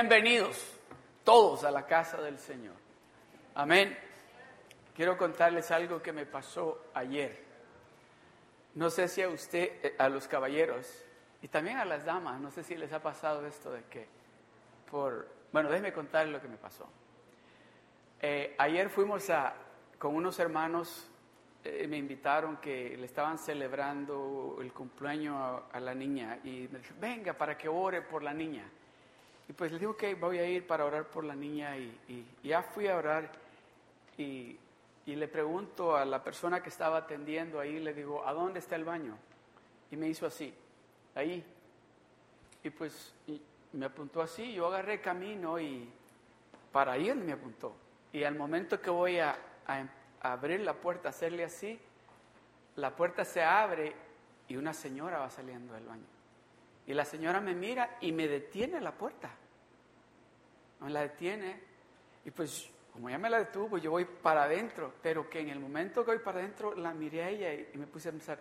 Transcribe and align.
Bienvenidos 0.00 0.80
todos 1.24 1.62
a 1.62 1.70
la 1.70 1.84
casa 1.84 2.22
del 2.22 2.38
Señor. 2.38 2.74
Amén. 3.54 3.94
Quiero 4.96 5.18
contarles 5.18 5.70
algo 5.70 6.00
que 6.00 6.10
me 6.10 6.24
pasó 6.24 6.86
ayer. 6.94 7.44
No 8.76 8.88
sé 8.88 9.08
si 9.08 9.20
a 9.20 9.28
usted, 9.28 9.84
eh, 9.84 9.96
a 9.98 10.08
los 10.08 10.26
caballeros 10.26 10.86
y 11.42 11.48
también 11.48 11.76
a 11.76 11.84
las 11.84 12.06
damas, 12.06 12.40
no 12.40 12.50
sé 12.50 12.64
si 12.64 12.76
les 12.76 12.94
ha 12.94 13.02
pasado 13.02 13.44
esto 13.46 13.72
de 13.72 13.84
que 13.90 14.08
por... 14.90 15.28
Bueno, 15.52 15.68
déjenme 15.68 15.92
contarles 15.92 16.32
lo 16.32 16.40
que 16.40 16.48
me 16.48 16.56
pasó. 16.56 16.88
Eh, 18.22 18.54
ayer 18.56 18.88
fuimos 18.88 19.28
a, 19.28 19.54
con 19.98 20.14
unos 20.14 20.38
hermanos 20.38 21.10
eh, 21.62 21.86
me 21.86 21.98
invitaron 21.98 22.56
que 22.56 22.96
le 22.96 23.04
estaban 23.04 23.36
celebrando 23.36 24.56
el 24.62 24.72
cumpleaños 24.72 25.62
a, 25.70 25.78
la 25.78 25.94
niña 25.94 26.38
y 26.42 26.68
me 26.72 26.78
dijo, 26.78 26.94
venga 26.98 27.34
para 27.34 27.58
que 27.58 27.68
ore 27.68 28.00
por 28.00 28.22
la 28.22 28.32
niña. 28.32 28.64
Y 29.50 29.52
pues 29.52 29.72
le 29.72 29.80
digo 29.80 29.96
que 29.96 30.14
voy 30.14 30.38
a 30.38 30.48
ir 30.48 30.64
para 30.64 30.84
orar 30.84 31.06
por 31.08 31.24
la 31.24 31.34
niña 31.34 31.76
y, 31.76 32.24
ya 32.44 32.62
fui 32.62 32.86
a 32.86 32.96
orar 32.96 33.32
y, 34.16 34.56
le 35.06 35.26
pregunto 35.26 35.96
a 35.96 36.04
la 36.04 36.22
persona 36.22 36.62
que 36.62 36.68
estaba 36.68 36.98
atendiendo 36.98 37.58
ahí, 37.58 37.80
le 37.80 37.92
digo, 37.92 38.24
¿a 38.24 38.32
dónde 38.32 38.60
está 38.60 38.76
el 38.76 38.84
baño? 38.84 39.18
Y 39.90 39.96
me 39.96 40.06
hizo 40.06 40.24
así, 40.24 40.54
ahí. 41.16 41.44
Y 42.62 42.70
pues 42.70 43.12
me 43.72 43.86
apuntó 43.86 44.22
así, 44.22 44.52
yo 44.52 44.68
agarré 44.68 45.00
camino 45.00 45.58
y 45.58 45.90
para 46.70 46.96
ir 46.96 47.16
me 47.16 47.32
apuntó. 47.32 47.74
Y 48.12 48.22
al 48.22 48.36
momento 48.36 48.80
que 48.80 48.90
voy 48.90 49.18
a, 49.18 49.36
a 49.66 49.84
abrir 50.20 50.60
la 50.60 50.74
puerta, 50.74 51.08
hacerle 51.08 51.42
así, 51.42 51.76
la 52.76 52.94
puerta 52.94 53.24
se 53.24 53.42
abre 53.42 53.96
y 54.46 54.54
una 54.54 54.72
señora 54.72 55.18
va 55.18 55.28
saliendo 55.28 55.74
del 55.74 55.86
baño. 55.86 56.19
Y 56.86 56.94
la 56.94 57.04
señora 57.04 57.40
me 57.40 57.54
mira 57.54 57.98
y 58.00 58.12
me 58.12 58.26
detiene 58.26 58.80
la 58.80 58.92
puerta. 58.92 59.30
Me 60.80 60.90
la 60.90 61.02
detiene 61.02 61.60
y 62.24 62.30
pues 62.30 62.70
como 62.92 63.08
ya 63.08 63.18
me 63.18 63.30
la 63.30 63.38
detuvo, 63.38 63.78
yo 63.78 63.92
voy 63.92 64.04
para 64.04 64.44
adentro, 64.44 64.92
pero 65.02 65.28
que 65.30 65.40
en 65.40 65.48
el 65.48 65.60
momento 65.60 66.04
que 66.04 66.12
voy 66.12 66.20
para 66.20 66.40
adentro 66.40 66.74
la 66.74 66.92
miré 66.92 67.22
a 67.22 67.28
ella 67.28 67.54
y, 67.54 67.78
me 67.78 67.86
puse 67.86 68.08
a 68.08 68.12
pensar, 68.12 68.38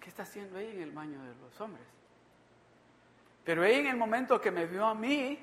¿qué 0.00 0.08
está 0.08 0.24
haciendo 0.24 0.58
ella 0.58 0.72
en 0.72 0.82
el 0.82 0.90
baño 0.90 1.22
de 1.22 1.34
los 1.36 1.60
hombres? 1.60 1.86
Pero 3.44 3.64
ella 3.64 3.78
en 3.78 3.86
el 3.86 3.96
momento 3.96 4.40
que 4.40 4.50
me 4.50 4.66
vio 4.66 4.84
a 4.84 4.94
mí, 4.94 5.38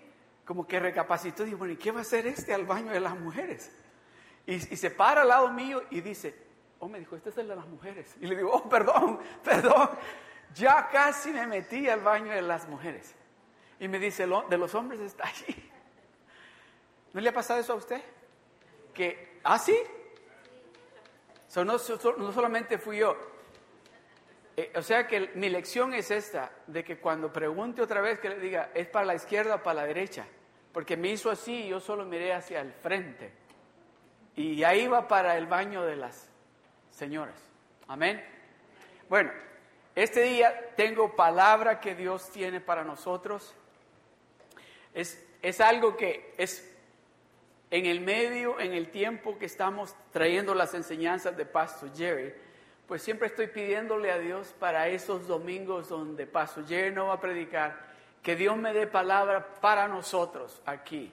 como 0.46 0.68
que 0.68 0.80
recapacitó 0.80 1.44
y 1.44 1.48
dijo, 1.48 1.58
bueno, 1.58 1.74
¿y 1.74 1.78
qué 1.78 1.92
va 1.92 2.00
a 2.00 2.02
hacer 2.02 2.28
este 2.28 2.54
al 2.54 2.66
baño 2.66 2.92
de 2.92 3.00
las 3.00 3.18
mujeres? 3.18 3.72
Y, 4.46 4.60
se 4.60 4.92
para 4.92 5.22
al 5.22 5.30
lado 5.30 5.52
mío 5.52 5.82
y 5.90 6.02
dice, 6.02 6.36
oh, 6.80 6.88
me 6.88 7.00
dijo, 7.00 7.16
este 7.16 7.30
es 7.30 7.38
el 7.38 7.48
de 7.48 7.56
las 7.56 7.68
mujeres. 7.68 8.16
Y 8.22 8.28
le 8.28 8.36
digo, 8.36 8.52
oh, 8.54 8.70
perdón, 8.70 9.20
perdón, 9.44 9.90
ya 10.56 10.88
casi 10.88 11.32
me 11.32 11.46
metí 11.46 11.90
al 11.90 12.02
baño 12.02 12.32
de 12.32 12.42
las 12.42 12.68
mujeres. 12.68 13.14
Y 13.80 13.88
me 13.88 14.00
dice, 14.00 14.26
de 14.26 14.58
los 14.58 14.74
hombres 14.74 15.02
está 15.02 15.28
allí. 15.28 15.72
¿No 17.14 17.22
le 17.22 17.30
ha 17.30 17.34
pasado 17.34 17.60
eso 17.60 17.74
a 17.74 17.76
usted? 17.76 18.02
Que, 18.94 19.40
¿ah, 19.44 19.60
sí? 19.60 19.78
no, 21.64 21.78
solamente 21.78 22.78
fui 22.78 22.98
yo. 22.98 23.16
Eh, 24.58 24.72
o 24.76 24.82
sea 24.82 25.06
que 25.08 25.32
mi 25.36 25.50
lección 25.50 25.94
es 25.94 26.12
esta, 26.12 26.52
de 26.68 26.84
que 26.84 26.98
cuando 26.98 27.32
pregunte 27.32 27.82
otra 27.82 28.02
vez 28.02 28.20
que 28.20 28.30
le 28.30 28.40
diga, 28.40 28.72
¿es 28.74 28.88
para 28.88 29.06
la 29.06 29.16
izquierda 29.16 29.56
o 29.56 29.64
para 29.64 29.82
la 29.82 29.88
derecha? 29.88 30.26
Porque 30.72 30.98
me 30.98 31.10
hizo 31.10 31.30
así 31.30 31.66
y 31.66 31.70
yo 31.70 31.80
solo 31.80 32.06
miré 32.06 32.34
hacia 32.34 32.62
el 32.62 32.72
frente. 32.72 33.34
Y 34.36 34.64
ahí 34.64 34.88
va 34.88 35.08
para 35.08 35.38
el 35.38 35.48
baño 35.48 35.84
de 35.84 35.96
las 35.96 36.30
señoras. 36.92 37.42
Amén. 37.88 38.24
Bueno, 39.08 39.32
este 39.96 40.24
día 40.24 40.74
tengo 40.76 41.16
palabra 41.16 41.80
que 41.80 41.96
Dios 41.96 42.30
tiene 42.32 42.60
para 42.60 42.84
nosotros. 42.84 43.54
Es, 44.94 45.26
es 45.42 45.62
algo 45.62 45.98
que 45.98 46.34
es 46.38 46.72
en 47.72 47.86
el 47.86 48.02
medio, 48.02 48.60
en 48.60 48.74
el 48.74 48.92
tiempo 48.92 49.38
que 49.38 49.46
estamos 49.46 49.96
trayendo 50.12 50.54
las 50.54 50.74
enseñanzas 50.74 51.36
de 51.36 51.46
Pastor 51.46 51.96
Jerry, 51.96 52.34
pues 52.88 53.02
siempre 53.02 53.28
estoy 53.28 53.48
pidiéndole 53.48 54.12
a 54.12 54.20
Dios 54.20 54.54
para 54.60 54.88
esos 54.88 55.28
domingos 55.28 55.90
donde 55.90 56.28
Pastor 56.28 56.68
Jerry 56.68 56.94
no 56.94 57.08
va 57.08 57.16
a 57.16 57.20
predicar, 57.20 57.80
que 58.22 58.36
Dios 58.36 58.56
me 58.58 58.74
dé 58.74 58.86
palabra 58.86 59.56
para 59.60 59.88
nosotros 59.88 60.62
aquí 60.66 61.12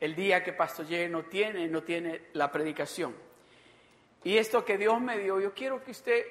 el 0.00 0.14
día 0.14 0.42
que 0.42 0.52
Pastor 0.52 0.86
J 0.86 1.08
no 1.08 1.24
tiene, 1.24 1.66
no 1.68 1.82
tiene 1.82 2.22
la 2.34 2.50
predicación. 2.52 3.14
Y 4.24 4.36
esto 4.36 4.64
que 4.64 4.78
Dios 4.78 5.00
me 5.00 5.18
dio, 5.18 5.40
yo 5.40 5.54
quiero 5.54 5.82
que 5.82 5.90
usted 5.90 6.24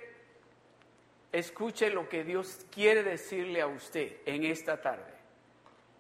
escuche 1.32 1.90
lo 1.90 2.08
que 2.08 2.24
Dios 2.24 2.66
quiere 2.72 3.04
decirle 3.04 3.62
a 3.62 3.68
usted 3.68 4.18
en 4.26 4.44
esta 4.46 4.82
tarde. 4.82 5.14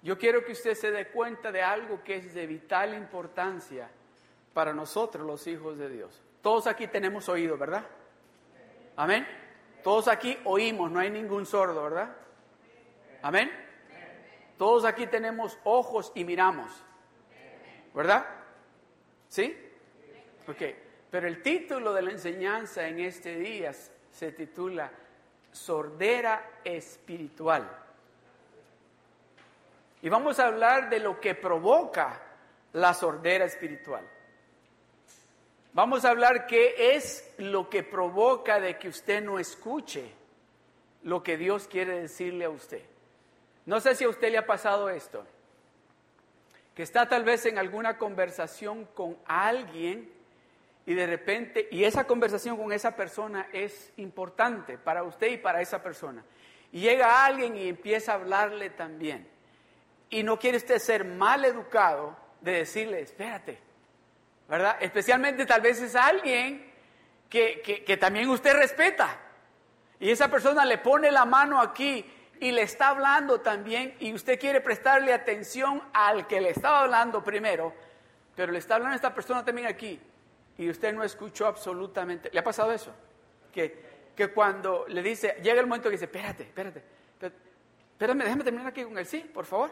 Yo 0.01 0.17
quiero 0.17 0.43
que 0.45 0.53
usted 0.53 0.73
se 0.75 0.91
dé 0.91 1.07
cuenta 1.07 1.51
de 1.51 1.61
algo 1.61 2.03
que 2.03 2.15
es 2.17 2.33
de 2.33 2.45
vital 2.47 2.93
importancia 2.93 3.89
para 4.53 4.73
nosotros 4.73 5.25
los 5.25 5.45
hijos 5.47 5.77
de 5.77 5.89
Dios. 5.89 6.21
Todos 6.41 6.67
aquí 6.67 6.87
tenemos 6.87 7.27
oído, 7.29 7.57
¿verdad? 7.57 7.85
Amén. 8.95 9.27
Todos 9.83 10.07
aquí 10.07 10.37
oímos, 10.45 10.91
no 10.91 10.99
hay 10.99 11.09
ningún 11.09 11.45
sordo, 11.45 11.83
¿verdad? 11.83 12.15
Amén. 13.21 13.51
Todos 14.57 14.85
aquí 14.85 15.07
tenemos 15.07 15.57
ojos 15.63 16.11
y 16.15 16.23
miramos. 16.23 16.71
¿Verdad? 17.93 18.25
¿Sí? 19.27 19.55
Ok. 20.47 20.61
Pero 21.09 21.27
el 21.27 21.41
título 21.41 21.93
de 21.93 22.01
la 22.01 22.11
enseñanza 22.11 22.87
en 22.87 22.99
este 22.99 23.35
día 23.37 23.71
se 23.73 24.31
titula 24.31 24.91
Sordera 25.57 26.59
Espiritual. 26.63 27.67
Y 30.01 30.09
vamos 30.09 30.39
a 30.39 30.47
hablar 30.47 30.89
de 30.89 30.99
lo 30.99 31.19
que 31.19 31.35
provoca 31.35 32.21
la 32.73 32.93
sordera 32.93 33.45
espiritual. 33.45 34.07
Vamos 35.73 36.05
a 36.05 36.09
hablar 36.11 36.47
qué 36.47 36.95
es 36.95 37.33
lo 37.37 37.69
que 37.69 37.83
provoca 37.83 38.59
de 38.59 38.77
que 38.77 38.89
usted 38.89 39.23
no 39.23 39.39
escuche 39.39 40.11
lo 41.03 41.23
que 41.23 41.37
Dios 41.37 41.67
quiere 41.67 42.01
decirle 42.01 42.45
a 42.45 42.49
usted. 42.49 42.83
No 43.65 43.79
sé 43.79 43.95
si 43.95 44.03
a 44.03 44.09
usted 44.09 44.31
le 44.31 44.37
ha 44.37 44.45
pasado 44.45 44.89
esto 44.89 45.25
que 46.77 46.83
está 46.83 47.09
tal 47.09 47.23
vez 47.23 47.43
en 47.47 47.57
alguna 47.57 47.97
conversación 47.97 48.85
con 48.93 49.17
alguien 49.25 50.11
y 50.87 50.93
de 50.93 51.05
repente, 51.05 51.67
y 51.69 51.83
esa 51.83 52.07
conversación 52.07 52.55
con 52.55 52.71
esa 52.71 52.95
persona 52.95 53.49
es 53.51 53.91
importante 53.97 54.77
para 54.77 55.03
usted 55.03 55.27
y 55.27 55.37
para 55.37 55.61
esa 55.61 55.83
persona. 55.83 56.23
Y 56.71 56.79
llega 56.79 57.25
alguien 57.25 57.57
y 57.57 57.67
empieza 57.67 58.13
a 58.13 58.15
hablarle 58.15 58.69
también. 58.69 59.27
Y 60.09 60.23
no 60.23 60.39
quiere 60.39 60.55
usted 60.55 60.79
ser 60.79 61.03
mal 61.03 61.43
educado 61.43 62.15
de 62.39 62.59
decirle, 62.59 63.01
espérate, 63.01 63.59
¿verdad? 64.47 64.77
Especialmente 64.79 65.45
tal 65.45 65.59
vez 65.59 65.81
es 65.81 65.93
alguien 65.93 66.71
que, 67.29 67.61
que, 67.61 67.83
que 67.83 67.97
también 67.97 68.29
usted 68.29 68.53
respeta. 68.53 69.19
Y 69.99 70.09
esa 70.09 70.31
persona 70.31 70.63
le 70.63 70.77
pone 70.77 71.11
la 71.11 71.25
mano 71.25 71.59
aquí 71.59 72.05
y 72.39 72.51
le 72.53 72.61
está 72.61 72.89
hablando 72.91 73.41
también 73.41 73.93
y 73.99 74.13
usted 74.13 74.39
quiere 74.39 74.61
prestarle 74.61 75.11
atención 75.11 75.83
al 75.91 76.27
que 76.27 76.39
le 76.39 76.51
estaba 76.51 76.79
hablando 76.83 77.25
primero, 77.25 77.73
pero 78.37 78.53
le 78.53 78.59
está 78.59 78.75
hablando 78.75 78.93
a 78.93 78.95
esta 78.95 79.13
persona 79.13 79.43
también 79.43 79.67
aquí 79.67 79.99
y 80.57 80.69
usted 80.69 80.93
no 80.93 81.03
escuchó 81.03 81.45
absolutamente. 81.47 82.29
¿Le 82.31 82.39
ha 82.39 82.43
pasado 82.43 82.71
eso? 82.71 82.93
Que, 83.51 84.11
que 84.15 84.29
cuando 84.29 84.85
le 84.87 85.01
dice, 85.03 85.37
llega 85.43 85.59
el 85.61 85.67
momento 85.67 85.89
que 85.89 85.93
dice, 85.93 86.05
espérate, 86.05 86.43
espérate, 86.43 86.83
espérame, 87.91 88.23
déjame 88.23 88.43
terminar 88.43 88.67
aquí 88.67 88.83
con 88.83 88.97
el 88.97 89.05
sí, 89.05 89.19
por 89.19 89.45
favor. 89.45 89.71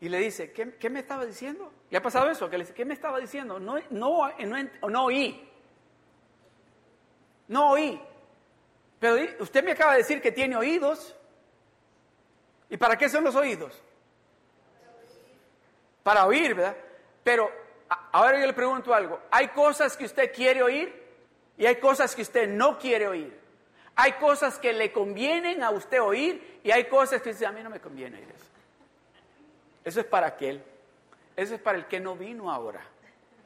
Y 0.00 0.08
le 0.08 0.18
dice, 0.18 0.52
¿qué, 0.52 0.74
¿qué, 0.76 0.88
me 0.90 1.00
estaba 1.00 1.26
diciendo? 1.26 1.72
¿Le 1.90 1.98
ha 1.98 2.02
pasado 2.02 2.30
eso? 2.30 2.48
Que 2.48 2.56
le 2.56 2.64
dice, 2.64 2.74
¿qué 2.74 2.84
me 2.84 2.94
estaba 2.94 3.18
diciendo? 3.18 3.58
No, 3.58 3.76
no, 3.90 4.30
no, 4.30 4.88
no 4.88 5.04
oí. 5.04 5.50
No 7.48 7.70
oí. 7.70 8.00
Pero 9.00 9.16
usted 9.40 9.64
me 9.64 9.72
acaba 9.72 9.92
de 9.92 9.98
decir 9.98 10.22
que 10.22 10.30
tiene 10.30 10.56
oídos. 10.56 11.16
¿Y 12.70 12.76
para 12.76 12.96
qué 12.96 13.08
son 13.08 13.24
los 13.24 13.34
oídos? 13.34 13.82
Para 16.04 16.26
oír, 16.26 16.54
¿verdad? 16.54 16.76
Pero 17.24 17.50
ahora 18.12 18.40
yo 18.40 18.46
le 18.46 18.52
pregunto 18.52 18.94
algo. 18.94 19.20
Hay 19.30 19.48
cosas 19.48 19.96
que 19.96 20.04
usted 20.04 20.32
quiere 20.32 20.62
oír 20.62 21.08
y 21.56 21.66
hay 21.66 21.76
cosas 21.76 22.14
que 22.14 22.22
usted 22.22 22.48
no 22.48 22.78
quiere 22.78 23.08
oír. 23.08 23.38
Hay 23.96 24.12
cosas 24.12 24.58
que 24.58 24.72
le 24.72 24.92
convienen 24.92 25.62
a 25.62 25.70
usted 25.70 26.00
oír 26.00 26.60
y 26.62 26.70
hay 26.70 26.84
cosas 26.84 27.20
que 27.20 27.30
dice, 27.30 27.46
a 27.46 27.52
mí 27.52 27.62
no 27.62 27.70
me 27.70 27.80
conviene 27.80 28.18
oír 28.18 28.28
eso. 28.30 28.46
Eso 29.84 30.00
es 30.00 30.06
para 30.06 30.28
aquel. 30.28 30.62
Eso 31.34 31.54
es 31.54 31.60
para 31.60 31.78
el 31.78 31.86
que 31.86 31.98
no 31.98 32.14
vino 32.14 32.50
ahora. 32.50 32.80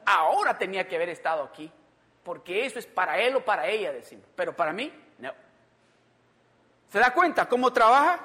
Ahora 0.05 0.57
tenía 0.57 0.87
que 0.87 0.95
haber 0.95 1.09
estado 1.09 1.43
aquí. 1.43 1.71
Porque 2.23 2.65
eso 2.65 2.79
es 2.79 2.85
para 2.85 3.19
él 3.19 3.35
o 3.35 3.43
para 3.43 3.67
ella, 3.67 3.91
decimos. 3.91 4.25
Pero 4.35 4.55
para 4.55 4.73
mí, 4.73 4.93
no. 5.19 5.31
¿Se 6.91 6.99
da 6.99 7.13
cuenta 7.13 7.49
cómo 7.49 7.73
trabaja? 7.73 8.19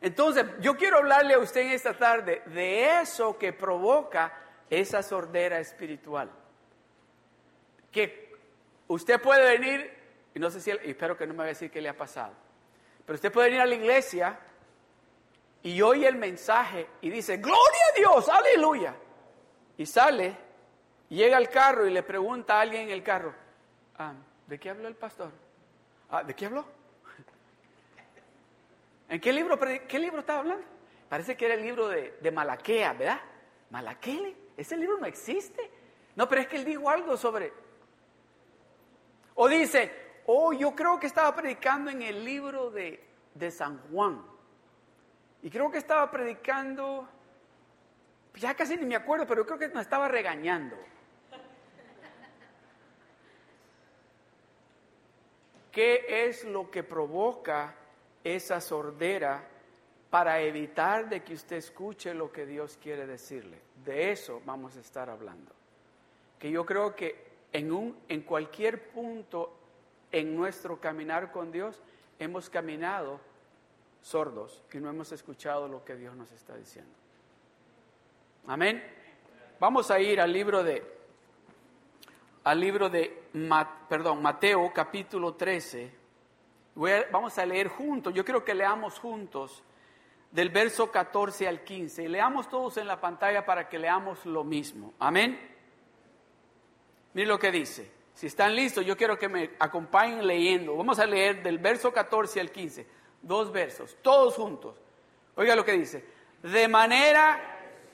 Entonces, 0.00 0.44
yo 0.60 0.76
quiero 0.76 0.98
hablarle 0.98 1.34
a 1.34 1.38
usted 1.38 1.62
en 1.62 1.70
esta 1.70 1.94
tarde 1.94 2.42
de 2.46 3.00
eso 3.00 3.38
que 3.38 3.52
provoca 3.52 4.32
esa 4.80 5.02
sordera 5.02 5.58
espiritual. 5.58 6.30
Que 7.90 8.34
usted 8.88 9.20
puede 9.20 9.58
venir, 9.58 9.92
y 10.34 10.38
no 10.38 10.50
sé 10.50 10.60
si, 10.60 10.70
espero 10.70 11.16
que 11.16 11.26
no 11.26 11.34
me 11.34 11.38
va 11.38 11.44
a 11.44 11.48
decir 11.48 11.70
qué 11.70 11.80
le 11.80 11.88
ha 11.88 11.96
pasado, 11.96 12.32
pero 13.04 13.14
usted 13.14 13.32
puede 13.32 13.48
venir 13.48 13.60
a 13.60 13.66
la 13.66 13.74
iglesia 13.74 14.38
y 15.62 15.80
oye 15.82 16.08
el 16.08 16.16
mensaje 16.16 16.88
y 17.00 17.10
dice, 17.10 17.36
gloria 17.36 17.82
a 17.92 17.98
Dios, 17.98 18.28
aleluya. 18.28 18.94
Y 19.76 19.86
sale, 19.86 20.36
llega 21.08 21.36
al 21.36 21.48
carro 21.48 21.86
y 21.86 21.90
le 21.90 22.02
pregunta 22.02 22.58
a 22.58 22.60
alguien 22.60 22.82
en 22.82 22.90
el 22.90 23.02
carro, 23.02 23.34
ah, 23.98 24.14
¿de 24.46 24.58
qué 24.58 24.70
habló 24.70 24.88
el 24.88 24.94
pastor? 24.94 25.32
Ah, 26.10 26.22
¿De 26.22 26.34
qué 26.34 26.46
habló? 26.46 26.64
¿En 29.08 29.20
qué 29.20 29.32
libro, 29.32 29.58
qué 29.58 29.98
libro 29.98 30.20
estaba 30.20 30.40
hablando? 30.40 30.64
Parece 31.08 31.36
que 31.36 31.46
era 31.46 31.54
el 31.54 31.62
libro 31.62 31.88
de, 31.88 32.18
de 32.20 32.30
Malaquea, 32.30 32.92
¿verdad? 32.92 33.20
Malaquele, 33.70 34.36
ese 34.56 34.76
libro 34.76 34.98
no 34.98 35.06
existe. 35.06 35.70
No, 36.16 36.28
pero 36.28 36.42
es 36.42 36.48
que 36.48 36.56
él 36.56 36.64
dijo 36.64 36.88
algo 36.88 37.16
sobre... 37.16 37.52
O 39.34 39.48
dice, 39.48 39.90
oh, 40.26 40.52
yo 40.52 40.74
creo 40.74 40.98
que 41.00 41.08
estaba 41.08 41.34
predicando 41.34 41.90
en 41.90 42.02
el 42.02 42.24
libro 42.24 42.70
de, 42.70 43.04
de 43.34 43.50
San 43.50 43.78
Juan. 43.90 44.24
Y 45.42 45.50
creo 45.50 45.70
que 45.70 45.78
estaba 45.78 46.08
predicando, 46.10 47.08
ya 48.36 48.54
casi 48.54 48.76
ni 48.76 48.86
me 48.86 48.96
acuerdo, 48.96 49.26
pero 49.26 49.44
creo 49.44 49.58
que 49.58 49.68
nos 49.68 49.82
estaba 49.82 50.08
regañando. 50.08 50.76
¿Qué 55.72 56.28
es 56.28 56.44
lo 56.44 56.70
que 56.70 56.84
provoca 56.84 57.74
esa 58.22 58.60
sordera 58.60 59.48
para 60.08 60.40
evitar 60.40 61.08
de 61.08 61.24
que 61.24 61.34
usted 61.34 61.56
escuche 61.56 62.14
lo 62.14 62.30
que 62.30 62.46
Dios 62.46 62.78
quiere 62.80 63.08
decirle? 63.08 63.63
De 63.84 64.10
eso 64.10 64.40
vamos 64.44 64.76
a 64.76 64.80
estar 64.80 65.10
hablando. 65.10 65.52
Que 66.38 66.50
yo 66.50 66.64
creo 66.64 66.94
que 66.94 67.24
en, 67.52 67.72
un, 67.72 67.96
en 68.08 68.22
cualquier 68.22 68.88
punto 68.90 69.52
en 70.10 70.36
nuestro 70.36 70.80
caminar 70.80 71.32
con 71.32 71.50
Dios 71.50 71.82
hemos 72.18 72.48
caminado 72.48 73.20
sordos 74.02 74.62
y 74.72 74.78
no 74.78 74.88
hemos 74.88 75.12
escuchado 75.12 75.68
lo 75.68 75.84
que 75.84 75.96
Dios 75.96 76.14
nos 76.14 76.30
está 76.32 76.56
diciendo. 76.56 76.92
Amén. 78.46 78.82
Vamos 79.58 79.90
a 79.90 79.98
ir 79.98 80.20
al 80.20 80.32
libro 80.32 80.62
de 80.62 80.94
al 82.44 82.60
libro 82.60 82.90
de 82.90 83.22
perdón, 83.88 84.20
Mateo 84.20 84.70
capítulo 84.74 85.34
13. 85.34 85.90
vamos 87.10 87.38
a 87.38 87.46
leer 87.46 87.68
juntos. 87.68 88.12
Yo 88.12 88.24
quiero 88.24 88.44
que 88.44 88.54
leamos 88.54 88.98
juntos 88.98 89.62
del 90.34 90.50
verso 90.50 90.90
14 90.90 91.48
al 91.48 91.64
15 91.64 92.02
y 92.02 92.08
leamos 92.08 92.50
todos 92.50 92.76
en 92.76 92.86
la 92.86 93.00
pantalla 93.00 93.46
para 93.46 93.70
que 93.70 93.78
leamos 93.78 94.26
lo 94.26 94.44
mismo. 94.44 94.92
Amén. 94.98 95.40
Miren 97.14 97.28
lo 97.28 97.38
que 97.38 97.50
dice. 97.50 97.90
Si 98.12 98.26
están 98.26 98.54
listos, 98.54 98.84
yo 98.84 98.96
quiero 98.96 99.18
que 99.18 99.28
me 99.28 99.52
acompañen 99.58 100.26
leyendo. 100.26 100.76
Vamos 100.76 100.98
a 100.98 101.06
leer 101.06 101.42
del 101.42 101.58
verso 101.58 101.92
14 101.92 102.40
al 102.40 102.50
15 102.50 103.04
dos 103.26 103.50
versos, 103.52 103.96
todos 104.02 104.34
juntos. 104.34 104.74
Oiga 105.34 105.56
lo 105.56 105.64
que 105.64 105.72
dice. 105.72 106.04
De 106.42 106.68
manera, 106.68 107.40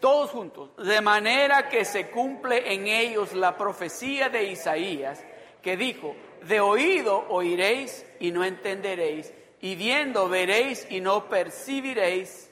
todos 0.00 0.30
juntos, 0.30 0.70
de 0.76 1.00
manera 1.00 1.68
que 1.68 1.84
se 1.84 2.10
cumple 2.10 2.72
en 2.72 2.86
ellos 2.86 3.32
la 3.32 3.56
profecía 3.56 4.28
de 4.28 4.44
Isaías, 4.44 5.24
que 5.62 5.76
dijo, 5.76 6.16
de 6.42 6.60
oído 6.60 7.26
oiréis 7.28 8.04
y 8.18 8.32
no 8.32 8.44
entenderéis, 8.44 9.32
y 9.60 9.74
viendo 9.74 10.28
veréis 10.28 10.86
y 10.90 11.00
no 11.00 11.28
percibiréis, 11.28 12.50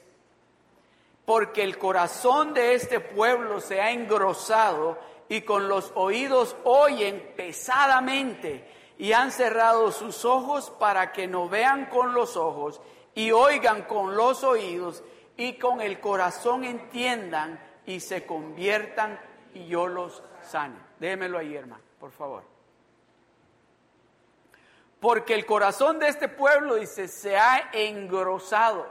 porque 1.25 1.63
el 1.63 1.77
corazón 1.77 2.53
de 2.53 2.73
este 2.73 2.99
pueblo 2.99 3.61
se 3.61 3.81
ha 3.81 3.91
engrosado 3.91 4.97
y 5.27 5.41
con 5.41 5.67
los 5.67 5.91
oídos 5.95 6.55
oyen 6.63 7.33
pesadamente 7.35 8.67
y 8.97 9.13
han 9.13 9.31
cerrado 9.31 9.91
sus 9.91 10.25
ojos 10.25 10.71
para 10.71 11.11
que 11.11 11.27
no 11.27 11.47
vean 11.47 11.85
con 11.85 12.13
los 12.13 12.35
ojos 12.35 12.81
y 13.15 13.31
oigan 13.31 13.83
con 13.83 14.15
los 14.15 14.43
oídos 14.43 15.03
y 15.37 15.53
con 15.53 15.81
el 15.81 15.99
corazón 15.99 16.63
entiendan 16.63 17.59
y 17.85 17.99
se 18.01 18.25
conviertan 18.25 19.19
y 19.53 19.67
yo 19.67 19.87
los 19.87 20.21
sane. 20.43 20.75
Déjemelo 20.99 21.37
ahí, 21.37 21.55
hermano, 21.55 21.83
por 21.99 22.11
favor. 22.11 22.58
Porque 24.99 25.33
el 25.33 25.45
corazón 25.45 25.99
de 25.99 26.09
este 26.09 26.27
pueblo, 26.27 26.75
dice, 26.75 27.07
se 27.07 27.37
ha 27.37 27.69
engrosado. 27.73 28.87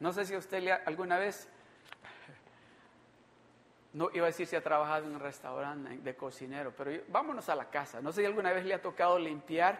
No 0.00 0.12
sé 0.12 0.24
si 0.24 0.36
usted 0.36 0.68
alguna 0.84 1.18
vez 1.18 1.48
no 3.92 4.10
iba 4.12 4.26
a 4.26 4.26
decir 4.26 4.46
si 4.46 4.54
ha 4.54 4.62
trabajado 4.62 5.06
en 5.06 5.14
un 5.14 5.20
restaurante 5.20 5.96
de 5.98 6.14
cocinero, 6.14 6.72
pero 6.76 7.02
vámonos 7.08 7.48
a 7.48 7.56
la 7.56 7.70
casa. 7.70 8.00
No 8.00 8.12
sé 8.12 8.20
si 8.20 8.26
alguna 8.26 8.52
vez 8.52 8.64
le 8.64 8.74
ha 8.74 8.82
tocado 8.82 9.18
limpiar 9.18 9.78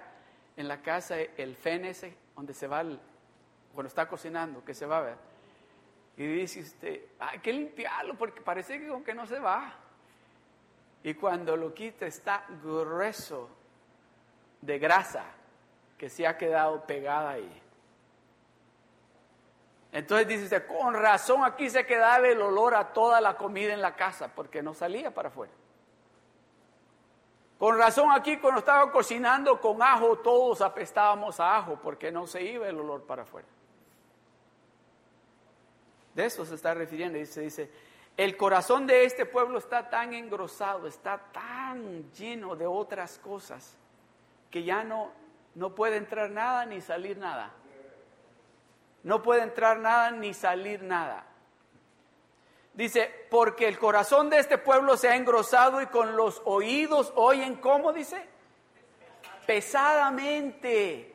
en 0.56 0.66
la 0.66 0.82
casa 0.82 1.16
el 1.20 1.54
fénese 1.56 2.16
donde 2.34 2.54
se 2.54 2.66
va 2.66 2.82
cuando 3.74 3.88
está 3.88 4.08
cocinando, 4.08 4.64
que 4.64 4.74
se 4.74 4.86
va 4.86 4.98
a 4.98 5.02
ver. 5.02 5.16
Y 6.16 6.26
dice 6.26 6.60
usted, 6.60 7.02
hay 7.20 7.38
que 7.38 7.52
limpiarlo 7.52 8.16
porque 8.16 8.40
parece 8.40 8.80
que, 8.80 9.02
que 9.04 9.14
no 9.14 9.26
se 9.26 9.38
va. 9.38 9.72
Y 11.04 11.14
cuando 11.14 11.56
lo 11.56 11.72
quita 11.72 12.06
está 12.06 12.44
grueso 12.62 13.48
de 14.60 14.78
grasa 14.78 15.24
que 15.96 16.08
se 16.08 16.26
ha 16.26 16.36
quedado 16.36 16.84
pegada 16.84 17.30
ahí. 17.30 17.62
Entonces 19.92 20.28
dice 20.28 20.66
con 20.66 20.94
razón 20.94 21.44
aquí 21.44 21.70
se 21.70 21.86
quedaba 21.86 22.26
el 22.28 22.40
olor 22.40 22.74
a 22.74 22.92
toda 22.92 23.20
la 23.20 23.36
comida 23.36 23.72
en 23.72 23.80
la 23.80 23.96
casa, 23.96 24.32
porque 24.34 24.62
no 24.62 24.74
salía 24.74 25.12
para 25.12 25.28
afuera. 25.28 25.52
Con 27.58 27.76
razón 27.76 28.12
aquí 28.12 28.36
cuando 28.36 28.60
estaba 28.60 28.92
cocinando 28.92 29.60
con 29.60 29.82
ajo, 29.82 30.18
todos 30.18 30.60
apestábamos 30.60 31.40
a 31.40 31.56
ajo, 31.56 31.78
porque 31.82 32.12
no 32.12 32.26
se 32.26 32.42
iba 32.42 32.68
el 32.68 32.78
olor 32.78 33.02
para 33.02 33.22
afuera. 33.22 33.48
De 36.14 36.24
eso 36.24 36.44
se 36.44 36.54
está 36.54 36.74
refiriendo, 36.74 37.18
dice, 37.18 37.40
dice, 37.40 37.70
el 38.16 38.36
corazón 38.36 38.86
de 38.86 39.04
este 39.04 39.26
pueblo 39.26 39.58
está 39.58 39.88
tan 39.88 40.12
engrosado, 40.12 40.86
está 40.86 41.18
tan 41.32 42.12
lleno 42.12 42.54
de 42.54 42.66
otras 42.66 43.18
cosas, 43.18 43.76
que 44.50 44.64
ya 44.64 44.84
no, 44.84 45.12
no 45.54 45.74
puede 45.74 45.96
entrar 45.96 46.30
nada 46.30 46.66
ni 46.66 46.80
salir 46.80 47.18
nada. 47.18 47.52
No 49.02 49.22
puede 49.22 49.42
entrar 49.42 49.78
nada 49.78 50.10
ni 50.10 50.34
salir 50.34 50.82
nada. 50.82 51.24
Dice, 52.74 53.26
porque 53.30 53.66
el 53.66 53.78
corazón 53.78 54.30
de 54.30 54.38
este 54.38 54.56
pueblo 54.56 54.96
se 54.96 55.08
ha 55.08 55.16
engrosado 55.16 55.82
y 55.82 55.86
con 55.86 56.16
los 56.16 56.42
oídos 56.44 57.12
oyen, 57.16 57.56
¿cómo 57.56 57.92
dice? 57.92 58.24
Pesadamente. 59.46 61.12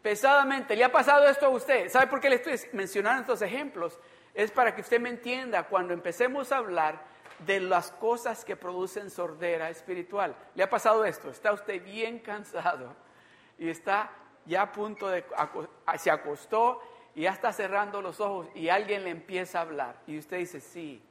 Pesadamente. 0.00 0.74
¿Le 0.74 0.84
ha 0.84 0.92
pasado 0.92 1.28
esto 1.28 1.46
a 1.46 1.50
usted? 1.50 1.90
¿Sabe 1.90 2.06
por 2.06 2.20
qué 2.20 2.30
le 2.30 2.36
estoy 2.36 2.58
mencionando 2.72 3.20
estos 3.20 3.42
ejemplos? 3.42 3.98
Es 4.32 4.50
para 4.50 4.74
que 4.74 4.80
usted 4.80 4.98
me 4.98 5.10
entienda 5.10 5.64
cuando 5.64 5.92
empecemos 5.92 6.52
a 6.52 6.56
hablar 6.56 7.11
de 7.46 7.60
las 7.60 7.90
cosas 7.92 8.44
que 8.44 8.56
producen 8.56 9.10
sordera 9.10 9.70
espiritual. 9.70 10.36
¿Le 10.54 10.62
ha 10.62 10.70
pasado 10.70 11.04
esto? 11.04 11.30
Está 11.30 11.52
usted 11.52 11.82
bien 11.82 12.18
cansado 12.20 12.94
y 13.58 13.68
está 13.68 14.10
ya 14.46 14.62
a 14.62 14.72
punto 14.72 15.08
de, 15.08 15.24
se 15.98 16.10
acostó 16.10 16.80
y 17.14 17.22
ya 17.22 17.30
está 17.30 17.52
cerrando 17.52 18.00
los 18.02 18.20
ojos 18.20 18.48
y 18.54 18.68
alguien 18.68 19.04
le 19.04 19.10
empieza 19.10 19.58
a 19.58 19.62
hablar 19.62 20.00
y 20.06 20.18
usted 20.18 20.38
dice, 20.38 20.60
sí, 20.60 21.02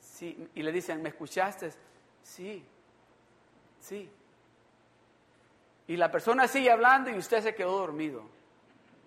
sí, 0.00 0.48
y 0.54 0.62
le 0.62 0.72
dicen, 0.72 1.02
¿me 1.02 1.10
escuchaste? 1.10 1.72
Sí, 2.22 2.64
sí. 3.80 4.10
Y 5.86 5.96
la 5.96 6.10
persona 6.10 6.46
sigue 6.48 6.70
hablando 6.70 7.10
y 7.10 7.18
usted 7.18 7.42
se 7.42 7.54
quedó 7.54 7.78
dormido. 7.78 8.22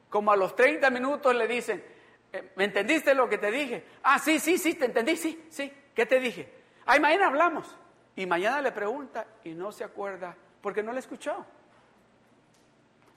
Como 0.09 0.31
a 0.31 0.35
los 0.35 0.55
30 0.55 0.89
minutos 0.89 1.33
le 1.35 1.47
dicen, 1.47 1.83
eh, 2.31 2.51
¿me 2.55 2.65
entendiste 2.65 3.13
lo 3.13 3.27
que 3.29 3.37
te 3.37 3.51
dije? 3.51 3.85
Ah, 4.03 4.19
sí, 4.19 4.39
sí, 4.39 4.57
sí, 4.57 4.75
te 4.75 4.85
entendí, 4.85 5.15
sí, 5.15 5.45
sí. 5.49 5.71
¿Qué 5.95 6.05
te 6.05 6.19
dije? 6.19 6.51
Ay, 6.85 6.99
mañana 6.99 7.27
hablamos. 7.27 7.75
Y 8.15 8.25
mañana 8.25 8.61
le 8.61 8.71
pregunta 8.71 9.25
y 9.43 9.53
no 9.53 9.71
se 9.71 9.83
acuerda 9.83 10.35
porque 10.61 10.83
no 10.83 10.91
le 10.91 10.99
escuchó. 10.99 11.45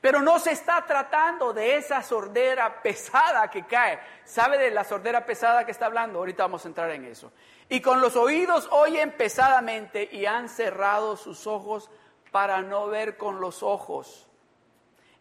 Pero 0.00 0.22
no 0.22 0.38
se 0.38 0.52
está 0.52 0.84
tratando 0.86 1.52
de 1.52 1.76
esa 1.76 2.02
sordera 2.02 2.82
pesada 2.82 3.50
que 3.50 3.66
cae. 3.66 3.98
¿Sabe 4.24 4.58
de 4.58 4.70
la 4.70 4.84
sordera 4.84 5.26
pesada 5.26 5.64
que 5.64 5.72
está 5.72 5.86
hablando? 5.86 6.20
Ahorita 6.20 6.44
vamos 6.44 6.64
a 6.64 6.68
entrar 6.68 6.90
en 6.90 7.04
eso. 7.04 7.32
Y 7.68 7.80
con 7.80 8.00
los 8.00 8.16
oídos 8.16 8.68
oyen 8.70 9.12
pesadamente 9.12 10.08
y 10.10 10.26
han 10.26 10.48
cerrado 10.48 11.16
sus 11.16 11.46
ojos 11.46 11.90
para 12.30 12.62
no 12.62 12.86
ver 12.86 13.16
con 13.16 13.40
los 13.40 13.62
ojos. 13.62 14.28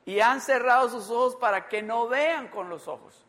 Y 0.05 0.19
han 0.19 0.41
cerrado 0.41 0.89
sus 0.89 1.09
ojos 1.09 1.35
para 1.35 1.67
que 1.67 1.81
no 1.81 2.07
vean 2.07 2.47
con 2.47 2.69
los 2.69 2.87
ojos. 2.87 3.26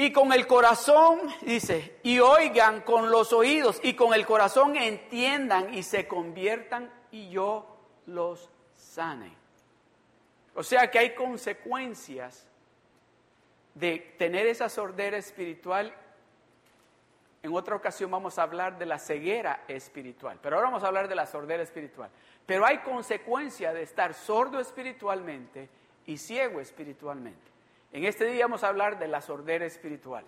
Y 0.00 0.12
con 0.12 0.32
el 0.32 0.46
corazón, 0.46 1.22
dice, 1.42 1.98
y 2.04 2.20
oigan 2.20 2.82
con 2.82 3.10
los 3.10 3.32
oídos, 3.32 3.80
y 3.82 3.94
con 3.94 4.14
el 4.14 4.24
corazón 4.24 4.76
entiendan 4.76 5.74
y 5.74 5.82
se 5.82 6.06
conviertan 6.06 6.88
y 7.10 7.30
yo 7.30 7.66
los 8.06 8.48
sane. 8.76 9.34
O 10.54 10.62
sea 10.62 10.88
que 10.88 11.00
hay 11.00 11.16
consecuencias 11.16 12.46
de 13.74 14.14
tener 14.16 14.46
esa 14.46 14.68
sordera 14.68 15.16
espiritual. 15.16 15.92
En 17.42 17.52
otra 17.52 17.74
ocasión 17.74 18.08
vamos 18.08 18.38
a 18.38 18.44
hablar 18.44 18.78
de 18.78 18.86
la 18.86 19.00
ceguera 19.00 19.64
espiritual, 19.66 20.38
pero 20.40 20.54
ahora 20.54 20.68
vamos 20.68 20.84
a 20.84 20.86
hablar 20.86 21.08
de 21.08 21.16
la 21.16 21.26
sordera 21.26 21.64
espiritual. 21.64 22.08
Pero 22.46 22.64
hay 22.64 22.78
consecuencia 22.78 23.72
de 23.72 23.82
estar 23.82 24.14
sordo 24.14 24.60
espiritualmente 24.60 25.68
y 26.06 26.18
ciego 26.18 26.60
espiritualmente. 26.60 27.57
En 27.92 28.04
este 28.04 28.26
día 28.26 28.44
vamos 28.44 28.64
a 28.64 28.68
hablar 28.68 28.98
de 28.98 29.08
la 29.08 29.20
sordera 29.20 29.64
espiritual. 29.64 30.24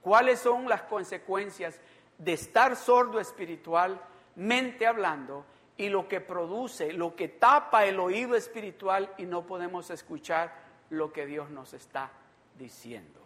¿Cuáles 0.00 0.40
son 0.40 0.68
las 0.68 0.82
consecuencias 0.82 1.80
de 2.18 2.32
estar 2.32 2.76
sordo 2.76 3.20
espiritualmente 3.20 4.86
hablando 4.86 5.44
y 5.76 5.88
lo 5.88 6.08
que 6.08 6.20
produce, 6.20 6.92
lo 6.92 7.16
que 7.16 7.28
tapa 7.28 7.84
el 7.84 7.98
oído 7.98 8.36
espiritual 8.36 9.12
y 9.18 9.24
no 9.24 9.46
podemos 9.46 9.90
escuchar 9.90 10.54
lo 10.90 11.12
que 11.12 11.26
Dios 11.26 11.50
nos 11.50 11.72
está 11.72 12.10
diciendo? 12.58 13.20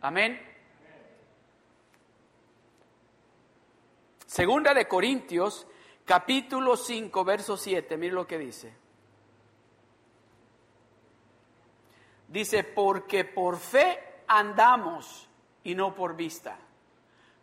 Amén. 0.00 0.40
Segunda 4.26 4.72
de 4.72 4.88
Corintios, 4.88 5.66
capítulo 6.06 6.76
5, 6.76 7.24
verso 7.24 7.56
7, 7.56 7.96
mire 7.98 8.14
lo 8.14 8.26
que 8.26 8.38
dice. 8.38 8.81
Dice, 12.32 12.64
porque 12.64 13.26
por 13.26 13.58
fe 13.58 14.22
andamos 14.26 15.28
y 15.64 15.74
no 15.74 15.94
por 15.94 16.16
vista. 16.16 16.56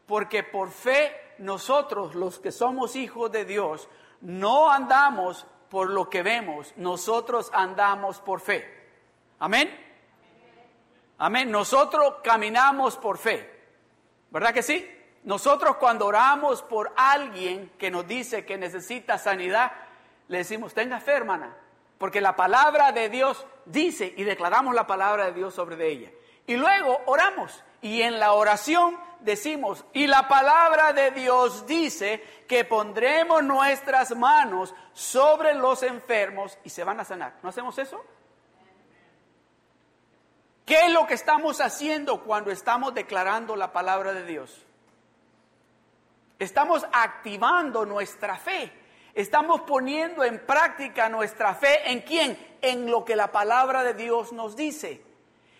Porque 0.07 0.41
por 0.41 0.71
fe 0.71 1.35
nosotros, 1.37 2.15
los 2.15 2.39
que 2.39 2.51
somos 2.51 2.95
hijos 2.95 3.31
de 3.31 3.45
Dios, 3.45 3.87
no 4.21 4.71
andamos 4.71 5.45
por 5.69 5.91
lo 5.91 6.09
que 6.09 6.23
vemos, 6.23 6.73
nosotros 6.75 7.51
andamos 7.53 8.19
por 8.19 8.41
fe. 8.41 8.67
Amén. 9.37 9.69
Amén. 11.19 11.51
Nosotros 11.51 12.15
caminamos 12.23 12.97
por 12.97 13.19
fe. 13.19 13.47
¿Verdad 14.31 14.55
que 14.55 14.63
sí? 14.63 14.89
Nosotros 15.23 15.75
cuando 15.77 16.07
oramos 16.07 16.63
por 16.63 16.91
alguien 16.95 17.73
que 17.77 17.91
nos 17.91 18.07
dice 18.07 18.43
que 18.43 18.57
necesita 18.57 19.19
sanidad, 19.19 19.71
le 20.29 20.39
decimos, 20.39 20.73
tenga 20.73 20.99
fe, 20.99 21.11
hermana, 21.11 21.55
porque 21.99 22.21
la 22.21 22.35
palabra 22.35 22.91
de 22.91 23.09
Dios 23.09 23.45
dice 23.65 24.11
y 24.17 24.23
declaramos 24.23 24.73
la 24.73 24.87
palabra 24.87 25.25
de 25.25 25.33
Dios 25.33 25.53
sobre 25.53 25.87
ella. 25.87 26.09
Y 26.47 26.55
luego 26.55 26.99
oramos 27.05 27.63
y 27.81 28.01
en 28.01 28.19
la 28.19 28.33
oración 28.33 28.97
decimos, 29.19 29.85
y 29.93 30.07
la 30.07 30.27
palabra 30.27 30.93
de 30.93 31.11
Dios 31.11 31.67
dice 31.67 32.23
que 32.47 32.65
pondremos 32.65 33.43
nuestras 33.43 34.15
manos 34.15 34.73
sobre 34.93 35.53
los 35.53 35.83
enfermos 35.83 36.57
y 36.63 36.69
se 36.69 36.83
van 36.83 36.99
a 37.01 37.05
sanar. 37.05 37.35
¿No 37.43 37.49
hacemos 37.49 37.77
eso? 37.77 38.03
¿Qué 40.65 40.85
es 40.85 40.91
lo 40.91 41.05
que 41.05 41.15
estamos 41.15 41.61
haciendo 41.61 42.23
cuando 42.23 42.49
estamos 42.49 42.93
declarando 42.93 43.55
la 43.55 43.73
palabra 43.73 44.13
de 44.13 44.23
Dios? 44.23 44.65
Estamos 46.37 46.85
activando 46.93 47.85
nuestra 47.85 48.37
fe. 48.37 48.71
Estamos 49.19 49.59
poniendo 49.63 50.23
en 50.23 50.39
práctica 50.39 51.09
nuestra 51.09 51.53
fe 51.53 51.91
en 51.91 52.03
quién? 52.03 52.55
En 52.61 52.89
lo 52.89 53.03
que 53.03 53.17
la 53.17 53.33
palabra 53.33 53.83
de 53.83 53.93
Dios 53.93 54.31
nos 54.31 54.55
dice. 54.55 55.03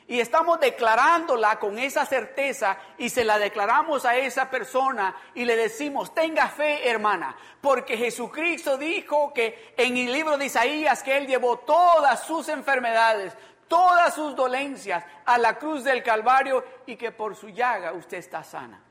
Y 0.07 0.21
estamos 0.21 0.61
declarándola 0.61 1.59
con 1.59 1.77
esa 1.77 2.05
certeza 2.05 2.77
y 2.97 3.09
se 3.09 3.25
la 3.25 3.37
declaramos 3.37 4.05
a 4.05 4.15
esa 4.15 4.49
persona 4.49 5.13
y 5.35 5.43
le 5.43 5.57
decimos, 5.57 6.13
tenga 6.13 6.47
fe 6.47 6.89
hermana, 6.89 7.35
porque 7.59 7.97
Jesucristo 7.97 8.77
dijo 8.77 9.33
que 9.33 9.73
en 9.75 9.97
el 9.97 10.13
libro 10.13 10.37
de 10.37 10.45
Isaías 10.45 11.03
que 11.03 11.17
Él 11.17 11.27
llevó 11.27 11.57
todas 11.57 12.23
sus 12.23 12.47
enfermedades, 12.47 13.33
todas 13.67 14.15
sus 14.15 14.37
dolencias 14.37 15.03
a 15.25 15.37
la 15.37 15.59
cruz 15.59 15.83
del 15.83 16.01
Calvario 16.01 16.63
y 16.85 16.95
que 16.95 17.11
por 17.11 17.35
su 17.35 17.49
llaga 17.49 17.91
usted 17.91 18.19
está 18.19 18.41
sana. 18.41 18.85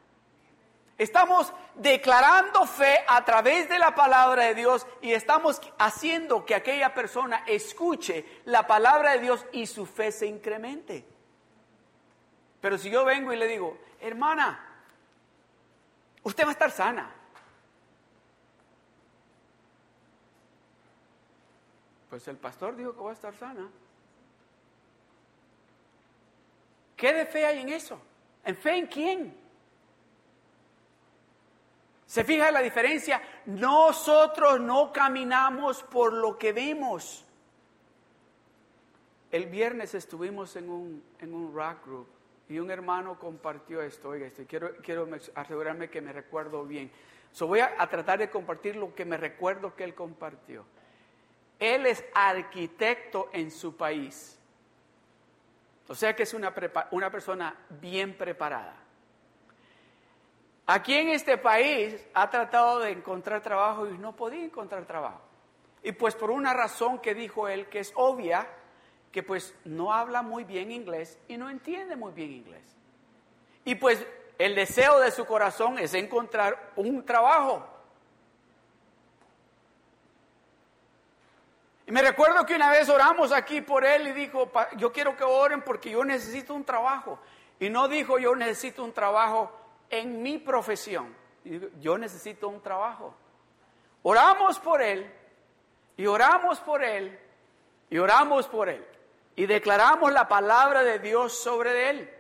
Estamos 0.99 1.53
declarando 1.77 2.67
fe 2.67 3.05
a 3.07 3.25
través 3.25 3.69
de 3.69 3.79
la 3.79 3.95
palabra 3.95 4.47
de 4.47 4.55
Dios 4.57 4.85
y 5.01 5.13
estamos 5.13 5.61
haciendo 5.79 6.45
que 6.45 6.57
aquella 6.57 6.93
persona 6.93 7.45
escuche 7.47 8.43
la 8.47 8.67
palabra 8.67 9.13
de 9.13 9.21
Dios 9.21 9.47
y 9.53 9.67
su 9.69 9.87
fe 9.87 10.11
se 10.11 10.27
incremente. 10.27 11.07
Pero 12.61 12.77
si 12.77 12.91
yo 12.91 13.05
vengo 13.05 13.33
y 13.33 13.37
le 13.37 13.47
digo, 13.47 13.79
hermana, 14.01 14.59
usted 16.25 16.43
va 16.43 16.49
a 16.49 16.53
estar 16.53 16.73
sana. 16.73 17.15
Pues 22.11 22.27
el 22.27 22.39
pastor 22.39 22.75
dijo 22.75 22.93
que 22.95 23.01
va 23.01 23.11
a 23.11 23.15
estar 23.15 23.37
sana. 23.37 23.71
¿Qué 26.97 27.13
de 27.13 27.25
fe 27.25 27.47
hay 27.47 27.61
en 27.61 27.69
eso? 27.69 28.01
¿En 28.45 28.57
fe 28.57 28.79
en 28.79 28.87
quién? 28.89 29.48
¿Se 32.09 32.25
fija 32.25 32.51
la 32.51 32.61
diferencia? 32.61 33.21
Nosotros 33.45 34.59
no 34.61 34.91
caminamos 34.95 35.83
por 35.83 36.15
lo 36.15 36.39
que 36.39 36.55
vemos. 36.55 37.23
El 39.31 39.45
viernes 39.45 39.93
estuvimos 39.93 40.57
en 40.57 40.71
un, 40.71 41.05
en 41.21 41.35
un 41.35 41.55
rock 41.55 41.85
group 41.85 42.09
y 42.49 42.59
un 42.61 42.71
hermano 42.71 43.19
compartió 43.19 43.83
esto. 43.83 44.09
Oiga, 44.09 44.27
esto, 44.27 44.43
quiero, 44.49 44.75
quiero 44.77 45.07
asegurarme 45.35 45.91
que 45.91 46.01
me 46.01 46.15
recuerdo 46.15 46.65
bien. 46.65 46.91
So 47.31 47.47
voy 47.47 47.61
a, 47.61 47.77
tratar 47.91 48.21
de 48.21 48.31
compartir 48.31 48.77
lo 48.77 48.95
que 48.95 49.05
me 49.05 49.19
recuerdo 49.19 49.77
que 49.77 49.85
él 49.85 49.95
compartió. 49.95 50.65
Él 51.59 51.85
es 51.85 52.03
arquitecto 52.15 53.29
en 53.35 53.51
su 53.51 53.77
país. 53.77 54.39
O 55.89 55.95
sea 55.95 56.17
que 56.17 56.23
es 56.23 56.33
una, 56.33 56.55
una 56.91 57.11
persona 57.11 57.55
bien 57.83 58.17
preparada. 58.17 58.88
Aquí 60.71 60.95
en 60.95 61.09
este 61.09 61.39
país 61.39 61.95
ha 62.13 62.29
tratado 62.29 62.81
de 62.81 62.91
encontrar 62.91 63.41
trabajo 63.41 63.89
y 63.89 63.97
no 63.97 64.15
podía 64.15 64.45
encontrar 64.45 64.85
trabajo. 64.85 65.23
Y 65.83 65.93
pues 65.93 66.15
por 66.15 66.31
una 66.31 66.53
razón 66.53 66.99
que 66.99 67.15
dijo 67.15 67.49
él, 67.49 67.71
que 67.71 67.79
es 67.79 67.91
obvia, 67.95 68.47
que 69.11 69.23
pues 69.23 69.55
no 69.65 69.95
habla 69.95 70.21
muy 70.21 70.45
bien 70.45 70.71
inglés 70.71 71.19
y 71.27 71.39
no 71.39 71.49
entiende 71.49 71.97
muy 71.97 72.13
bien 72.13 72.33
inglés. 72.33 72.77
Y 73.65 73.77
pues 73.77 74.07
el 74.37 74.55
deseo 74.55 75.01
de 75.01 75.11
su 75.11 75.25
corazón 75.25 75.79
es 75.79 75.95
encontrar 75.95 76.73
un 76.77 77.03
trabajo. 77.03 77.67
Y 81.87 81.93
me 81.93 82.03
recuerdo 82.03 82.45
que 82.45 82.57
una 82.57 82.71
vez 82.71 82.91
oramos 82.91 83.33
aquí 83.33 83.63
por 83.63 83.87
él 83.87 84.09
y 84.09 84.13
dijo, 84.13 84.53
yo 84.77 84.93
quiero 84.93 85.17
que 85.17 85.25
oren 85.25 85.63
porque 85.63 85.89
yo 85.89 86.05
necesito 86.05 86.53
un 86.53 86.65
trabajo. 86.65 87.19
Y 87.59 87.71
no 87.71 87.89
dijo 87.89 88.19
yo 88.19 88.37
necesito 88.37 88.85
un 88.85 88.93
trabajo 88.93 89.58
en 89.91 90.23
mi 90.23 90.39
profesión. 90.39 91.15
Yo 91.81 91.97
necesito 91.99 92.49
un 92.49 92.61
trabajo. 92.61 93.15
Oramos 94.03 94.59
por 94.59 94.83
él 94.83 95.11
y 95.97 96.07
oramos 96.07 96.61
por 96.61 96.83
él 96.83 97.19
y 97.91 97.99
oramos 97.99 98.47
por 98.49 98.69
él 98.69 98.85
y 99.37 99.47
declaramos 99.47 100.13
la 100.13 100.27
palabra 100.27 100.83
de 100.83 100.99
Dios 100.99 101.39
sobre 101.39 101.91
él. 101.91 102.11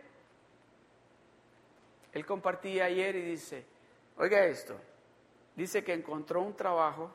Él 2.13 2.25
compartía 2.25 2.87
ayer 2.87 3.17
y 3.17 3.23
dice, 3.23 3.65
oiga 4.17 4.45
esto, 4.45 4.77
dice 5.55 5.85
que 5.85 5.93
encontró 5.93 6.41
un 6.43 6.55
trabajo 6.55 7.11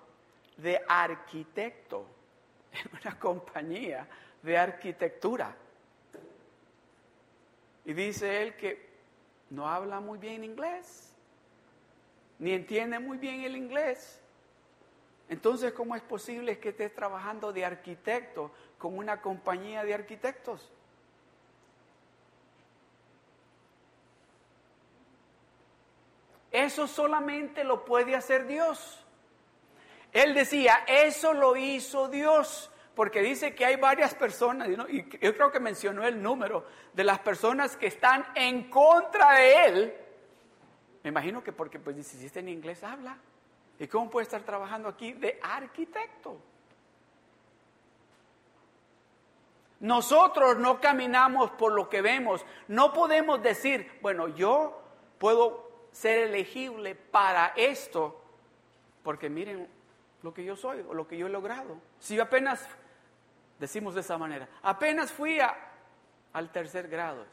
de 0.57 0.81
arquitecto 0.87 2.05
en 2.71 2.99
una 3.01 3.17
compañía 3.17 4.07
de 4.41 4.57
arquitectura. 4.57 5.55
Y 7.85 7.93
dice 7.93 8.41
él 8.41 8.55
que 8.55 8.92
no 9.53 9.69
habla 9.69 9.99
muy 9.99 10.17
bien 10.17 10.43
inglés, 10.43 11.13
ni 12.39 12.53
entiende 12.53 12.97
muy 12.97 13.19
bien 13.19 13.41
el 13.41 13.55
inglés. 13.55 14.19
Entonces, 15.29 15.73
¿cómo 15.73 15.95
es 15.95 16.01
posible 16.01 16.57
que 16.57 16.69
estés 16.69 16.93
trabajando 16.93 17.53
de 17.53 17.63
arquitecto 17.63 18.51
con 18.79 18.97
una 18.97 19.21
compañía 19.21 19.83
de 19.83 19.93
arquitectos? 19.93 20.71
Eso 26.51 26.87
solamente 26.87 27.63
lo 27.63 27.85
puede 27.85 28.15
hacer 28.15 28.47
Dios. 28.47 29.05
Él 30.11 30.33
decía, 30.33 30.83
eso 30.87 31.33
lo 31.33 31.55
hizo 31.55 32.07
Dios 32.07 32.71
porque 32.95 33.21
dice 33.21 33.55
que 33.55 33.65
hay 33.65 33.75
varias 33.75 34.13
personas, 34.13 34.69
y 34.69 34.75
yo 35.19 35.35
creo 35.35 35.51
que 35.51 35.59
mencionó 35.59 36.05
el 36.05 36.21
número 36.21 36.65
de 36.93 37.03
las 37.03 37.19
personas 37.19 37.75
que 37.75 37.87
están 37.87 38.25
en 38.35 38.69
contra 38.69 39.33
de 39.33 39.65
él. 39.65 39.93
Me 41.03 41.09
imagino 41.09 41.43
que 41.43 41.51
porque, 41.51 41.79
pues, 41.79 42.05
si 42.05 42.25
está 42.25 42.39
en 42.39 42.49
inglés, 42.49 42.83
habla. 42.83 43.17
¿Y 43.79 43.87
cómo 43.87 44.09
puede 44.09 44.23
estar 44.25 44.43
trabajando 44.43 44.87
aquí 44.87 45.13
de 45.13 45.39
arquitecto? 45.41 46.37
Nosotros 49.79 50.57
no 50.59 50.79
caminamos 50.79 51.51
por 51.51 51.73
lo 51.73 51.89
que 51.89 52.01
vemos. 52.01 52.45
No 52.69 52.93
podemos 52.93 53.41
decir, 53.41 53.99
bueno, 54.01 54.29
yo 54.29 54.81
puedo 55.17 55.69
ser 55.91 56.19
elegible 56.19 56.95
para 56.95 57.47
esto, 57.57 58.21
porque 59.03 59.29
miren 59.29 59.67
lo 60.21 60.33
que 60.33 60.45
yo 60.45 60.55
soy 60.55 60.85
o 60.87 60.93
lo 60.93 61.05
que 61.07 61.17
yo 61.17 61.27
he 61.27 61.29
logrado. 61.29 61.75
Si 61.99 62.15
yo 62.15 62.23
apenas 62.23 62.65
Decimos 63.63 63.95
de 63.95 64.01
esa 64.01 64.17
manera. 64.17 64.49
Apenas 64.61 65.09
fui 65.09 65.39
al 66.33 66.51
tercer 66.51 66.89
grado. 66.89 67.25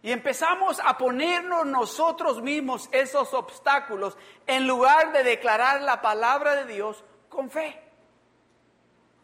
Y 0.00 0.10
empezamos 0.10 0.80
a 0.82 0.96
ponernos 0.96 1.66
nosotros 1.66 2.40
mismos 2.40 2.88
esos 2.90 3.34
obstáculos 3.34 4.16
en 4.46 4.66
lugar 4.66 5.12
de 5.12 5.24
declarar 5.24 5.82
la 5.82 6.00
palabra 6.00 6.54
de 6.54 6.64
Dios 6.72 7.04
con 7.28 7.50
fe. 7.50 7.78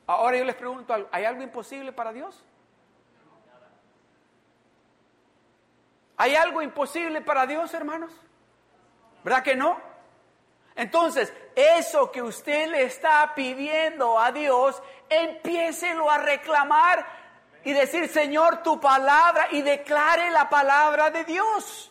Ahora 0.06 0.36
yo 0.36 0.44
les 0.44 0.54
pregunto, 0.54 1.08
¿hay 1.10 1.24
algo 1.24 1.42
imposible 1.42 1.92
para 1.92 2.12
Dios? 2.12 2.44
¿Hay 6.18 6.36
algo 6.36 6.60
imposible 6.60 7.22
para 7.22 7.46
Dios, 7.46 7.72
hermanos? 7.72 8.12
¿Verdad 9.24 9.42
que 9.42 9.56
no? 9.56 9.80
Entonces, 10.76 11.32
eso 11.54 12.10
que 12.10 12.22
usted 12.22 12.68
le 12.68 12.82
está 12.82 13.32
pidiendo 13.34 14.18
a 14.18 14.32
Dios, 14.32 14.82
empiécelo 15.08 16.10
a 16.10 16.18
reclamar 16.18 17.06
y 17.64 17.72
decir, 17.72 18.08
Señor, 18.08 18.62
tu 18.62 18.80
palabra, 18.80 19.48
y 19.50 19.62
declare 19.62 20.30
la 20.30 20.48
palabra 20.48 21.10
de 21.10 21.24
Dios. 21.24 21.90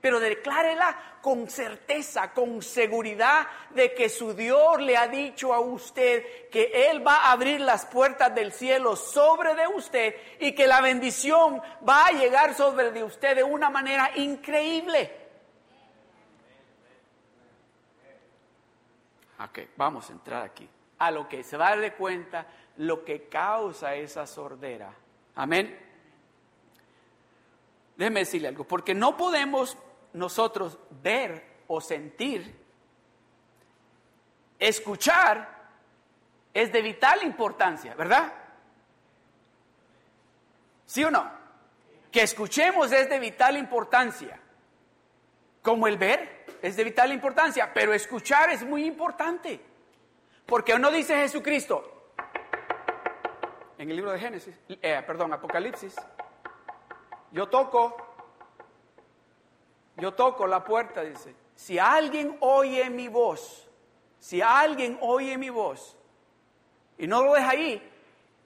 Pero 0.00 0.20
declárela 0.20 0.96
con 1.22 1.48
certeza, 1.48 2.34
con 2.34 2.60
seguridad 2.60 3.46
de 3.70 3.94
que 3.94 4.10
su 4.10 4.34
Dios 4.34 4.78
le 4.82 4.98
ha 4.98 5.08
dicho 5.08 5.54
a 5.54 5.60
usted 5.60 6.50
que 6.50 6.90
Él 6.90 7.06
va 7.06 7.16
a 7.16 7.32
abrir 7.32 7.62
las 7.62 7.86
puertas 7.86 8.34
del 8.34 8.52
cielo 8.52 8.96
sobre 8.96 9.54
de 9.54 9.66
usted 9.66 10.14
y 10.40 10.52
que 10.52 10.66
la 10.66 10.82
bendición 10.82 11.62
va 11.88 12.04
a 12.06 12.12
llegar 12.12 12.54
sobre 12.54 12.90
de 12.90 13.02
usted 13.02 13.36
de 13.36 13.42
una 13.42 13.70
manera 13.70 14.10
increíble. 14.16 15.23
Ok, 19.40 19.60
vamos 19.76 20.08
a 20.10 20.12
entrar 20.12 20.42
aquí. 20.42 20.68
A 20.98 21.10
lo 21.10 21.28
que 21.28 21.42
se 21.42 21.56
va 21.56 21.68
a 21.68 21.70
dar 21.70 21.80
de 21.80 21.94
cuenta 21.94 22.46
lo 22.78 23.04
que 23.04 23.28
causa 23.28 23.94
esa 23.94 24.26
sordera. 24.26 24.92
Amén. 25.34 25.78
Déjeme 27.96 28.20
decirle 28.20 28.48
algo, 28.48 28.64
porque 28.64 28.94
no 28.94 29.16
podemos 29.16 29.76
nosotros 30.12 30.78
ver 31.02 31.54
o 31.66 31.80
sentir, 31.80 32.54
escuchar 34.58 35.54
es 36.52 36.72
de 36.72 36.82
vital 36.82 37.22
importancia, 37.22 37.94
¿verdad? 37.94 38.32
¿Sí 40.86 41.02
o 41.04 41.10
no? 41.10 41.30
Que 42.10 42.22
escuchemos 42.22 42.92
es 42.92 43.08
de 43.08 43.18
vital 43.18 43.56
importancia. 43.56 44.40
Como 45.64 45.88
el 45.88 45.96
ver 45.96 46.44
es 46.60 46.76
de 46.76 46.84
vital 46.84 47.10
importancia, 47.10 47.72
pero 47.72 47.94
escuchar 47.94 48.50
es 48.50 48.62
muy 48.62 48.84
importante. 48.84 49.58
Porque 50.44 50.74
uno 50.74 50.90
dice 50.90 51.16
Jesucristo 51.16 52.12
en 53.78 53.88
el 53.88 53.96
libro 53.96 54.12
de 54.12 54.18
Génesis, 54.18 54.54
eh, 54.68 55.02
perdón, 55.06 55.32
Apocalipsis, 55.32 55.96
yo 57.32 57.48
toco, 57.48 57.96
yo 59.96 60.12
toco 60.12 60.46
la 60.46 60.62
puerta, 60.62 61.02
dice, 61.02 61.34
si 61.54 61.78
alguien 61.78 62.36
oye 62.40 62.90
mi 62.90 63.08
voz, 63.08 63.66
si 64.18 64.42
alguien 64.42 64.98
oye 65.00 65.38
mi 65.38 65.48
voz 65.48 65.96
y 66.98 67.06
no 67.06 67.24
lo 67.24 67.32
deja 67.32 67.50
ahí, 67.50 67.90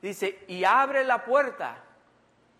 dice, 0.00 0.44
y 0.46 0.62
abre 0.62 1.02
la 1.02 1.24
puerta 1.24 1.84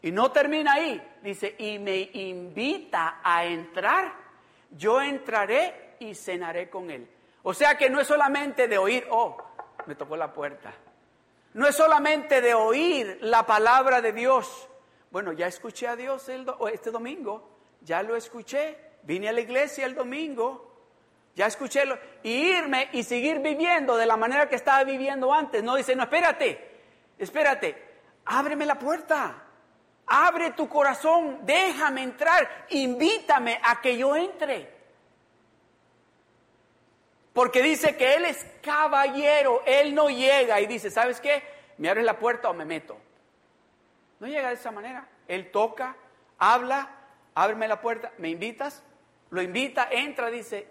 y 0.03 0.11
no 0.11 0.33
termina 0.33 0.73
ahí, 0.75 1.00
dice, 1.23 1.55
y 1.59 1.79
me 1.79 2.11
invita 2.12 3.21
a 3.23 3.44
entrar 3.44 4.28
yo 4.70 5.00
entraré 5.00 5.96
y 6.00 6.14
cenaré 6.14 6.68
con 6.68 6.90
él. 6.90 7.09
O 7.42 7.54
sea 7.54 7.76
que 7.76 7.88
no 7.88 8.00
es 8.00 8.07
solamente 8.07 8.68
de 8.68 8.78
oír, 8.78 9.07
oh, 9.11 9.37
me 9.87 9.94
tocó 9.94 10.16
la 10.16 10.33
puerta. 10.33 10.72
No 11.54 11.66
es 11.66 11.76
solamente 11.76 12.40
de 12.40 12.54
oír 12.54 13.18
la 13.22 13.46
palabra 13.46 14.00
de 14.00 14.12
Dios. 14.12 14.68
Bueno, 15.11 15.33
ya 15.33 15.46
escuché 15.46 15.88
a 15.88 15.96
Dios 15.96 16.28
este 16.28 16.90
domingo, 16.90 17.48
ya 17.81 18.02
lo 18.02 18.16
escuché, 18.16 18.76
vine 19.04 19.28
a 19.28 19.33
la 19.33 19.40
iglesia 19.40 19.87
el 19.87 19.94
domingo, 19.94 20.68
ya 21.35 21.46
escuché 21.46 21.87
lo, 21.87 21.98
y 22.22 22.31
irme 22.50 22.90
y 22.92 23.02
seguir 23.02 23.38
viviendo 23.38 23.96
de 23.96 24.07
la 24.07 24.16
manera 24.16 24.48
que 24.48 24.57
estaba 24.57 24.85
viviendo 24.85 25.33
antes. 25.33 25.62
No 25.62 25.76
dice, 25.76 25.96
no, 25.96 26.02
espérate, 26.02 26.81
espérate, 27.16 27.83
ábreme 28.26 28.66
la 28.66 28.78
puerta. 28.78 29.48
Abre 30.09 30.53
tu 30.53 30.68
corazón, 30.68 31.40
déjame 31.42 32.03
entrar, 32.03 32.66
invítame 32.71 33.61
a 33.62 33.81
que 33.81 33.97
yo 33.97 34.16
entre. 34.16 34.79
Porque 37.33 37.62
dice 37.62 37.97
que 37.97 38.14
Él 38.14 38.25
es 38.25 38.44
caballero, 38.62 39.62
Él 39.66 39.94
no 39.94 40.09
llega 40.09 40.61
y 40.61 40.66
dice, 40.66 40.90
¿sabes 40.90 41.21
qué? 41.21 41.42
¿Me 41.77 41.88
abres 41.88 42.05
la 42.05 42.18
puerta 42.18 42.49
o 42.49 42.55
me 42.55 42.64
meto? 42.64 42.97
No 44.18 44.27
llega 44.27 44.49
de 44.49 44.55
esa 44.55 44.71
manera. 44.71 45.07
Él 45.29 45.51
toca, 45.51 45.94
habla, 46.38 46.88
ábreme 47.35 47.68
la 47.68 47.81
puerta, 47.81 48.12
¿me 48.18 48.31
invitas? 48.31 48.83
Lo 49.31 49.42
invita, 49.42 49.88
entra, 49.90 50.31
dice, 50.31 50.66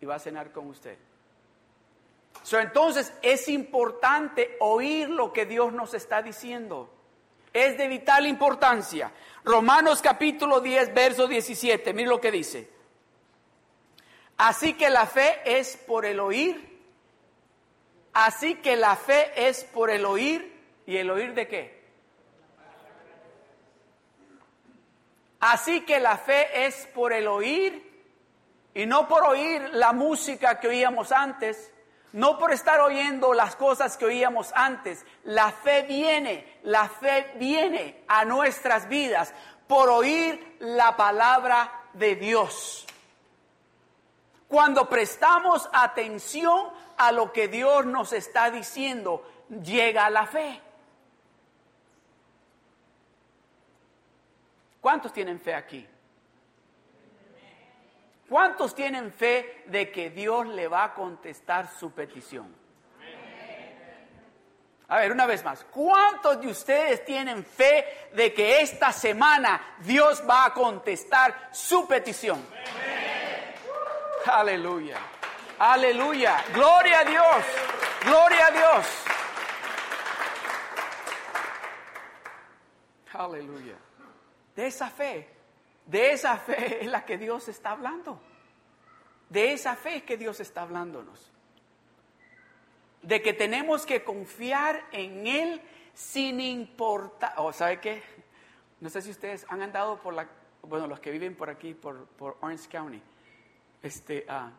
y 0.00 0.06
va 0.06 0.16
a 0.16 0.18
cenar 0.18 0.52
con 0.52 0.68
usted. 0.68 0.96
entonces 2.52 3.12
es 3.22 3.48
importante 3.48 4.56
oír 4.60 5.10
lo 5.10 5.32
que 5.32 5.44
Dios 5.44 5.72
nos 5.72 5.92
está 5.94 6.22
diciendo 6.22 6.90
es 7.52 7.76
de 7.76 7.88
vital 7.88 8.26
importancia. 8.26 9.12
Romanos 9.44 10.02
capítulo 10.02 10.60
10, 10.60 10.94
verso 10.94 11.26
17, 11.26 11.92
mire 11.92 12.08
lo 12.08 12.20
que 12.20 12.30
dice. 12.30 12.70
Así 14.36 14.74
que 14.74 14.90
la 14.90 15.06
fe 15.06 15.40
es 15.44 15.76
por 15.76 16.06
el 16.06 16.20
oír. 16.20 16.78
Así 18.12 18.56
que 18.56 18.76
la 18.76 18.96
fe 18.96 19.48
es 19.48 19.64
por 19.64 19.90
el 19.90 20.04
oír. 20.04 20.58
¿Y 20.86 20.96
el 20.96 21.10
oír 21.10 21.34
de 21.34 21.46
qué? 21.46 21.80
Así 25.40 25.82
que 25.82 26.00
la 26.00 26.18
fe 26.18 26.66
es 26.66 26.86
por 26.94 27.12
el 27.12 27.26
oír 27.26 27.90
y 28.74 28.86
no 28.86 29.08
por 29.08 29.24
oír 29.24 29.70
la 29.72 29.92
música 29.92 30.60
que 30.60 30.68
oíamos 30.68 31.12
antes, 31.12 31.72
no 32.12 32.38
por 32.38 32.52
estar 32.52 32.80
oyendo 32.80 33.32
las 33.34 33.56
cosas 33.56 33.96
que 33.96 34.06
oíamos 34.06 34.52
antes. 34.54 35.04
La 35.24 35.52
fe 35.52 35.82
viene, 35.82 36.58
la 36.64 36.88
fe 36.88 37.32
viene 37.36 38.04
a 38.08 38.24
nuestras 38.24 38.88
vidas 38.88 39.32
por 39.66 39.88
oír 39.88 40.56
la 40.60 40.96
palabra 40.96 41.84
de 41.92 42.16
Dios. 42.16 42.86
Cuando 44.48 44.88
prestamos 44.88 45.68
atención 45.72 46.70
a 46.96 47.12
lo 47.12 47.32
que 47.32 47.46
Dios 47.46 47.86
nos 47.86 48.12
está 48.12 48.50
diciendo, 48.50 49.24
llega 49.62 50.10
la 50.10 50.26
fe. 50.26 50.60
¿Cuántos 54.80 55.12
tienen 55.12 55.38
fe 55.38 55.54
aquí? 55.54 55.86
¿Cuántos 58.30 58.76
tienen 58.76 59.12
fe 59.12 59.64
de 59.66 59.90
que 59.90 60.10
Dios 60.10 60.46
le 60.46 60.68
va 60.68 60.84
a 60.84 60.94
contestar 60.94 61.68
su 61.68 61.90
petición? 61.90 62.54
A 64.86 64.98
ver, 64.98 65.10
una 65.10 65.26
vez 65.26 65.42
más, 65.42 65.64
¿cuántos 65.64 66.40
de 66.40 66.46
ustedes 66.46 67.04
tienen 67.04 67.44
fe 67.44 68.08
de 68.14 68.32
que 68.32 68.60
esta 68.60 68.92
semana 68.92 69.74
Dios 69.80 70.22
va 70.30 70.44
a 70.44 70.54
contestar 70.54 71.48
su 71.50 71.88
petición? 71.88 72.40
Aleluya, 74.26 74.98
aleluya, 75.58 76.44
gloria 76.54 77.00
a 77.00 77.04
Dios, 77.04 77.44
gloria 78.04 78.46
a 78.46 78.50
Dios. 78.52 78.86
Aleluya. 83.12 83.74
De 84.54 84.68
esa 84.68 84.88
fe 84.88 85.39
de 85.86 86.12
esa 86.12 86.36
fe 86.36 86.84
es 86.84 86.90
la 86.90 87.04
que 87.04 87.18
Dios 87.18 87.48
está 87.48 87.72
hablando. 87.72 88.20
De 89.28 89.52
esa 89.52 89.76
fe 89.76 90.02
que 90.02 90.16
Dios 90.16 90.40
está 90.40 90.62
hablándonos. 90.62 91.30
De 93.02 93.22
que 93.22 93.32
tenemos 93.32 93.86
que 93.86 94.04
confiar 94.04 94.84
en 94.92 95.26
Él 95.26 95.62
sin 95.94 96.40
importar. 96.40 97.34
¿O 97.36 97.52
sabe 97.52 97.80
qué? 97.80 98.02
No 98.80 98.88
sé 98.88 99.02
si 99.02 99.10
ustedes 99.10 99.46
han 99.48 99.62
andado 99.62 100.00
por 100.00 100.14
la. 100.14 100.28
Bueno, 100.62 100.86
los 100.86 101.00
que 101.00 101.10
viven 101.10 101.34
por 101.34 101.50
aquí, 101.50 101.74
por, 101.74 102.08
Orange 102.40 102.68
County. 102.68 103.00
Este, 103.82 104.26
ah, 104.28 104.50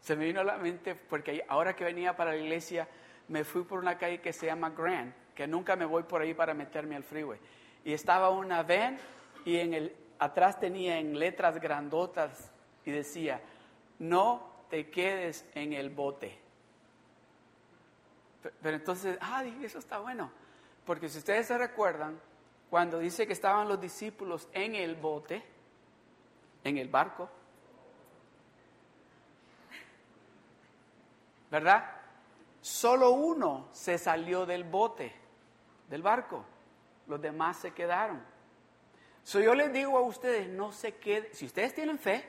se 0.00 0.16
me 0.16 0.26
vino 0.26 0.40
a 0.40 0.44
la 0.44 0.58
mente 0.58 0.94
porque 0.94 1.44
ahora 1.48 1.74
que 1.74 1.84
venía 1.84 2.14
para 2.14 2.32
la 2.32 2.36
iglesia 2.36 2.86
me 3.28 3.44
fui 3.44 3.62
por 3.62 3.78
una 3.78 3.96
calle 3.96 4.20
que 4.20 4.32
se 4.32 4.46
llama 4.46 4.70
Grand, 4.70 5.14
que 5.34 5.46
nunca 5.46 5.76
me 5.76 5.86
voy 5.86 6.02
por 6.02 6.20
ahí 6.20 6.34
para 6.34 6.52
meterme 6.52 6.96
al 6.96 7.04
freeway. 7.04 7.38
Y 7.84 7.92
estaba 7.92 8.30
una 8.30 8.62
van 8.62 8.98
y 9.44 9.58
en 9.58 9.74
el 9.74 9.96
atrás 10.18 10.58
tenía 10.58 10.98
en 10.98 11.18
letras 11.18 11.60
grandotas 11.60 12.50
y 12.84 12.90
decía, 12.90 13.40
no 13.98 14.54
te 14.70 14.90
quedes 14.90 15.46
en 15.54 15.72
el 15.72 15.90
bote. 15.90 16.38
Pero 18.60 18.76
entonces, 18.76 19.18
ah, 19.20 19.42
dije, 19.42 19.66
eso 19.66 19.78
está 19.78 19.98
bueno. 19.98 20.30
Porque 20.84 21.08
si 21.08 21.18
ustedes 21.18 21.46
se 21.46 21.56
recuerdan, 21.56 22.20
cuando 22.68 22.98
dice 22.98 23.26
que 23.26 23.32
estaban 23.32 23.68
los 23.68 23.80
discípulos 23.80 24.48
en 24.52 24.74
el 24.74 24.96
bote, 24.96 25.42
en 26.62 26.78
el 26.78 26.88
barco, 26.88 27.30
¿verdad? 31.50 31.90
Solo 32.60 33.10
uno 33.12 33.68
se 33.72 33.98
salió 33.98 34.44
del 34.44 34.64
bote, 34.64 35.14
del 35.88 36.02
barco. 36.02 36.44
Los 37.06 37.20
demás 37.20 37.58
se 37.58 37.72
quedaron. 37.72 38.33
So 39.24 39.40
yo 39.40 39.54
les 39.54 39.72
digo 39.72 39.96
a 39.98 40.02
ustedes, 40.02 40.48
no 40.48 40.70
se 40.70 40.92
queden, 40.96 41.28
si 41.32 41.46
ustedes 41.46 41.74
tienen 41.74 41.98
fe, 41.98 42.24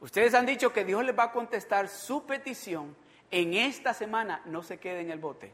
ustedes 0.00 0.34
han 0.34 0.44
dicho 0.44 0.72
que 0.72 0.84
Dios 0.84 1.04
les 1.04 1.16
va 1.16 1.24
a 1.24 1.32
contestar 1.32 1.88
su 1.88 2.26
petición 2.26 2.96
en 3.30 3.54
esta 3.54 3.94
semana, 3.94 4.42
no 4.44 4.62
se 4.62 4.78
queden 4.78 5.06
en 5.06 5.12
el 5.12 5.18
bote. 5.20 5.52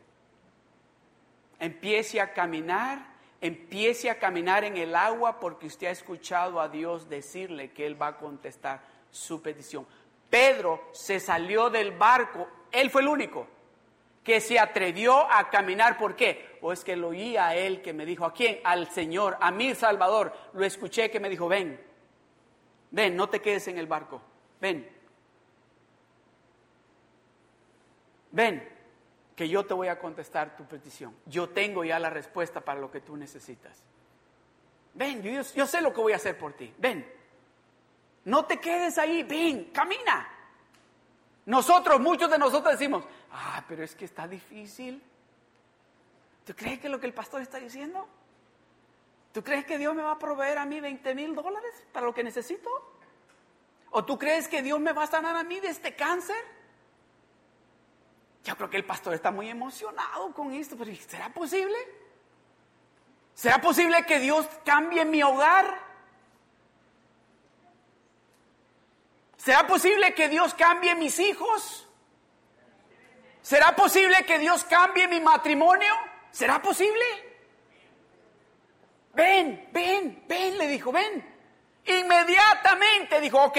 empiece 1.58 2.20
a 2.20 2.32
caminar, 2.32 3.14
empiece 3.40 4.10
a 4.10 4.18
caminar 4.18 4.64
en 4.64 4.76
el 4.76 4.96
agua 4.96 5.38
porque 5.38 5.66
usted 5.66 5.88
ha 5.88 5.90
escuchado 5.90 6.60
a 6.60 6.68
Dios 6.68 7.08
decirle 7.08 7.72
que 7.72 7.86
Él 7.86 8.00
va 8.00 8.08
a 8.08 8.16
contestar 8.16 8.82
su 9.10 9.42
petición. 9.42 9.86
Pedro 10.30 10.88
se 10.92 11.20
salió 11.20 11.70
del 11.70 11.92
barco, 11.92 12.48
él 12.72 12.90
fue 12.90 13.02
el 13.02 13.08
único 13.08 13.46
que 14.26 14.40
se 14.40 14.58
atrevió 14.58 15.30
a 15.32 15.48
caminar. 15.50 15.96
¿Por 15.96 16.16
qué? 16.16 16.58
O 16.60 16.72
es 16.72 16.82
que 16.82 16.96
lo 16.96 17.08
oía 17.10 17.46
a 17.46 17.54
él 17.54 17.80
que 17.80 17.92
me 17.92 18.04
dijo, 18.04 18.24
¿a 18.24 18.32
quién? 18.32 18.58
Al 18.64 18.90
Señor, 18.90 19.38
a 19.40 19.52
mi 19.52 19.72
Salvador. 19.76 20.32
Lo 20.52 20.64
escuché 20.64 21.12
que 21.12 21.20
me 21.20 21.28
dijo, 21.28 21.46
ven, 21.46 21.80
ven, 22.90 23.14
no 23.14 23.28
te 23.28 23.40
quedes 23.40 23.68
en 23.68 23.78
el 23.78 23.86
barco, 23.86 24.20
ven. 24.60 24.90
Ven, 28.32 28.68
que 29.36 29.48
yo 29.48 29.64
te 29.64 29.74
voy 29.74 29.86
a 29.86 30.00
contestar 30.00 30.56
tu 30.56 30.64
petición. 30.64 31.16
Yo 31.26 31.50
tengo 31.50 31.84
ya 31.84 32.00
la 32.00 32.10
respuesta 32.10 32.60
para 32.60 32.80
lo 32.80 32.90
que 32.90 33.02
tú 33.02 33.16
necesitas. 33.16 33.80
Ven, 34.94 35.22
yo, 35.22 35.40
yo 35.54 35.66
sé 35.66 35.80
lo 35.80 35.92
que 35.92 36.00
voy 36.00 36.14
a 36.14 36.16
hacer 36.16 36.36
por 36.36 36.52
ti. 36.54 36.74
Ven. 36.78 37.08
No 38.24 38.44
te 38.44 38.58
quedes 38.58 38.98
ahí, 38.98 39.22
ven, 39.22 39.66
camina. 39.66 40.35
Nosotros, 41.46 42.00
muchos 42.00 42.28
de 42.28 42.38
nosotros 42.38 42.72
decimos, 42.72 43.04
ah, 43.30 43.64
pero 43.68 43.84
es 43.84 43.94
que 43.94 44.04
está 44.04 44.26
difícil. 44.26 45.02
¿Tú 46.44 46.54
crees 46.54 46.80
que 46.80 46.88
lo 46.88 47.00
que 47.00 47.06
el 47.06 47.14
pastor 47.14 47.40
está 47.40 47.58
diciendo? 47.58 48.06
¿Tú 49.32 49.42
crees 49.44 49.64
que 49.64 49.78
Dios 49.78 49.94
me 49.94 50.02
va 50.02 50.12
a 50.12 50.18
proveer 50.18 50.58
a 50.58 50.66
mí 50.66 50.80
20 50.80 51.14
mil 51.14 51.34
dólares 51.34 51.84
para 51.92 52.06
lo 52.06 52.14
que 52.14 52.24
necesito? 52.24 52.68
¿O 53.90 54.04
tú 54.04 54.18
crees 54.18 54.48
que 54.48 54.62
Dios 54.62 54.80
me 54.80 54.92
va 54.92 55.04
a 55.04 55.06
sanar 55.06 55.36
a 55.36 55.44
mí 55.44 55.60
de 55.60 55.68
este 55.68 55.94
cáncer? 55.94 56.36
Yo 58.42 58.56
creo 58.56 58.68
que 58.68 58.76
el 58.76 58.84
pastor 58.84 59.14
está 59.14 59.30
muy 59.30 59.48
emocionado 59.48 60.32
con 60.32 60.52
esto, 60.52 60.76
pero 60.76 60.94
¿será 60.94 61.28
posible? 61.32 61.76
¿Será 63.34 63.60
posible 63.60 64.04
que 64.04 64.18
Dios 64.18 64.48
cambie 64.64 65.04
mi 65.04 65.22
hogar? 65.22 65.85
¿Será 69.46 69.64
posible 69.64 70.12
que 70.12 70.28
Dios 70.28 70.54
cambie 70.54 70.96
mis 70.96 71.20
hijos? 71.20 71.86
¿Será 73.40 73.76
posible 73.76 74.24
que 74.24 74.40
Dios 74.40 74.64
cambie 74.64 75.06
mi 75.06 75.20
matrimonio? 75.20 75.94
¿Será 76.32 76.60
posible? 76.60 77.04
Ven, 79.14 79.68
ven, 79.70 80.24
ven, 80.26 80.58
le 80.58 80.66
dijo, 80.66 80.90
ven. 80.90 81.24
Inmediatamente 81.84 83.20
dijo, 83.20 83.40
ok, 83.40 83.58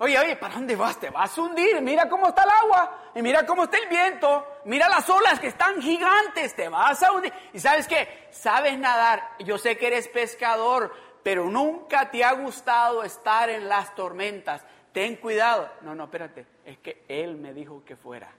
oye, 0.00 0.18
oye, 0.18 0.36
¿para 0.36 0.56
dónde 0.56 0.76
vas? 0.76 1.00
Te 1.00 1.08
vas 1.08 1.38
a 1.38 1.40
hundir, 1.40 1.80
mira 1.80 2.06
cómo 2.06 2.28
está 2.28 2.42
el 2.42 2.50
agua, 2.50 3.10
y 3.14 3.22
mira 3.22 3.46
cómo 3.46 3.64
está 3.64 3.78
el 3.78 3.88
viento, 3.88 4.46
mira 4.66 4.90
las 4.90 5.08
olas 5.08 5.40
que 5.40 5.46
están 5.46 5.80
gigantes, 5.80 6.54
te 6.54 6.68
vas 6.68 7.02
a 7.02 7.12
hundir. 7.12 7.32
Y 7.54 7.60
sabes 7.60 7.88
qué, 7.88 8.28
sabes 8.30 8.78
nadar, 8.78 9.26
yo 9.38 9.56
sé 9.56 9.78
que 9.78 9.86
eres 9.86 10.06
pescador, 10.06 10.94
pero 11.22 11.46
nunca 11.46 12.10
te 12.10 12.22
ha 12.22 12.32
gustado 12.32 13.02
estar 13.02 13.48
en 13.48 13.70
las 13.70 13.94
tormentas. 13.94 14.62
Ten 14.94 15.16
cuidado. 15.16 15.68
No, 15.82 15.92
no, 15.92 16.04
espérate, 16.04 16.46
es 16.64 16.78
que 16.78 17.04
él 17.08 17.36
me 17.36 17.52
dijo 17.52 17.82
que 17.84 17.96
fuera. 17.96 18.30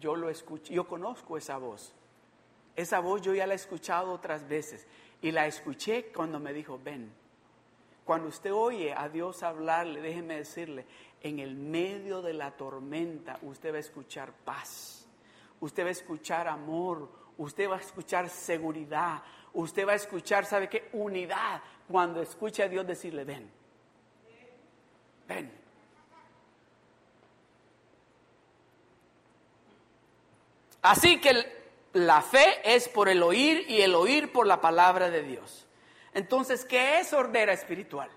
Yo 0.00 0.16
lo 0.16 0.30
escucho, 0.30 0.72
yo 0.72 0.88
conozco 0.88 1.36
esa 1.36 1.58
voz. 1.58 1.92
Esa 2.74 3.00
voz 3.00 3.20
yo 3.20 3.34
ya 3.34 3.46
la 3.46 3.52
he 3.52 3.56
escuchado 3.56 4.10
otras 4.10 4.48
veces 4.48 4.86
y 5.20 5.30
la 5.30 5.46
escuché 5.46 6.06
cuando 6.06 6.40
me 6.40 6.54
dijo, 6.54 6.80
ven. 6.82 7.12
Cuando 8.06 8.28
usted 8.28 8.50
oye 8.50 8.94
a 8.94 9.10
Dios 9.10 9.42
hablarle, 9.42 10.00
déjeme 10.00 10.36
decirle, 10.36 10.86
en 11.20 11.38
el 11.38 11.54
medio 11.54 12.22
de 12.22 12.32
la 12.32 12.52
tormenta 12.52 13.38
usted 13.42 13.70
va 13.70 13.76
a 13.76 13.80
escuchar 13.80 14.32
paz, 14.32 15.06
usted 15.60 15.84
va 15.84 15.88
a 15.88 15.92
escuchar 15.92 16.48
amor, 16.48 17.10
usted 17.36 17.68
va 17.68 17.76
a 17.76 17.80
escuchar 17.80 18.30
seguridad, 18.30 19.22
usted 19.52 19.86
va 19.86 19.92
a 19.92 19.96
escuchar, 19.96 20.46
¿sabe 20.46 20.70
qué? 20.70 20.88
Unidad 20.94 21.60
cuando 21.86 22.22
escuche 22.22 22.62
a 22.62 22.68
Dios 22.68 22.86
decirle, 22.86 23.24
ven, 23.24 23.50
ven. 25.28 25.59
Así 30.82 31.20
que 31.20 31.60
la 31.92 32.22
fe 32.22 32.60
es 32.64 32.88
por 32.88 33.08
el 33.08 33.22
oír 33.22 33.64
y 33.68 33.82
el 33.82 33.94
oír 33.94 34.32
por 34.32 34.46
la 34.46 34.60
palabra 34.60 35.10
de 35.10 35.22
Dios. 35.22 35.66
Entonces, 36.14 36.64
¿qué 36.64 36.98
es 37.00 37.08
sordera 37.08 37.52
espiritual? 37.52 38.10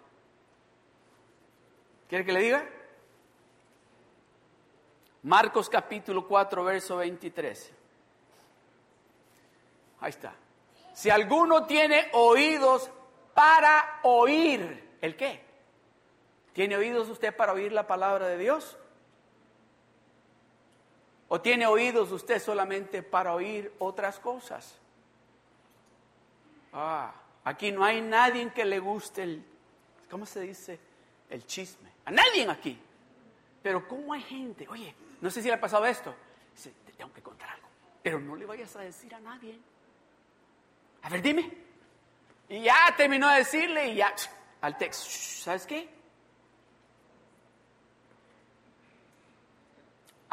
¿Quiere 2.08 2.26
que 2.26 2.32
le 2.32 2.40
diga? 2.42 2.70
Marcos 5.24 5.70
capítulo 5.70 6.28
4, 6.28 6.64
verso 6.64 6.98
23. 6.98 7.72
Ahí 10.02 10.10
está. 10.10 10.36
Si 10.94 11.10
alguno 11.10 11.66
tiene 11.66 12.10
oídos 12.14 12.92
para 13.34 14.00
oír, 14.04 14.98
¿el 15.02 15.16
qué? 15.16 15.42
¿Tiene 16.54 16.78
oídos 16.78 17.10
usted 17.10 17.36
para 17.36 17.54
oír 17.54 17.72
la 17.72 17.88
palabra 17.88 18.28
de 18.28 18.38
Dios? 18.38 18.78
¿O 21.34 21.42
tiene 21.42 21.66
oídos 21.66 22.12
usted 22.12 22.40
solamente 22.40 23.02
para 23.02 23.34
oír 23.34 23.74
otras 23.80 24.20
cosas? 24.20 24.78
Ah, 26.72 27.12
aquí 27.44 27.72
no 27.72 27.84
hay 27.84 28.02
nadie 28.02 28.54
que 28.54 28.64
le 28.64 28.78
guste 28.78 29.24
el, 29.24 29.44
¿cómo 30.12 30.28
se 30.28 30.42
dice? 30.42 30.80
El 31.32 31.44
chisme. 31.48 31.90
A 32.06 32.12
nadie 32.12 32.48
aquí. 32.48 32.80
Pero 33.64 33.88
¿cómo 33.88 34.14
hay 34.14 34.22
gente? 34.22 34.68
Oye, 34.70 34.94
no 35.22 35.32
sé 35.32 35.42
si 35.42 35.48
le 35.48 35.56
ha 35.56 35.60
pasado 35.60 35.88
esto. 35.88 36.14
Dice, 36.56 36.72
te 36.86 36.92
tengo 36.92 37.12
que 37.12 37.24
contar 37.24 37.50
algo. 37.50 37.68
Pero 38.04 38.20
no 38.20 38.36
le 38.36 38.46
vayas 38.46 38.76
a 38.76 38.82
decir 38.82 39.16
a 39.16 39.20
nadie. 39.20 39.58
A 41.02 41.10
ver, 41.10 41.20
dime. 41.24 41.52
Y 42.48 42.62
ya 42.62 42.94
terminó 42.96 43.28
de 43.30 43.38
decirle 43.38 43.88
y 43.88 43.96
ya 43.96 44.14
al 44.62 44.78
texto. 44.78 45.10
¿Sabes 45.10 45.66
qué? 45.66 45.90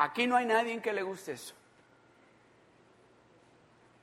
Aquí 0.03 0.27
no 0.27 0.37
hay 0.37 0.47
nadie 0.47 0.81
que 0.81 0.95
le 0.95 1.03
guste 1.03 1.33
eso. 1.33 1.55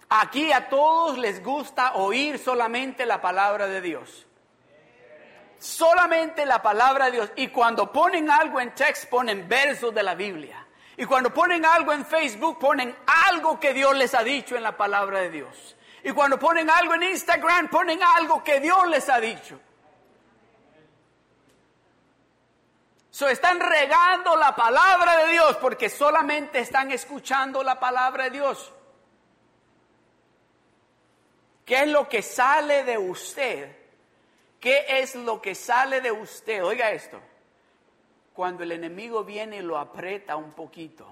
Aquí 0.09 0.51
a 0.51 0.69
todos 0.69 1.17
les 1.17 1.43
gusta 1.43 1.95
oír 1.95 2.37
solamente 2.37 3.03
la 3.05 3.19
palabra 3.19 3.65
de 3.65 3.81
Dios. 3.81 4.27
Solamente 5.57 6.45
la 6.45 6.61
palabra 6.61 7.05
de 7.05 7.11
Dios. 7.13 7.31
Y 7.35 7.47
cuando 7.47 7.91
ponen 7.91 8.29
algo 8.29 8.61
en 8.61 8.75
text, 8.75 9.09
ponen 9.09 9.49
versos 9.49 9.91
de 9.91 10.03
la 10.03 10.13
Biblia. 10.13 10.67
Y 10.97 11.05
cuando 11.05 11.33
ponen 11.33 11.65
algo 11.65 11.91
en 11.91 12.05
Facebook, 12.05 12.59
ponen 12.59 12.95
algo 13.29 13.59
que 13.59 13.73
Dios 13.73 13.95
les 13.97 14.13
ha 14.13 14.23
dicho 14.23 14.55
en 14.55 14.61
la 14.61 14.77
palabra 14.77 15.19
de 15.21 15.31
Dios. 15.31 15.75
Y 16.03 16.11
cuando 16.11 16.37
ponen 16.37 16.69
algo 16.69 16.93
en 16.93 17.03
Instagram, 17.03 17.69
ponen 17.69 17.99
algo 18.03 18.43
que 18.43 18.59
Dios 18.59 18.87
les 18.87 19.09
ha 19.09 19.19
dicho. 19.19 19.59
Están 23.25 23.59
regando 23.59 24.35
la 24.35 24.55
palabra 24.55 25.17
de 25.25 25.31
Dios 25.31 25.57
porque 25.57 25.89
solamente 25.89 26.59
están 26.59 26.91
escuchando 26.91 27.63
la 27.63 27.79
palabra 27.79 28.25
de 28.25 28.29
Dios. 28.29 28.71
¿Qué 31.65 31.81
es 31.81 31.87
lo 31.87 32.07
que 32.07 32.21
sale 32.21 32.83
de 32.83 32.97
usted? 32.97 33.75
¿Qué 34.59 34.85
es 34.87 35.15
lo 35.15 35.41
que 35.41 35.55
sale 35.55 35.99
de 35.99 36.11
usted? 36.11 36.63
Oiga 36.63 36.91
esto. 36.91 37.19
Cuando 38.33 38.63
el 38.63 38.71
enemigo 38.71 39.23
viene 39.23 39.57
y 39.57 39.61
lo 39.61 39.79
aprieta 39.79 40.35
un 40.35 40.51
poquito. 40.51 41.11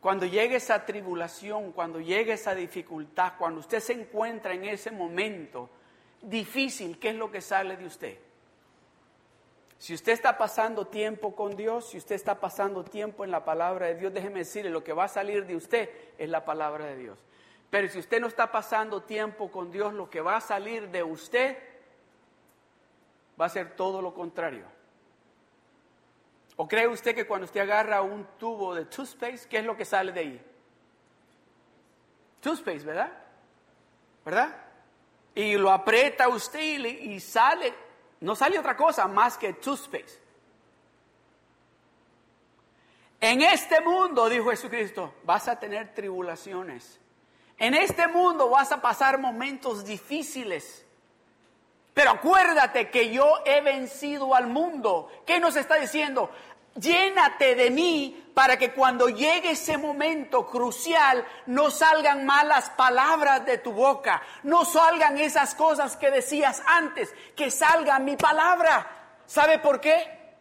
Cuando 0.00 0.24
llegue 0.24 0.56
esa 0.56 0.86
tribulación, 0.86 1.72
cuando 1.72 2.00
llegue 2.00 2.34
esa 2.34 2.54
dificultad, 2.54 3.34
cuando 3.38 3.60
usted 3.60 3.80
se 3.80 3.92
encuentra 3.92 4.54
en 4.54 4.64
ese 4.64 4.90
momento 4.90 5.68
difícil, 6.20 6.98
¿qué 6.98 7.10
es 7.10 7.16
lo 7.16 7.30
que 7.30 7.40
sale 7.40 7.76
de 7.76 7.86
usted? 7.86 8.18
Si 9.82 9.92
usted 9.92 10.12
está 10.12 10.38
pasando 10.38 10.86
tiempo 10.86 11.34
con 11.34 11.56
Dios, 11.56 11.88
si 11.88 11.98
usted 11.98 12.14
está 12.14 12.38
pasando 12.38 12.84
tiempo 12.84 13.24
en 13.24 13.32
la 13.32 13.44
palabra 13.44 13.88
de 13.88 13.96
Dios, 13.96 14.14
déjeme 14.14 14.38
decirle, 14.38 14.70
lo 14.70 14.84
que 14.84 14.92
va 14.92 15.06
a 15.06 15.08
salir 15.08 15.44
de 15.44 15.56
usted 15.56 15.90
es 16.18 16.30
la 16.30 16.44
palabra 16.44 16.84
de 16.84 16.94
Dios. 16.94 17.18
Pero 17.68 17.88
si 17.88 17.98
usted 17.98 18.20
no 18.20 18.28
está 18.28 18.52
pasando 18.52 19.02
tiempo 19.02 19.50
con 19.50 19.72
Dios, 19.72 19.92
lo 19.92 20.08
que 20.08 20.20
va 20.20 20.36
a 20.36 20.40
salir 20.40 20.88
de 20.90 21.02
usted 21.02 21.58
va 23.40 23.46
a 23.46 23.48
ser 23.48 23.74
todo 23.74 24.00
lo 24.00 24.14
contrario. 24.14 24.66
¿O 26.54 26.68
cree 26.68 26.86
usted 26.86 27.12
que 27.12 27.26
cuando 27.26 27.46
usted 27.46 27.62
agarra 27.62 28.02
un 28.02 28.24
tubo 28.38 28.76
de 28.76 28.84
toothpaste, 28.84 29.48
qué 29.48 29.58
es 29.58 29.64
lo 29.64 29.76
que 29.76 29.84
sale 29.84 30.12
de 30.12 30.20
ahí? 30.20 30.46
Toothpaste, 32.40 32.86
¿verdad? 32.86 33.12
¿Verdad? 34.24 34.56
Y 35.34 35.56
lo 35.56 35.72
aprieta 35.72 36.28
usted 36.28 36.60
y, 36.60 37.14
y 37.14 37.18
sale 37.18 37.81
no 38.22 38.36
sale 38.36 38.58
otra 38.58 38.76
cosa 38.76 39.06
más 39.08 39.36
que 39.36 39.52
toothpaste. 39.52 40.20
En 43.20 43.42
este 43.42 43.80
mundo, 43.80 44.28
dijo 44.28 44.50
Jesucristo, 44.50 45.14
vas 45.24 45.46
a 45.48 45.58
tener 45.58 45.94
tribulaciones. 45.94 47.00
En 47.58 47.74
este 47.74 48.08
mundo 48.08 48.48
vas 48.48 48.72
a 48.72 48.80
pasar 48.80 49.18
momentos 49.18 49.84
difíciles. 49.84 50.84
Pero 51.94 52.10
acuérdate 52.10 52.90
que 52.90 53.12
yo 53.12 53.42
he 53.44 53.60
vencido 53.60 54.34
al 54.34 54.46
mundo. 54.46 55.08
¿Qué 55.26 55.38
nos 55.38 55.56
está 55.56 55.76
diciendo? 55.76 56.30
Llénate 56.76 57.54
de 57.54 57.70
mí 57.70 58.22
para 58.34 58.56
que 58.58 58.72
cuando 58.72 59.08
llegue 59.08 59.50
ese 59.50 59.76
momento 59.76 60.46
crucial 60.46 61.24
no 61.46 61.70
salgan 61.70 62.24
malas 62.24 62.70
palabras 62.70 63.44
de 63.44 63.58
tu 63.58 63.72
boca, 63.72 64.22
no 64.42 64.64
salgan 64.64 65.18
esas 65.18 65.54
cosas 65.54 65.96
que 65.96 66.10
decías 66.10 66.62
antes, 66.66 67.14
que 67.36 67.50
salga 67.50 67.98
mi 67.98 68.16
palabra. 68.16 69.20
¿Sabe 69.26 69.58
por 69.58 69.80
qué? 69.80 70.36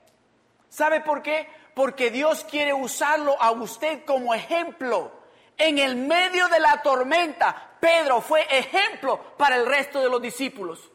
¿Sabe 0.69 1.01
por 1.01 1.21
qué? 1.21 1.49
Porque 1.73 2.11
Dios 2.11 2.45
quiere 2.49 2.73
usarlo 2.73 3.41
a 3.41 3.51
usted 3.51 4.05
como 4.05 4.33
ejemplo. 4.33 5.19
En 5.57 5.77
el 5.77 5.95
medio 5.95 6.47
de 6.47 6.59
la 6.59 6.81
tormenta, 6.81 7.75
Pedro 7.79 8.21
fue 8.21 8.47
ejemplo 8.49 9.35
para 9.37 9.57
el 9.57 9.65
resto 9.65 9.99
de 9.99 10.09
los 10.09 10.21
discípulos. 10.21 10.89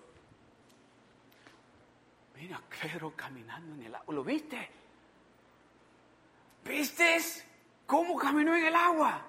Mira, 2.34 2.60
Pedro 2.80 3.12
caminando 3.14 3.74
en 3.74 3.82
el 3.84 3.94
agua. 3.94 4.14
¿Lo 4.14 4.24
viste? 4.24 4.75
¿Viste 6.66 7.18
cómo 7.86 8.16
caminó 8.16 8.54
en 8.56 8.66
el 8.66 8.74
agua? 8.74 9.22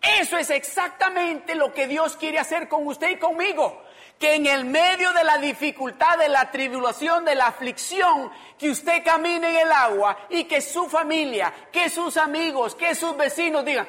Eso 0.00 0.38
es 0.38 0.50
exactamente 0.50 1.54
lo 1.54 1.72
que 1.72 1.86
Dios 1.88 2.16
quiere 2.16 2.38
hacer 2.38 2.68
con 2.68 2.86
usted 2.86 3.10
y 3.10 3.18
conmigo. 3.18 3.82
Que 4.18 4.36
en 4.36 4.46
el 4.46 4.64
medio 4.64 5.12
de 5.12 5.24
la 5.24 5.36
dificultad, 5.38 6.16
de 6.18 6.28
la 6.28 6.50
tribulación, 6.50 7.24
de 7.24 7.34
la 7.34 7.48
aflicción, 7.48 8.30
que 8.56 8.70
usted 8.70 9.04
camine 9.04 9.50
en 9.50 9.66
el 9.66 9.72
agua 9.72 10.16
y 10.30 10.44
que 10.44 10.60
su 10.60 10.88
familia, 10.88 11.52
que 11.70 11.90
sus 11.90 12.16
amigos, 12.16 12.74
que 12.74 12.94
sus 12.94 13.16
vecinos 13.16 13.64
digan, 13.64 13.86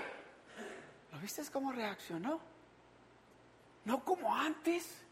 ¿lo 1.11 1.19
viste 1.19 1.43
cómo 1.51 1.71
reaccionó? 1.71 2.41
No 3.85 4.03
como 4.03 4.35
antes. 4.35 5.05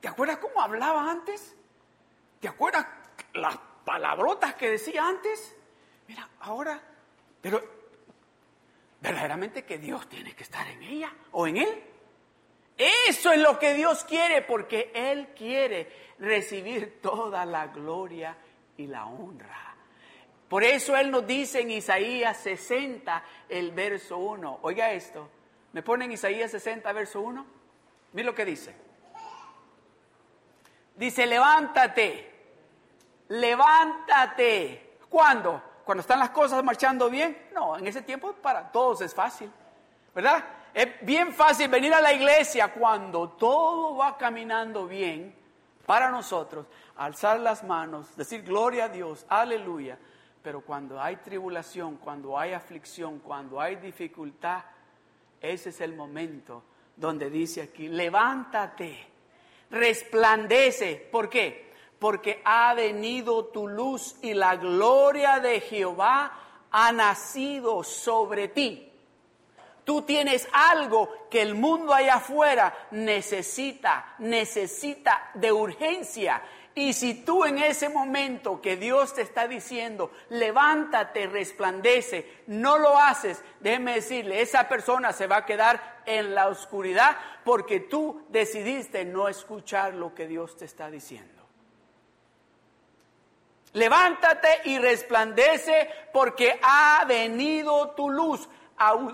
¿Te 0.00 0.08
acuerdas 0.08 0.38
cómo 0.38 0.62
hablaba 0.62 1.10
antes? 1.10 1.54
¿Te 2.40 2.48
acuerdas 2.48 2.86
las 3.34 3.58
palabrotas 3.84 4.54
que 4.54 4.70
decía 4.70 5.06
antes? 5.06 5.54
Mira, 6.08 6.28
ahora 6.40 6.80
pero 7.40 7.62
verdaderamente 9.00 9.64
que 9.64 9.78
Dios 9.78 10.08
tiene 10.08 10.34
que 10.34 10.42
estar 10.42 10.66
en 10.68 10.82
ella 10.82 11.12
o 11.32 11.46
en 11.46 11.58
él. 11.58 11.82
Eso 12.76 13.32
es 13.32 13.40
lo 13.40 13.58
que 13.58 13.72
Dios 13.74 14.04
quiere 14.04 14.42
porque 14.42 14.90
Él 14.94 15.28
quiere 15.34 15.90
recibir 16.18 17.00
toda 17.00 17.46
la 17.46 17.68
gloria 17.68 18.36
y 18.76 18.86
la 18.86 19.06
honra. 19.06 19.74
Por 20.48 20.62
eso 20.62 20.96
Él 20.96 21.10
nos 21.10 21.26
dice 21.26 21.60
en 21.60 21.70
Isaías 21.70 22.36
60, 22.38 23.24
el 23.48 23.72
verso 23.72 24.18
1. 24.18 24.58
Oiga 24.62 24.92
esto. 24.92 25.28
¿Me 25.72 25.82
ponen 25.82 26.12
Isaías 26.12 26.50
60, 26.50 26.92
verso 26.92 27.20
1? 27.20 27.46
Mira 28.12 28.26
lo 28.26 28.34
que 28.34 28.44
dice. 28.44 28.74
Dice, 30.94 31.26
levántate, 31.26 32.30
levántate. 33.28 34.98
¿Cuándo? 35.08 35.62
Cuando 35.86 36.00
están 36.00 36.18
las 36.18 36.30
cosas 36.30 36.64
marchando 36.64 37.08
bien, 37.08 37.46
no, 37.54 37.78
en 37.78 37.86
ese 37.86 38.02
tiempo 38.02 38.32
para 38.32 38.72
todos 38.72 39.02
es 39.02 39.14
fácil, 39.14 39.48
¿verdad? 40.12 40.44
Es 40.74 40.88
bien 41.02 41.32
fácil 41.32 41.68
venir 41.68 41.94
a 41.94 42.00
la 42.00 42.12
iglesia 42.12 42.72
cuando 42.72 43.28
todo 43.28 43.96
va 43.96 44.18
caminando 44.18 44.88
bien 44.88 45.32
para 45.86 46.10
nosotros, 46.10 46.66
alzar 46.96 47.38
las 47.38 47.62
manos, 47.62 48.16
decir 48.16 48.42
gloria 48.42 48.86
a 48.86 48.88
Dios, 48.88 49.26
aleluya. 49.28 49.96
Pero 50.42 50.62
cuando 50.62 51.00
hay 51.00 51.18
tribulación, 51.18 51.98
cuando 51.98 52.36
hay 52.36 52.52
aflicción, 52.52 53.20
cuando 53.20 53.60
hay 53.60 53.76
dificultad, 53.76 54.64
ese 55.40 55.68
es 55.68 55.80
el 55.80 55.94
momento 55.94 56.64
donde 56.96 57.30
dice 57.30 57.62
aquí, 57.62 57.86
levántate, 57.86 59.06
resplandece. 59.70 61.08
¿Por 61.12 61.28
qué? 61.28 61.65
Porque 61.98 62.42
ha 62.44 62.74
venido 62.74 63.46
tu 63.46 63.68
luz 63.68 64.16
y 64.22 64.34
la 64.34 64.56
gloria 64.56 65.40
de 65.40 65.60
Jehová 65.60 66.32
ha 66.70 66.92
nacido 66.92 67.82
sobre 67.82 68.48
ti. 68.48 68.92
Tú 69.84 70.02
tienes 70.02 70.48
algo 70.52 71.28
que 71.30 71.40
el 71.42 71.54
mundo 71.54 71.94
allá 71.94 72.16
afuera 72.16 72.74
necesita, 72.90 74.16
necesita 74.18 75.30
de 75.34 75.52
urgencia. 75.52 76.42
Y 76.74 76.92
si 76.92 77.14
tú 77.14 77.44
en 77.44 77.58
ese 77.58 77.88
momento 77.88 78.60
que 78.60 78.76
Dios 78.76 79.14
te 79.14 79.22
está 79.22 79.46
diciendo, 79.48 80.10
levántate, 80.28 81.26
resplandece, 81.28 82.42
no 82.48 82.78
lo 82.78 82.98
haces, 82.98 83.42
déjeme 83.60 83.94
decirle, 83.94 84.42
esa 84.42 84.68
persona 84.68 85.12
se 85.12 85.26
va 85.26 85.38
a 85.38 85.46
quedar 85.46 86.02
en 86.04 86.34
la 86.34 86.48
oscuridad 86.48 87.16
porque 87.44 87.80
tú 87.80 88.26
decidiste 88.28 89.04
no 89.04 89.28
escuchar 89.28 89.94
lo 89.94 90.14
que 90.14 90.26
Dios 90.26 90.56
te 90.56 90.66
está 90.66 90.90
diciendo. 90.90 91.35
Levántate 93.76 94.62
y 94.64 94.78
resplandece 94.78 95.90
porque 96.10 96.58
ha 96.62 97.04
venido 97.06 97.90
tu 97.90 98.08
luz 98.08 98.48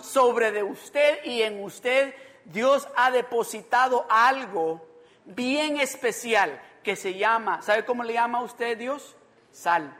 sobre 0.02 0.52
de 0.52 0.62
usted 0.62 1.24
y 1.24 1.42
en 1.42 1.64
usted 1.64 2.14
Dios 2.44 2.86
ha 2.94 3.10
depositado 3.10 4.06
algo 4.08 4.86
bien 5.24 5.80
especial 5.80 6.62
que 6.84 6.94
se 6.94 7.14
llama, 7.14 7.60
¿sabe 7.60 7.84
cómo 7.84 8.04
le 8.04 8.12
llama 8.12 8.38
a 8.38 8.42
usted 8.42 8.78
Dios? 8.78 9.16
Sal, 9.50 9.96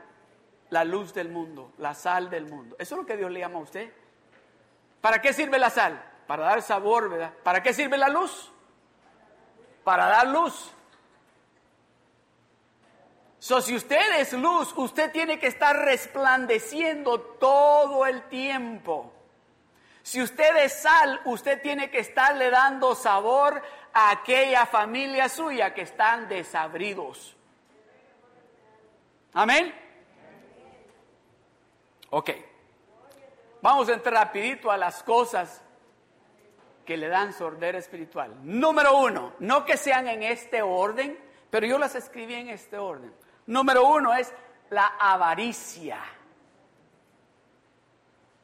la 0.70 0.85
luz 0.85 1.12
del 1.12 1.29
mundo, 1.29 1.72
la 1.79 1.92
sal 1.94 2.31
del 2.31 2.46
mundo. 2.46 2.77
Eso 2.79 2.94
es 2.94 3.01
lo 3.01 3.05
que 3.05 3.16
Dios 3.16 3.33
le 3.33 3.40
llama 3.40 3.59
a 3.59 3.62
usted. 3.62 3.92
¿Para 5.01 5.20
qué 5.20 5.33
sirve 5.33 5.59
la 5.59 5.70
sal? 5.70 6.01
Para 6.29 6.44
dar 6.44 6.62
sabor, 6.62 7.11
¿verdad? 7.11 7.33
¿Para 7.42 7.64
qué 7.64 7.75
sirve 7.75 7.98
la 7.98 8.09
luz? 8.09 8.53
Para 9.83 10.07
dar 10.07 10.29
luz. 10.29 10.72
So, 13.42 13.61
si 13.61 13.74
usted 13.74 14.20
es 14.20 14.33
luz, 14.35 14.72
usted 14.76 15.11
tiene 15.11 15.40
que 15.40 15.48
estar 15.48 15.76
resplandeciendo 15.76 17.20
todo 17.20 18.07
el 18.07 18.22
tiempo. 18.28 19.12
Si 20.00 20.22
usted 20.22 20.59
es 20.59 20.81
sal, 20.81 21.20
usted 21.24 21.61
tiene 21.61 21.90
que 21.90 21.98
estarle 21.98 22.50
dando 22.50 22.94
sabor 22.94 23.61
a 23.92 24.12
aquella 24.12 24.64
familia 24.64 25.28
suya 25.28 25.74
que 25.74 25.83
están 25.83 26.28
desabridos. 26.28 27.37
Amén. 29.33 29.74
Ok. 32.11 32.31
Vamos 33.61 33.88
a 33.88 33.94
entrar 33.94 34.14
rapidito 34.14 34.70
a 34.70 34.76
las 34.76 35.02
cosas 35.02 35.61
que 36.87 36.96
le 36.96 37.09
dan 37.09 37.33
sordera 37.33 37.78
espiritual. 37.78 38.37
Número 38.44 38.98
uno, 38.98 39.33
no 39.40 39.64
que 39.64 39.76
sean 39.76 40.07
en 40.07 40.22
este 40.22 40.62
orden, 40.62 41.18
pero 41.50 41.66
yo 41.66 41.76
las 41.76 41.96
escribí 41.96 42.35
en 42.35 42.48
este 42.48 42.78
orden. 42.78 43.12
Número 43.46 43.87
uno 43.87 44.14
es 44.14 44.33
la 44.70 44.94
avaricia. 44.98 45.98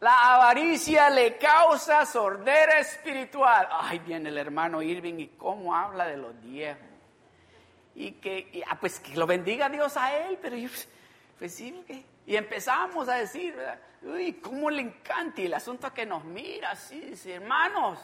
La 0.00 0.34
avaricia 0.34 1.11
le 1.11 1.37
causa 1.38 2.06
sordera 2.06 2.78
espiritual. 2.78 3.68
Ay, 3.70 3.98
viene 3.98 4.28
el 4.28 4.38
hermano 4.38 4.80
Irving 4.80 5.18
y 5.18 5.26
cómo 5.28 5.74
habla 5.74 6.06
de 6.06 6.16
los 6.16 6.40
diezmos. 6.42 6.87
Y 7.94 8.12
que, 8.12 8.62
ah, 8.68 8.76
pues 8.78 9.00
que 9.00 9.16
lo 9.16 9.26
bendiga 9.26 9.68
Dios 9.68 9.96
a 9.96 10.16
él, 10.16 10.38
pero 10.40 10.56
yo, 10.56 10.68
pues 11.38 11.52
sí, 11.52 11.84
y 12.26 12.37
empezamos 12.37 13.08
a 13.08 13.14
decir, 13.14 13.56
¿verdad? 13.56 13.80
Uy, 14.02 14.34
cómo 14.34 14.70
le 14.70 14.82
encanta 14.82 15.40
y 15.40 15.46
el 15.46 15.54
asunto 15.54 15.92
que 15.92 16.06
nos 16.06 16.22
mira, 16.24 16.76
sí, 16.76 17.00
dice, 17.00 17.34
hermanos, 17.34 17.98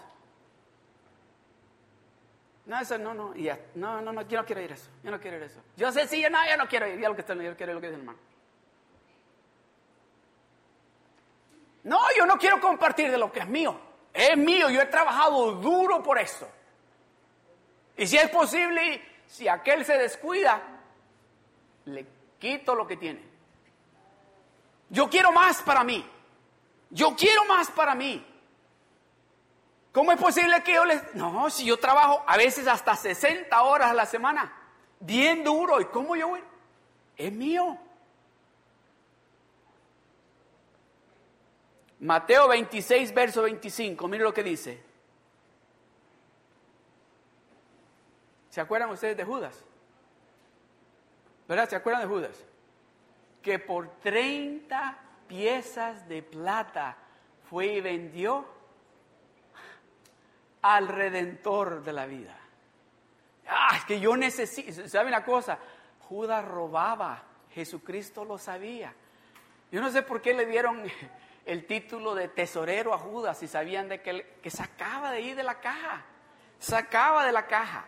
no, 2.67 2.81
eso 2.81 2.97
no, 2.97 3.13
no, 3.13 3.35
no, 3.75 4.01
no, 4.01 4.13
no, 4.13 4.23
yo 4.23 4.41
no 4.41 4.47
quiero 4.47 4.63
ir 4.63 4.73
eso, 4.73 4.89
yo 5.03 5.11
no 5.11 5.21
quiero 5.21 5.37
ir 5.37 5.43
eso. 5.43 5.61
Yo 5.77 5.93
sé, 5.93 6.09
sí, 6.09 6.23
yo 6.23 6.31
no, 6.31 6.39
yo 6.49 6.57
no 6.57 6.67
quiero 6.67 6.87
ir, 6.87 6.99
ya 6.99 7.09
lo 7.09 7.15
que 7.15 7.21
está, 7.21 7.35
yo 7.35 7.57
quiero 7.57 7.75
lo 7.75 7.81
que 7.81 7.89
dice 7.89 7.97
el 7.97 8.01
hermano. 8.01 8.19
No, 11.85 12.01
yo 12.17 12.25
no 12.25 12.39
quiero 12.39 12.61
compartir 12.61 13.11
de 13.11 13.19
lo 13.19 13.31
que 13.31 13.41
es 13.41 13.49
mío, 13.49 13.79
es 14.15 14.37
mío, 14.39 14.71
yo 14.71 14.81
he 14.81 14.87
trabajado 14.87 15.53
duro 15.53 16.03
por 16.03 16.19
eso. 16.19 16.49
Y 17.97 18.07
si 18.07 18.17
es 18.17 18.31
posible, 18.31 19.03
si 19.27 19.47
aquel 19.47 19.85
se 19.85 19.99
descuida, 19.99 20.63
le 21.85 22.07
quito 22.39 22.75
lo 22.75 22.87
que 22.87 22.97
tiene. 22.97 23.23
Yo 24.89 25.11
quiero 25.11 25.33
más 25.33 25.61
para 25.63 25.85
mí, 25.85 26.09
yo 26.89 27.15
quiero 27.15 27.45
más 27.45 27.71
para 27.71 27.95
mí. 27.95 28.34
¿Cómo 29.95 30.11
es 30.11 30.21
posible 30.21 30.61
que 30.65 30.75
yo 30.75 30.85
les... 30.85 31.15
No, 31.15 31.49
si 31.51 31.67
yo 31.67 31.77
trabajo 31.79 32.25
a 32.27 32.37
veces 32.37 32.67
hasta 32.67 32.97
60 32.97 33.63
horas 33.63 33.93
a 33.93 33.95
la 33.95 34.07
semana, 34.07 34.53
bien 34.99 35.45
duro, 35.45 35.81
¿y 35.81 35.85
cómo 35.85 36.17
yo 36.17 36.31
voy? 36.31 36.43
Es 37.17 37.33
mío. 37.33 37.79
Mateo 42.01 42.49
26, 42.49 43.15
verso 43.15 43.43
25, 43.43 44.09
mire 44.09 44.25
lo 44.25 44.35
que 44.35 44.43
dice. 44.43 44.83
¿Se 48.51 48.61
acuerdan 48.61 48.91
ustedes 48.91 49.17
de 49.17 49.25
Judas? 49.25 49.65
¿Verdad? 51.47 51.69
¿Se 51.69 51.77
acuerdan 51.77 52.03
de 52.03 52.09
Judas? 52.09 52.45
Que 53.43 53.61
por 53.61 53.89
30 54.01 54.99
piezas 55.29 56.09
de 56.09 56.21
plata 56.25 56.97
fue 57.49 57.67
y 57.67 57.81
vendió 57.81 58.45
al 60.65 60.89
redentor 60.89 61.85
de 61.85 61.93
la 61.93 62.07
vida. 62.07 62.35
Ah, 63.47 63.77
es 63.77 63.85
que 63.85 64.01
yo 64.01 64.17
necesito, 64.17 64.89
¿sabe 64.89 65.09
una 65.09 65.23
cosa? 65.23 65.59
Judas 66.01 66.43
robaba, 66.43 67.23
Jesucristo 67.51 68.25
lo 68.25 68.39
sabía. 68.39 68.95
Yo 69.71 69.83
no 69.83 69.91
sé 69.91 70.01
por 70.01 70.23
qué 70.23 70.33
le 70.33 70.47
dieron 70.47 70.83
el 71.45 71.67
título 71.67 72.15
de 72.15 72.29
tesorero 72.29 72.95
a 72.95 72.99
Judas 72.99 73.39
si 73.39 73.47
sabían 73.47 73.91
de 73.91 74.01
que, 74.01 74.39
que 74.43 74.49
sacaba 74.49 75.11
de 75.11 75.19
ahí 75.19 75.35
de 75.35 75.43
la 75.43 75.61
caja. 75.61 76.03
Sacaba 76.59 77.27
de 77.27 77.33
la 77.33 77.47
caja. 77.47 77.85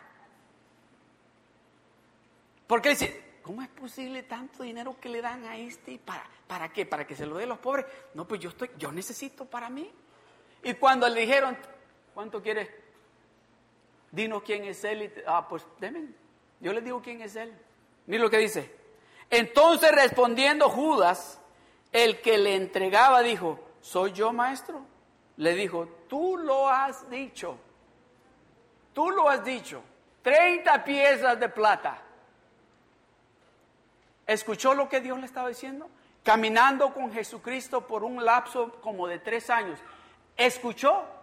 Porque 2.66 2.90
dice, 2.90 3.38
¿cómo 3.42 3.62
es 3.62 3.68
posible 3.68 4.22
tanto 4.22 4.64
dinero 4.64 5.00
que 5.00 5.08
le 5.08 5.22
dan 5.22 5.46
a 5.46 5.56
este? 5.56 5.98
¿Para, 5.98 6.24
¿Para 6.46 6.68
qué? 6.70 6.84
¿Para 6.84 7.06
que 7.06 7.16
se 7.16 7.24
lo 7.24 7.38
dé 7.38 7.44
a 7.44 7.46
los 7.46 7.58
pobres? 7.58 7.86
No, 8.12 8.28
pues 8.28 8.38
yo 8.38 8.50
estoy, 8.50 8.70
yo 8.76 8.92
necesito 8.92 9.46
para 9.46 9.70
mí. 9.70 9.90
Y 10.62 10.74
cuando 10.74 11.08
le 11.08 11.22
dijeron, 11.22 11.56
¿cuánto 12.16 12.42
quieres? 12.42 12.70
Dinos 14.10 14.42
quién 14.42 14.64
es 14.64 14.82
él. 14.84 15.12
ah, 15.26 15.46
pues. 15.46 15.66
Yo 16.60 16.72
les 16.72 16.82
digo 16.82 17.02
quién 17.02 17.20
es 17.20 17.36
él. 17.36 17.54
Mira 18.06 18.22
lo 18.22 18.30
que 18.30 18.38
dice. 18.38 18.74
Entonces 19.28 19.92
respondiendo 19.92 20.70
Judas, 20.70 21.38
el 21.92 22.22
que 22.22 22.38
le 22.38 22.54
entregaba, 22.54 23.20
dijo, 23.20 23.60
¿soy 23.82 24.12
yo 24.12 24.32
maestro? 24.32 24.80
Le 25.36 25.54
dijo, 25.54 25.86
tú 26.08 26.38
lo 26.38 26.70
has 26.70 27.10
dicho. 27.10 27.58
Tú 28.94 29.10
lo 29.10 29.28
has 29.28 29.44
dicho. 29.44 29.82
30 30.22 30.84
piezas 30.84 31.38
de 31.38 31.50
plata. 31.50 32.00
¿Escuchó 34.26 34.72
lo 34.72 34.88
que 34.88 35.02
Dios 35.02 35.18
le 35.18 35.26
estaba 35.26 35.50
diciendo? 35.50 35.90
Caminando 36.24 36.94
con 36.94 37.12
Jesucristo 37.12 37.86
por 37.86 38.04
un 38.04 38.24
lapso 38.24 38.72
como 38.80 39.06
de 39.06 39.18
tres 39.18 39.50
años. 39.50 39.78
¿Escuchó 40.34 41.15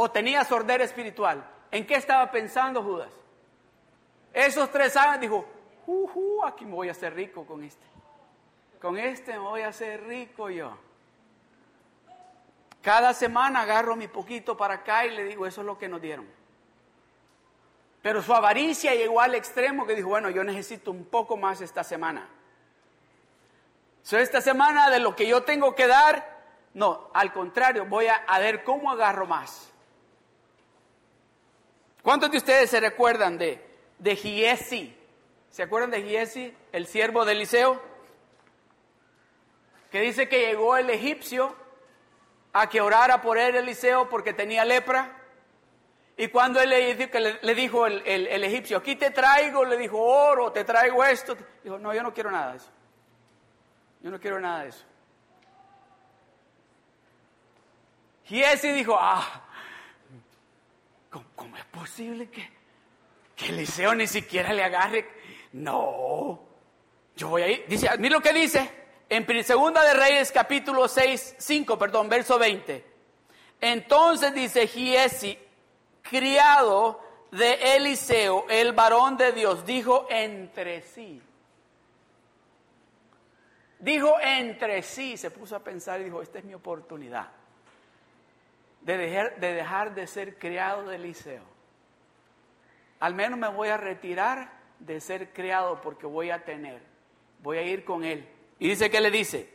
o 0.00 0.08
tenía 0.08 0.44
sordera 0.44 0.84
espiritual? 0.84 1.44
¿En 1.72 1.84
qué 1.84 1.96
estaba 1.96 2.30
pensando 2.30 2.84
Judas? 2.84 3.10
Esos 4.32 4.70
tres 4.70 4.96
años 4.96 5.20
dijo, 5.20 5.44
uh, 5.86 6.44
aquí 6.46 6.64
me 6.64 6.74
voy 6.74 6.88
a 6.88 6.92
hacer 6.92 7.14
rico 7.14 7.44
con 7.44 7.64
este. 7.64 7.84
Con 8.80 8.96
este 8.96 9.32
me 9.32 9.38
voy 9.38 9.62
a 9.62 9.68
hacer 9.68 10.04
rico 10.04 10.50
yo. 10.50 10.78
Cada 12.80 13.12
semana 13.12 13.62
agarro 13.62 13.96
mi 13.96 14.06
poquito 14.06 14.56
para 14.56 14.74
acá 14.74 15.04
y 15.04 15.10
le 15.10 15.24
digo, 15.24 15.46
eso 15.46 15.62
es 15.62 15.66
lo 15.66 15.76
que 15.76 15.88
nos 15.88 16.00
dieron. 16.00 16.28
Pero 18.00 18.22
su 18.22 18.32
avaricia 18.32 18.94
llegó 18.94 19.20
al 19.20 19.34
extremo 19.34 19.84
que 19.84 19.96
dijo, 19.96 20.10
bueno, 20.10 20.30
yo 20.30 20.44
necesito 20.44 20.92
un 20.92 21.06
poco 21.06 21.36
más 21.36 21.60
esta 21.60 21.82
semana. 21.82 22.28
So, 24.04 24.16
esta 24.16 24.40
semana 24.40 24.90
de 24.90 25.00
lo 25.00 25.16
que 25.16 25.26
yo 25.26 25.42
tengo 25.42 25.74
que 25.74 25.88
dar, 25.88 26.38
no, 26.74 27.10
al 27.12 27.32
contrario, 27.32 27.86
voy 27.86 28.06
a, 28.06 28.38
ver 28.38 28.62
cómo 28.62 28.92
agarro 28.92 29.26
más. 29.26 29.72
¿Cuántos 32.08 32.30
de 32.30 32.38
ustedes 32.38 32.70
se 32.70 32.80
recuerdan 32.80 33.36
de, 33.36 33.62
de 33.98 34.16
Giesi? 34.16 34.96
¿Se 35.50 35.62
acuerdan 35.62 35.90
de 35.90 36.02
Giesi, 36.02 36.56
el 36.72 36.86
siervo 36.86 37.26
de 37.26 37.32
Eliseo? 37.32 37.82
Que 39.90 40.00
dice 40.00 40.26
que 40.26 40.46
llegó 40.46 40.78
el 40.78 40.88
egipcio 40.88 41.54
a 42.54 42.66
que 42.70 42.80
orara 42.80 43.20
por 43.20 43.36
él 43.36 43.56
Eliseo 43.56 44.08
porque 44.08 44.32
tenía 44.32 44.64
lepra. 44.64 45.20
Y 46.16 46.28
cuando 46.28 46.62
él 46.62 46.70
le, 46.70 47.54
dijo 47.54 47.86
el, 47.86 48.02
el, 48.06 48.42
egipcio, 48.42 48.78
aquí 48.78 48.96
te 48.96 49.10
traigo, 49.10 49.66
le 49.66 49.76
dijo 49.76 50.00
oro, 50.00 50.50
te 50.50 50.64
traigo 50.64 51.04
esto. 51.04 51.36
Dijo, 51.62 51.78
no, 51.78 51.92
yo 51.92 52.02
no 52.02 52.14
quiero 52.14 52.30
nada 52.30 52.52
de 52.52 52.56
eso. 52.56 52.70
Yo 54.00 54.10
no 54.10 54.18
quiero 54.18 54.40
nada 54.40 54.62
de 54.62 54.70
eso. 54.70 54.84
Giesi 58.24 58.72
dijo, 58.72 58.96
ah, 58.98 59.44
¿cómo, 61.10 61.56
es 61.56 61.64
posible 61.66 62.28
que, 62.28 62.48
que 63.34 63.46
Eliseo 63.46 63.94
ni 63.94 64.06
siquiera 64.06 64.52
le 64.52 64.64
agarre? 64.64 65.08
No, 65.52 66.40
yo 67.16 67.28
voy 67.28 67.42
a 67.42 67.48
ir. 67.48 67.64
Dice, 67.68 67.88
mira 67.98 68.16
lo 68.16 68.22
que 68.22 68.32
dice 68.32 68.70
en 69.08 69.44
Segunda 69.44 69.82
de 69.84 69.94
Reyes 69.94 70.30
capítulo 70.32 70.86
6, 70.86 71.36
5, 71.38 71.78
perdón, 71.78 72.08
verso 72.08 72.38
20. 72.38 72.84
Entonces 73.60 74.34
dice 74.34 74.66
Giesi, 74.66 75.38
criado 76.02 77.00
de 77.30 77.76
Eliseo, 77.76 78.46
el 78.48 78.72
varón 78.72 79.16
de 79.16 79.32
Dios, 79.32 79.64
dijo 79.64 80.06
entre 80.10 80.82
sí. 80.82 81.22
Dijo 83.80 84.18
entre 84.20 84.82
sí, 84.82 85.16
se 85.16 85.30
puso 85.30 85.56
a 85.56 85.60
pensar 85.60 86.00
y 86.00 86.04
dijo, 86.04 86.20
esta 86.20 86.38
es 86.38 86.44
mi 86.44 86.54
oportunidad 86.54 87.37
de 88.88 88.96
dejar, 88.96 89.38
de 89.38 89.52
dejar 89.52 89.94
de 89.94 90.06
ser 90.06 90.38
criado 90.38 90.88
de 90.88 90.96
Eliseo. 90.96 91.42
Al 93.00 93.14
menos 93.14 93.38
me 93.38 93.48
voy 93.48 93.68
a 93.68 93.76
retirar 93.76 94.50
de 94.78 94.98
ser 95.02 95.34
criado 95.34 95.82
porque 95.82 96.06
voy 96.06 96.30
a 96.30 96.42
tener, 96.42 96.80
voy 97.42 97.58
a 97.58 97.62
ir 97.62 97.84
con 97.84 98.02
él. 98.02 98.26
Y 98.58 98.70
dice 98.70 98.88
que 98.88 99.02
le 99.02 99.10
dice, 99.10 99.52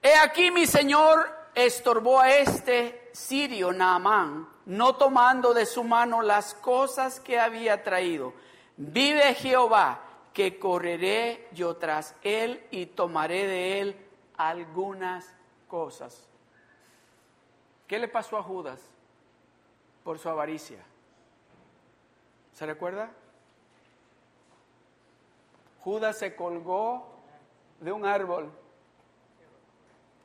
he 0.00 0.14
aquí 0.14 0.52
mi 0.52 0.66
señor 0.66 1.36
estorbó 1.56 2.20
a 2.20 2.30
este 2.30 3.10
sirio 3.12 3.72
Naamán, 3.72 4.48
no 4.66 4.94
tomando 4.94 5.52
de 5.52 5.66
su 5.66 5.82
mano 5.82 6.22
las 6.22 6.54
cosas 6.54 7.18
que 7.18 7.40
había 7.40 7.82
traído. 7.82 8.34
Vive 8.76 9.34
Jehová 9.34 10.00
que 10.32 10.60
correré 10.60 11.48
yo 11.50 11.74
tras 11.74 12.14
él 12.22 12.64
y 12.70 12.86
tomaré 12.86 13.48
de 13.48 13.80
él 13.80 13.96
algunas 14.36 15.34
cosas. 15.68 16.28
¿Qué 17.86 17.98
le 17.98 18.08
pasó 18.08 18.36
a 18.36 18.42
Judas 18.42 18.80
por 20.02 20.18
su 20.18 20.28
avaricia? 20.28 20.84
¿Se 22.52 22.66
recuerda? 22.66 23.10
Judas 25.84 26.18
se 26.18 26.34
colgó 26.34 27.06
de 27.80 27.92
un 27.92 28.04
árbol 28.04 28.50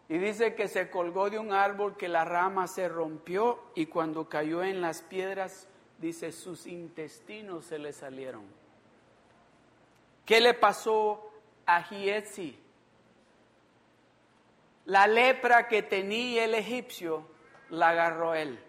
y 0.10 0.17
dice 0.17 0.56
que 0.56 0.67
se 0.67 0.89
colgó 0.89 1.29
de 1.29 1.39
un 1.39 1.53
árbol 1.53 1.95
que 1.95 2.08
la 2.08 2.25
rama 2.25 2.67
se 2.67 2.89
rompió 2.89 3.60
y 3.75 3.86
cuando 3.86 4.27
cayó 4.27 4.63
en 4.63 4.82
las 4.82 5.01
piedras, 5.01 5.67
dice, 5.99 6.32
sus 6.32 6.67
intestinos 6.67 7.65
se 7.65 7.79
le 7.79 7.93
salieron. 7.93 8.43
¿Qué 10.25 10.41
le 10.41 10.53
pasó 10.53 11.32
a 11.65 11.84
Giesi? 11.84 12.62
La 14.85 15.07
lepra 15.07 15.67
que 15.67 15.83
tenía 15.83 16.43
el 16.43 16.55
egipcio 16.55 17.25
la 17.69 17.89
agarró 17.89 18.35
él. 18.35 18.59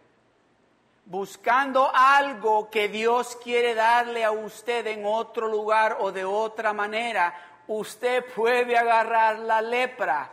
Buscando 1.06 1.90
algo 1.92 2.70
que 2.70 2.88
Dios 2.88 3.36
quiere 3.42 3.74
darle 3.74 4.24
a 4.24 4.30
usted 4.30 4.86
en 4.86 5.04
otro 5.04 5.48
lugar 5.48 5.98
o 6.00 6.12
de 6.12 6.24
otra 6.24 6.72
manera, 6.72 7.34
usted 7.66 8.24
puede 8.34 8.78
agarrar 8.78 9.40
la 9.40 9.60
lepra. 9.60 10.30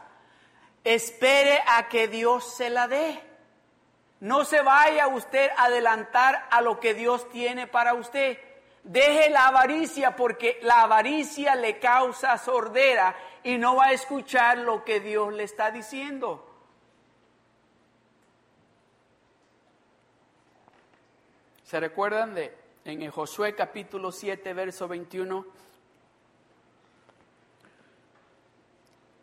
Espere 0.84 1.62
a 1.68 1.90
que 1.90 2.08
Dios 2.08 2.56
se 2.56 2.70
la 2.70 2.88
dé. 2.88 3.22
No 4.22 4.46
se 4.46 4.62
vaya 4.62 5.08
usted 5.08 5.50
a 5.58 5.66
adelantar 5.66 6.48
a 6.52 6.62
lo 6.62 6.80
que 6.80 6.94
Dios 6.94 7.28
tiene 7.32 7.68
para 7.68 7.96
usted. 7.96 8.38
Deje 8.84 9.30
la 9.30 9.48
avaricia 9.48 10.16
porque 10.16 10.60
la 10.64 10.82
avaricia 10.82 11.56
le 11.56 11.80
causa 11.80 12.38
sordera 12.38 13.16
y 13.44 13.58
no 13.58 13.76
va 13.76 13.88
a 13.88 13.92
escuchar 13.92 14.58
lo 14.58 14.84
que 14.84 15.00
Dios 15.00 15.34
le 15.34 15.44
está 15.44 15.70
diciendo. 15.70 16.48
¿Se 21.64 21.80
recuerdan 21.80 22.34
de 22.34 22.58
en 22.84 23.04
el 23.04 23.12
Josué 23.12 23.56
capítulo 23.56 24.12
7, 24.12 24.54
verso 24.54 24.88
21? 24.88 25.46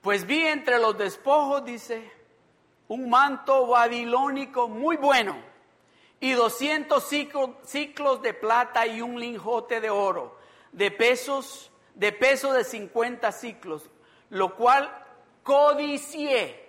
Pues 0.01 0.25
vi 0.25 0.47
entre 0.47 0.79
los 0.79 0.97
despojos, 0.97 1.65
dice, 1.65 2.11
un 2.87 3.11
manto 3.11 3.67
babilónico 3.67 4.69
muy 4.69 4.97
bueno 4.97 5.48
y 6.21 6.33
doscientos 6.33 7.09
ciclos, 7.09 8.23
de 8.23 8.35
plata 8.35 8.87
y 8.87 9.01
un 9.01 9.21
linjote 9.21 9.81
de 9.81 9.91
oro, 9.91 10.37
de 10.73 10.91
pesos, 10.91 11.71
de 11.95 12.13
peso 12.13 12.53
de 12.53 12.65
cincuenta 12.65 13.31
ciclos, 13.33 13.89
lo 14.31 14.57
cual 14.57 14.91
codicié, 15.43 16.67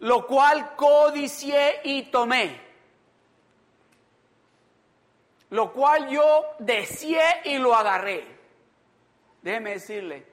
lo 0.00 0.26
cual 0.26 0.76
codicié 0.76 1.80
y 1.84 2.02
tomé, 2.04 2.60
lo 5.50 5.72
cual 5.72 6.08
yo 6.08 6.44
deseé 6.58 7.42
y 7.44 7.58
lo 7.58 7.74
agarré. 7.74 8.36
Déjeme 9.42 9.70
decirle, 9.70 10.26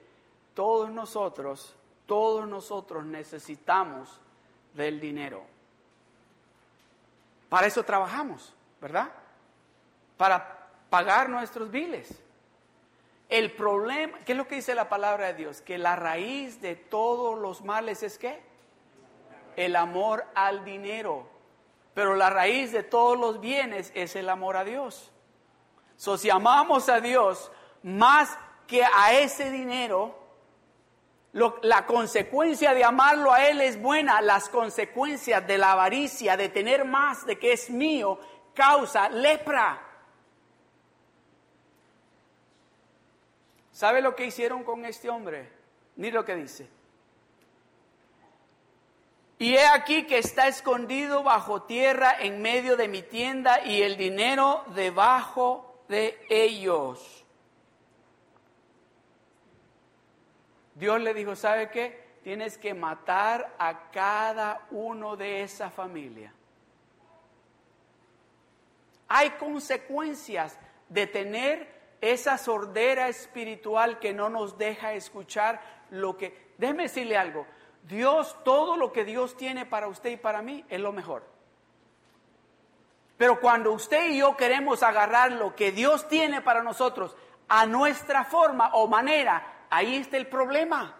todos 0.53 0.91
nosotros, 0.91 1.75
todos 2.05 2.47
nosotros 2.47 3.05
necesitamos 3.05 4.19
del 4.73 4.99
dinero. 4.99 5.52
Para 7.53 7.67
eso 7.67 7.83
trabajamos, 7.83 8.51
¿verdad? 8.81 9.11
Para 10.17 10.69
pagar 10.89 11.29
nuestros 11.29 11.69
biles. 11.69 12.19
El 13.29 13.51
problema, 13.51 14.17
¿qué 14.25 14.31
es 14.31 14.37
lo 14.39 14.47
que 14.47 14.55
dice 14.55 14.73
la 14.73 14.89
palabra 14.89 15.27
de 15.27 15.33
Dios? 15.35 15.61
Que 15.61 15.77
la 15.77 15.95
raíz 15.95 16.61
de 16.61 16.75
todos 16.75 17.37
los 17.37 17.63
males 17.63 18.01
es 18.01 18.17
qué? 18.17 18.41
El 19.55 19.75
amor 19.75 20.25
al 20.33 20.65
dinero. 20.65 21.27
Pero 21.93 22.15
la 22.15 22.31
raíz 22.31 22.71
de 22.71 22.81
todos 22.81 23.19
los 23.19 23.39
bienes 23.39 23.91
es 23.93 24.15
el 24.15 24.29
amor 24.29 24.57
a 24.57 24.63
Dios. 24.63 25.11
So, 25.95 26.17
si 26.17 26.31
amamos 26.31 26.89
a 26.89 27.01
Dios 27.01 27.51
más 27.83 28.35
que 28.65 28.83
a 28.83 29.13
ese 29.13 29.51
dinero, 29.51 30.22
la 31.33 31.85
consecuencia 31.87 32.73
de 32.73 32.83
amarlo 32.83 33.33
a 33.33 33.47
Él 33.47 33.59
es 33.61 33.81
buena, 33.81 34.21
las 34.21 34.49
consecuencias 34.49 35.45
de 35.47 35.57
la 35.57 35.71
avaricia, 35.71 36.37
de 36.37 36.49
tener 36.49 36.85
más, 36.85 37.25
de 37.25 37.39
que 37.39 37.53
es 37.53 37.69
mío, 37.71 38.19
causa 38.53 39.09
lepra. 39.09 39.81
¿Sabe 43.71 44.01
lo 44.01 44.15
que 44.15 44.27
hicieron 44.27 44.63
con 44.63 44.85
este 44.85 45.09
hombre? 45.09 45.51
Ni 45.95 46.11
lo 46.11 46.23
que 46.23 46.35
dice. 46.35 46.69
Y 49.39 49.55
he 49.55 49.65
aquí 49.65 50.05
que 50.05 50.19
está 50.19 50.47
escondido 50.47 51.23
bajo 51.23 51.63
tierra 51.63 52.15
en 52.19 52.41
medio 52.41 52.77
de 52.77 52.87
mi 52.87 53.01
tienda 53.01 53.65
y 53.65 53.81
el 53.81 53.97
dinero 53.97 54.63
debajo 54.75 55.83
de 55.89 56.17
ellos. 56.29 57.22
Dios 60.75 61.01
le 61.01 61.13
dijo, 61.13 61.35
¿sabe 61.35 61.69
qué? 61.69 62.03
Tienes 62.23 62.57
que 62.57 62.73
matar 62.73 63.53
a 63.59 63.91
cada 63.91 64.65
uno 64.71 65.15
de 65.15 65.43
esa 65.43 65.69
familia. 65.69 66.33
Hay 69.07 69.31
consecuencias 69.31 70.57
de 70.89 71.07
tener 71.07 71.73
esa 72.01 72.37
sordera 72.37 73.07
espiritual 73.07 73.99
que 73.99 74.13
no 74.13 74.29
nos 74.29 74.57
deja 74.57 74.93
escuchar 74.93 75.61
lo 75.89 76.17
que... 76.17 76.53
Déjeme 76.57 76.83
decirle 76.83 77.17
algo, 77.17 77.45
Dios, 77.83 78.37
todo 78.43 78.77
lo 78.77 78.91
que 78.91 79.03
Dios 79.03 79.37
tiene 79.37 79.65
para 79.65 79.87
usted 79.87 80.11
y 80.11 80.17
para 80.17 80.41
mí 80.41 80.65
es 80.69 80.79
lo 80.79 80.91
mejor. 80.91 81.23
Pero 83.17 83.39
cuando 83.39 83.71
usted 83.71 84.11
y 84.11 84.17
yo 84.17 84.35
queremos 84.35 84.83
agarrar 84.83 85.31
lo 85.31 85.55
que 85.55 85.71
Dios 85.71 86.07
tiene 86.07 86.41
para 86.41 86.63
nosotros 86.63 87.15
a 87.47 87.65
nuestra 87.65 88.23
forma 88.23 88.71
o 88.73 88.87
manera, 88.87 89.52
ahí 89.73 89.97
está 89.97 90.17
el 90.17 90.27
problema. 90.27 90.95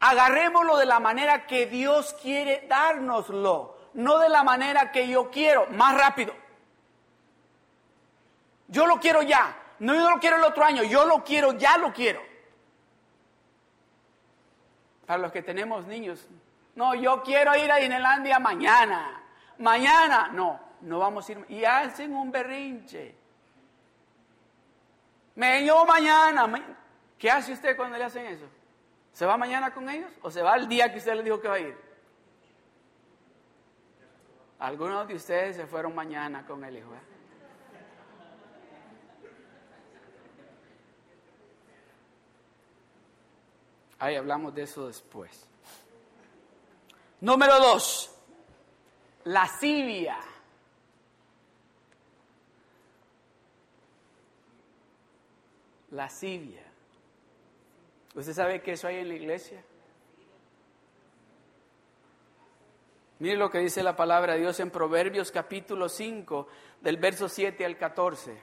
Agarrémoslo 0.00 0.78
de 0.78 0.86
la 0.86 0.98
manera 0.98 1.46
que 1.46 1.66
Dios 1.66 2.14
quiere 2.22 2.66
dárnoslo, 2.68 3.76
no 3.94 4.18
de 4.18 4.30
la 4.30 4.42
manera 4.42 4.90
que 4.90 5.06
yo 5.06 5.30
quiero, 5.30 5.66
más 5.66 5.96
rápido. 5.96 6.34
Yo 8.68 8.86
lo 8.86 8.98
quiero 8.98 9.22
ya, 9.22 9.54
no 9.80 9.94
yo 9.94 10.08
lo 10.10 10.18
quiero 10.18 10.36
el 10.36 10.44
otro 10.44 10.64
año, 10.64 10.82
yo 10.84 11.04
lo 11.04 11.22
quiero, 11.22 11.52
ya 11.52 11.76
lo 11.76 11.92
quiero. 11.92 12.22
Para 15.04 15.18
los 15.18 15.32
que 15.32 15.42
tenemos 15.42 15.86
niños, 15.86 16.26
no, 16.76 16.94
yo 16.94 17.22
quiero 17.22 17.54
ir 17.56 17.70
a 17.70 17.76
Disneylandia 17.76 18.38
mañana, 18.38 19.22
mañana, 19.58 20.30
no, 20.32 20.58
no 20.80 20.98
vamos 20.98 21.28
a 21.28 21.32
ir. 21.32 21.44
Y 21.48 21.64
hacen 21.64 22.14
un 22.14 22.30
berrinche. 22.30 23.14
Me 25.34 25.66
yo 25.66 25.84
mañana. 25.84 26.48
¿Qué 27.20 27.30
hace 27.30 27.52
usted 27.52 27.76
cuando 27.76 27.98
le 27.98 28.04
hacen 28.04 28.24
eso? 28.24 28.46
¿Se 29.12 29.26
va 29.26 29.36
mañana 29.36 29.74
con 29.74 29.90
ellos 29.90 30.10
o 30.22 30.30
se 30.30 30.40
va 30.40 30.56
el 30.56 30.66
día 30.66 30.90
que 30.90 30.98
usted 30.98 31.14
le 31.14 31.22
dijo 31.22 31.38
que 31.38 31.48
va 31.48 31.56
a 31.56 31.60
ir? 31.60 31.76
Algunos 34.58 35.06
de 35.06 35.16
ustedes 35.16 35.56
se 35.56 35.66
fueron 35.66 35.94
mañana 35.94 36.46
con 36.46 36.64
el 36.64 36.78
hijo. 36.78 36.94
¿eh? 36.94 36.98
Ahí 43.98 44.16
hablamos 44.16 44.54
de 44.54 44.62
eso 44.62 44.86
después. 44.86 45.46
Número 47.20 47.58
dos, 47.58 48.16
lascivia. 49.24 50.18
Lascivia. 55.90 56.69
¿Usted 58.14 58.32
sabe 58.32 58.62
qué 58.62 58.72
eso 58.72 58.88
hay 58.88 58.96
en 58.96 59.08
la 59.08 59.14
iglesia? 59.14 59.62
Mire 63.20 63.36
lo 63.36 63.50
que 63.50 63.58
dice 63.58 63.82
la 63.82 63.96
palabra 63.96 64.32
de 64.32 64.40
Dios 64.40 64.58
en 64.60 64.70
Proverbios 64.70 65.30
capítulo 65.30 65.88
5, 65.88 66.48
del 66.80 66.96
verso 66.96 67.28
7 67.28 67.64
al 67.64 67.76
14. 67.76 68.42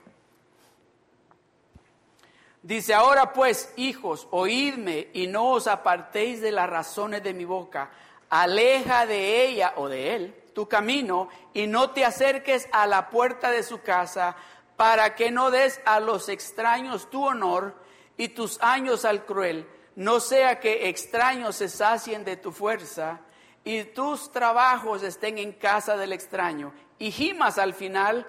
Dice, 2.61 2.93
ahora 2.93 3.33
pues, 3.33 3.73
hijos, 3.77 4.27
oídme 4.31 5.09
y 5.13 5.27
no 5.27 5.51
os 5.51 5.67
apartéis 5.67 6.41
de 6.41 6.51
las 6.51 6.69
razones 6.69 7.23
de 7.23 7.33
mi 7.33 7.45
boca. 7.45 7.91
Aleja 8.29 9.05
de 9.05 9.45
ella 9.45 9.73
o 9.77 9.89
de 9.89 10.15
él 10.15 10.43
tu 10.57 10.67
camino 10.67 11.29
y 11.53 11.67
no 11.67 11.91
te 11.91 12.03
acerques 12.03 12.67
a 12.71 12.87
la 12.87 13.11
puerta 13.11 13.51
de 13.51 13.61
su 13.61 13.81
casa 13.81 14.35
para 14.75 15.13
que 15.13 15.29
no 15.29 15.51
des 15.51 15.79
a 15.85 15.99
los 15.99 16.29
extraños 16.29 17.11
tu 17.11 17.23
honor 17.23 17.75
y 18.17 18.29
tus 18.29 18.59
años 18.61 19.05
al 19.05 19.25
cruel. 19.25 19.67
No 19.95 20.19
sea 20.19 20.59
que 20.59 20.89
extraños 20.89 21.55
se 21.55 21.69
sacien 21.69 22.23
de 22.25 22.37
tu 22.37 22.51
fuerza 22.51 23.21
y 23.63 23.83
tus 23.83 24.31
trabajos 24.31 25.03
estén 25.03 25.37
en 25.37 25.53
casa 25.53 25.97
del 25.97 26.13
extraño. 26.13 26.73
Y 26.99 27.11
gimas 27.11 27.57
al 27.57 27.73
final 27.73 28.27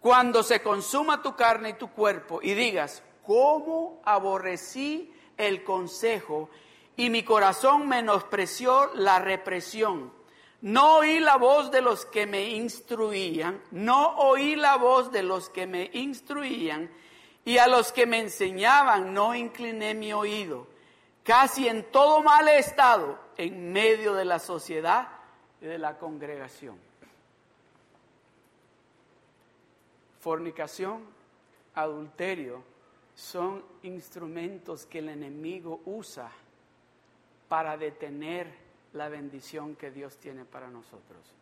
cuando 0.00 0.42
se 0.42 0.62
consuma 0.62 1.22
tu 1.22 1.34
carne 1.34 1.70
y 1.70 1.74
tu 1.74 1.90
cuerpo 1.90 2.40
y 2.42 2.54
digas, 2.54 3.02
cómo 3.24 4.00
aborrecí 4.04 5.12
el 5.36 5.64
consejo 5.64 6.48
y 6.96 7.10
mi 7.10 7.22
corazón 7.22 7.88
menospreció 7.88 8.92
la 8.94 9.18
represión. 9.18 10.12
No 10.62 10.98
oí 10.98 11.20
la 11.20 11.36
voz 11.36 11.70
de 11.70 11.82
los 11.82 12.06
que 12.06 12.26
me 12.26 12.50
instruían, 12.50 13.62
no 13.70 14.16
oí 14.16 14.56
la 14.56 14.76
voz 14.76 15.12
de 15.12 15.22
los 15.22 15.50
que 15.50 15.66
me 15.66 15.90
instruían, 15.92 16.90
y 17.46 17.58
a 17.58 17.68
los 17.68 17.92
que 17.92 18.06
me 18.06 18.18
enseñaban 18.18 19.14
no 19.14 19.32
incliné 19.32 19.94
mi 19.94 20.12
oído. 20.12 20.66
Casi 21.22 21.68
en 21.68 21.84
todo 21.92 22.20
mal 22.20 22.48
he 22.48 22.58
estado 22.58 23.20
en 23.36 23.72
medio 23.72 24.14
de 24.14 24.24
la 24.24 24.40
sociedad 24.40 25.08
y 25.60 25.66
de 25.66 25.78
la 25.78 25.96
congregación. 25.96 26.76
Fornicación, 30.18 31.04
adulterio, 31.76 32.64
son 33.14 33.64
instrumentos 33.84 34.84
que 34.84 34.98
el 34.98 35.08
enemigo 35.08 35.82
usa 35.84 36.32
para 37.48 37.76
detener 37.76 38.52
la 38.92 39.08
bendición 39.08 39.76
que 39.76 39.92
Dios 39.92 40.16
tiene 40.16 40.44
para 40.44 40.68
nosotros. 40.68 41.32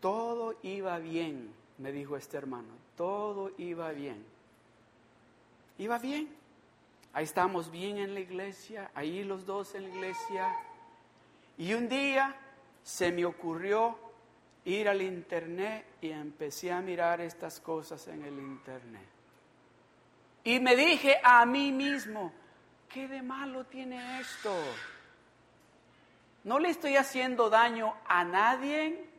Todo 0.00 0.56
iba 0.62 0.98
bien, 0.98 1.52
me 1.78 1.92
dijo 1.92 2.16
este 2.16 2.36
hermano, 2.36 2.68
todo 2.96 3.52
iba 3.58 3.90
bien. 3.92 4.24
Iba 5.78 5.98
bien. 5.98 6.28
Ahí 7.12 7.24
estamos 7.24 7.70
bien 7.70 7.98
en 7.98 8.14
la 8.14 8.20
iglesia, 8.20 8.90
ahí 8.94 9.24
los 9.24 9.44
dos 9.44 9.74
en 9.74 9.84
la 9.84 9.88
iglesia. 9.88 10.46
Y 11.58 11.74
un 11.74 11.88
día 11.88 12.36
se 12.82 13.12
me 13.12 13.24
ocurrió 13.24 13.98
ir 14.64 14.88
al 14.88 15.02
internet 15.02 15.86
y 16.00 16.10
empecé 16.10 16.70
a 16.70 16.80
mirar 16.80 17.20
estas 17.20 17.60
cosas 17.60 18.06
en 18.08 18.24
el 18.24 18.38
internet. 18.38 19.06
Y 20.44 20.60
me 20.60 20.76
dije 20.76 21.18
a 21.22 21.44
mí 21.44 21.72
mismo, 21.72 22.32
¿qué 22.88 23.08
de 23.08 23.22
malo 23.22 23.64
tiene 23.64 24.20
esto? 24.20 24.54
No 26.44 26.58
le 26.58 26.70
estoy 26.70 26.96
haciendo 26.96 27.50
daño 27.50 27.94
a 28.06 28.24
nadie. 28.24 29.09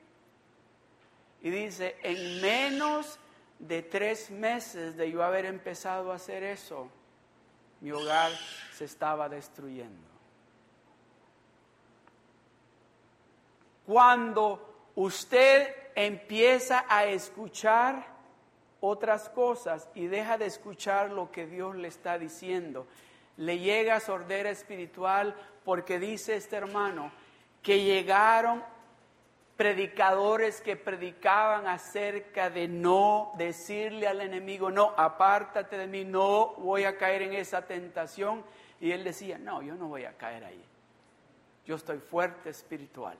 Y 1.41 1.49
dice, 1.49 1.97
en 2.03 2.41
menos 2.41 3.19
de 3.59 3.81
tres 3.81 4.29
meses 4.29 4.95
de 4.95 5.11
yo 5.11 5.23
haber 5.23 5.45
empezado 5.45 6.11
a 6.11 6.15
hacer 6.15 6.43
eso, 6.43 6.87
mi 7.79 7.91
hogar 7.91 8.31
se 8.73 8.85
estaba 8.85 9.27
destruyendo. 9.27 10.07
Cuando 13.85 14.91
usted 14.95 15.75
empieza 15.95 16.85
a 16.87 17.05
escuchar 17.05 18.11
otras 18.81 19.29
cosas 19.29 19.87
y 19.93 20.07
deja 20.07 20.37
de 20.37 20.47
escuchar 20.47 21.11
lo 21.11 21.31
que 21.31 21.45
Dios 21.45 21.75
le 21.75 21.87
está 21.87 22.17
diciendo. 22.17 22.87
Le 23.37 23.59
llega 23.59 23.99
sordera 23.99 24.49
espiritual 24.49 25.35
porque 25.63 25.99
dice 25.99 26.35
este 26.35 26.57
hermano 26.57 27.11
que 27.61 27.83
llegaron 27.83 28.63
predicadores 29.61 30.59
que 30.59 30.75
predicaban 30.75 31.67
acerca 31.67 32.49
de 32.49 32.67
no 32.67 33.31
decirle 33.37 34.07
al 34.07 34.19
enemigo, 34.21 34.71
no, 34.71 34.95
apártate 34.97 35.77
de 35.77 35.85
mí, 35.85 36.03
no 36.03 36.55
voy 36.55 36.83
a 36.85 36.97
caer 36.97 37.21
en 37.21 37.33
esa 37.33 37.61
tentación. 37.61 38.43
Y 38.79 38.91
él 38.91 39.03
decía, 39.03 39.37
no, 39.37 39.61
yo 39.61 39.75
no 39.75 39.87
voy 39.87 40.05
a 40.05 40.17
caer 40.17 40.45
ahí. 40.45 40.65
Yo 41.63 41.75
estoy 41.75 41.99
fuerte 41.99 42.49
espiritual. 42.49 43.15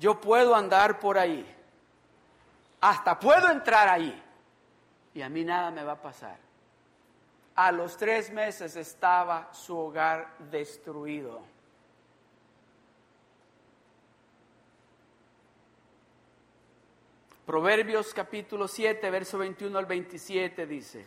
Yo 0.00 0.20
puedo 0.20 0.56
andar 0.56 0.98
por 0.98 1.18
ahí. 1.18 1.46
Hasta 2.80 3.16
puedo 3.16 3.48
entrar 3.52 3.88
ahí. 3.88 4.20
Y 5.14 5.22
a 5.22 5.28
mí 5.28 5.44
nada 5.44 5.70
me 5.70 5.84
va 5.84 5.92
a 5.92 6.02
pasar. 6.02 6.36
A 7.54 7.70
los 7.70 7.96
tres 7.96 8.32
meses 8.32 8.74
estaba 8.74 9.50
su 9.52 9.78
hogar 9.78 10.34
destruido. 10.50 11.53
Proverbios 17.46 18.14
capítulo 18.14 18.66
7, 18.66 19.10
verso 19.10 19.36
21 19.36 19.78
al 19.78 19.84
27 19.84 20.66
dice, 20.66 21.06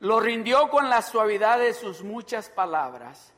lo 0.00 0.20
rindió 0.20 0.70
con 0.70 0.88
la 0.88 1.02
suavidad 1.02 1.58
de 1.58 1.74
sus 1.74 2.02
muchas 2.02 2.48
palabras, 2.48 3.34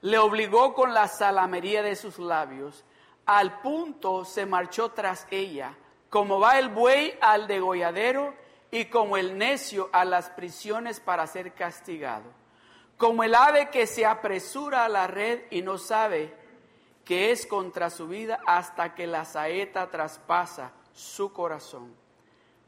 le 0.00 0.16
obligó 0.16 0.72
con 0.72 0.94
la 0.94 1.08
salamería 1.08 1.82
de 1.82 1.96
sus 1.96 2.18
labios, 2.18 2.82
al 3.26 3.60
punto 3.60 4.24
se 4.24 4.46
marchó 4.46 4.90
tras 4.90 5.26
ella, 5.30 5.76
como 6.08 6.40
va 6.40 6.58
el 6.58 6.70
buey 6.70 7.18
al 7.20 7.46
degolladero 7.46 8.34
y 8.70 8.86
como 8.86 9.18
el 9.18 9.36
necio 9.36 9.90
a 9.92 10.06
las 10.06 10.30
prisiones 10.30 10.98
para 10.98 11.26
ser 11.26 11.52
castigado, 11.52 12.32
como 12.96 13.22
el 13.22 13.34
ave 13.34 13.68
que 13.68 13.86
se 13.86 14.06
apresura 14.06 14.86
a 14.86 14.88
la 14.88 15.08
red 15.08 15.42
y 15.50 15.60
no 15.60 15.76
sabe 15.76 16.32
que 17.04 17.30
es 17.30 17.46
contra 17.46 17.90
su 17.90 18.08
vida 18.08 18.40
hasta 18.46 18.94
que 18.94 19.06
la 19.06 19.24
saeta 19.24 19.90
traspasa 19.90 20.72
su 20.92 21.32
corazón. 21.32 21.94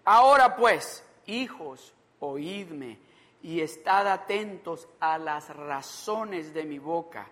Ahora 0.05 0.57
pues, 0.57 1.05
hijos, 1.27 1.95
oídme 2.21 2.99
y 3.43 3.61
estad 3.61 4.07
atentos 4.09 4.89
a 5.01 5.19
las 5.19 5.55
razones 5.55 6.53
de 6.53 6.65
mi 6.65 6.79
boca. 6.79 7.29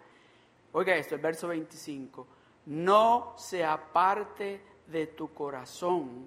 Oiga 0.73 0.97
esto, 0.97 1.15
el 1.15 1.21
verso 1.21 1.49
25. 1.49 2.27
No 2.67 3.35
se 3.37 3.65
aparte 3.65 4.61
de 4.87 5.07
tu 5.09 5.33
corazón 5.33 6.27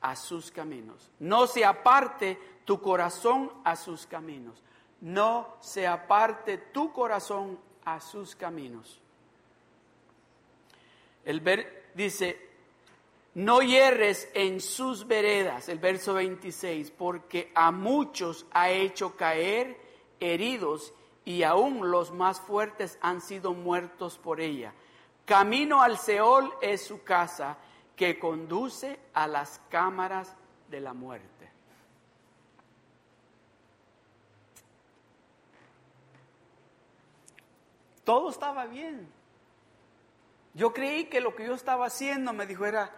a 0.00 0.14
sus 0.16 0.50
caminos. 0.50 1.10
No 1.18 1.46
se 1.46 1.64
aparte 1.64 2.38
tu 2.64 2.80
corazón 2.80 3.50
a 3.64 3.74
sus 3.76 4.06
caminos. 4.06 4.62
No 5.00 5.56
se 5.60 5.86
aparte 5.86 6.58
tu 6.58 6.92
corazón 6.92 7.58
a 7.84 8.00
sus 8.00 8.36
caminos. 8.36 9.00
El 11.24 11.40
ver, 11.40 11.90
dice, 11.94 12.38
no 13.34 13.60
hierres 13.60 14.28
en 14.34 14.60
sus 14.60 15.06
veredas, 15.06 15.68
el 15.68 15.78
verso 15.78 16.14
26, 16.14 16.90
porque 16.92 17.50
a 17.54 17.70
muchos 17.72 18.46
ha 18.52 18.70
hecho 18.70 19.16
caer 19.16 19.76
heridos 20.20 20.92
y 21.24 21.42
aún 21.42 21.90
los 21.90 22.12
más 22.12 22.40
fuertes 22.40 22.98
han 23.00 23.20
sido 23.20 23.54
muertos 23.54 24.18
por 24.18 24.40
ella. 24.40 24.72
Camino 25.24 25.82
al 25.82 25.98
Seol 25.98 26.52
es 26.60 26.84
su 26.84 27.02
casa 27.02 27.56
que 27.96 28.18
conduce 28.18 29.00
a 29.14 29.26
las 29.26 29.60
cámaras 29.70 30.34
de 30.68 30.80
la 30.80 30.92
muerte. 30.92 31.50
Todo 38.04 38.28
estaba 38.28 38.66
bien. 38.66 39.08
Yo 40.54 40.72
creí 40.72 41.06
que 41.06 41.20
lo 41.20 41.34
que 41.34 41.46
yo 41.46 41.54
estaba 41.54 41.86
haciendo, 41.86 42.32
me 42.32 42.46
dijo, 42.46 42.64
era 42.64 42.90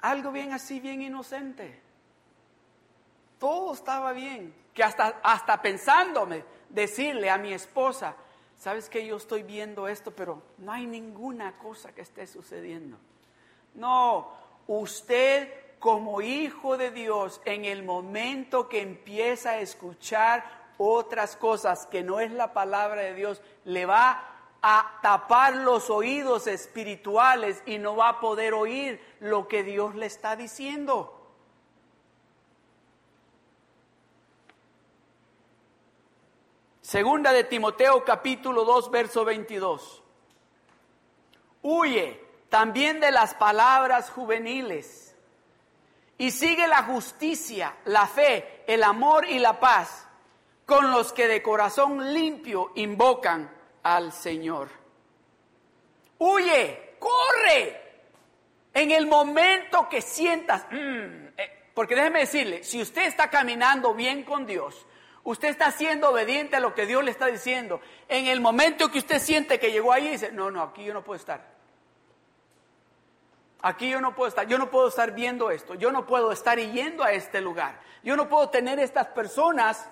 algo 0.00 0.32
bien 0.32 0.52
así, 0.52 0.80
bien 0.80 1.00
inocente. 1.02 1.80
Todo 3.38 3.72
estaba 3.72 4.12
bien. 4.12 4.54
Que 4.74 4.82
hasta, 4.82 5.20
hasta 5.22 5.62
pensándome 5.62 6.44
decirle 6.68 7.30
a 7.30 7.38
mi 7.38 7.52
esposa, 7.52 8.16
sabes 8.58 8.88
que 8.88 9.06
yo 9.06 9.16
estoy 9.16 9.44
viendo 9.44 9.86
esto, 9.86 10.10
pero 10.10 10.42
no 10.58 10.72
hay 10.72 10.86
ninguna 10.86 11.56
cosa 11.58 11.94
que 11.94 12.00
esté 12.00 12.26
sucediendo. 12.26 12.98
No, 13.74 14.32
usted 14.66 15.52
como 15.78 16.22
hijo 16.22 16.76
de 16.76 16.90
Dios, 16.90 17.40
en 17.44 17.64
el 17.64 17.84
momento 17.84 18.68
que 18.68 18.80
empieza 18.80 19.50
a 19.50 19.58
escuchar 19.58 20.44
otras 20.76 21.36
cosas 21.36 21.86
que 21.86 22.02
no 22.02 22.20
es 22.20 22.32
la 22.32 22.52
palabra 22.52 23.02
de 23.02 23.14
Dios, 23.14 23.42
le 23.64 23.86
va 23.86 24.33
a 24.66 24.98
tapar 25.02 25.56
los 25.56 25.90
oídos 25.90 26.46
espirituales 26.46 27.62
y 27.66 27.76
no 27.76 27.96
va 27.96 28.08
a 28.08 28.20
poder 28.20 28.54
oír 28.54 28.98
lo 29.20 29.46
que 29.46 29.62
Dios 29.62 29.94
le 29.94 30.06
está 30.06 30.36
diciendo. 30.36 31.20
Segunda 36.80 37.30
de 37.34 37.44
Timoteo 37.44 38.02
capítulo 38.04 38.64
2 38.64 38.90
verso 38.90 39.26
22. 39.26 40.02
Huye 41.60 42.24
también 42.48 43.00
de 43.00 43.10
las 43.10 43.34
palabras 43.34 44.08
juveniles 44.08 45.14
y 46.16 46.30
sigue 46.30 46.66
la 46.68 46.84
justicia, 46.84 47.76
la 47.84 48.06
fe, 48.06 48.64
el 48.66 48.82
amor 48.82 49.26
y 49.26 49.40
la 49.40 49.60
paz 49.60 50.08
con 50.64 50.90
los 50.90 51.12
que 51.12 51.28
de 51.28 51.42
corazón 51.42 52.14
limpio 52.14 52.72
invocan 52.76 53.50
al 53.84 54.12
Señor. 54.12 54.68
Huye, 56.18 56.96
corre. 56.98 57.80
En 58.72 58.90
el 58.90 59.06
momento 59.06 59.88
que 59.88 60.02
sientas, 60.02 60.66
mm, 60.70 61.26
eh, 61.36 61.70
porque 61.74 61.94
déjeme 61.94 62.20
decirle, 62.20 62.64
si 62.64 62.82
usted 62.82 63.06
está 63.06 63.30
caminando 63.30 63.94
bien 63.94 64.24
con 64.24 64.46
Dios, 64.46 64.84
usted 65.22 65.48
está 65.48 65.70
siendo 65.70 66.10
obediente 66.10 66.56
a 66.56 66.60
lo 66.60 66.74
que 66.74 66.86
Dios 66.86 67.04
le 67.04 67.12
está 67.12 67.26
diciendo, 67.26 67.80
en 68.08 68.26
el 68.26 68.40
momento 68.40 68.90
que 68.90 68.98
usted 68.98 69.20
siente 69.20 69.60
que 69.60 69.70
llegó 69.70 69.92
ahí, 69.92 70.08
dice, 70.08 70.32
no, 70.32 70.50
no, 70.50 70.62
aquí 70.62 70.84
yo 70.84 70.92
no 70.92 71.04
puedo 71.04 71.16
estar. 71.16 71.54
Aquí 73.62 73.88
yo 73.88 74.00
no 74.00 74.14
puedo 74.14 74.28
estar, 74.28 74.46
yo 74.46 74.58
no 74.58 74.70
puedo 74.70 74.88
estar 74.88 75.12
viendo 75.12 75.50
esto, 75.50 75.74
yo 75.74 75.92
no 75.92 76.04
puedo 76.04 76.32
estar 76.32 76.58
yendo 76.58 77.04
a 77.04 77.12
este 77.12 77.40
lugar, 77.40 77.80
yo 78.02 78.16
no 78.16 78.28
puedo 78.28 78.50
tener 78.50 78.78
estas 78.78 79.06
personas 79.08 79.88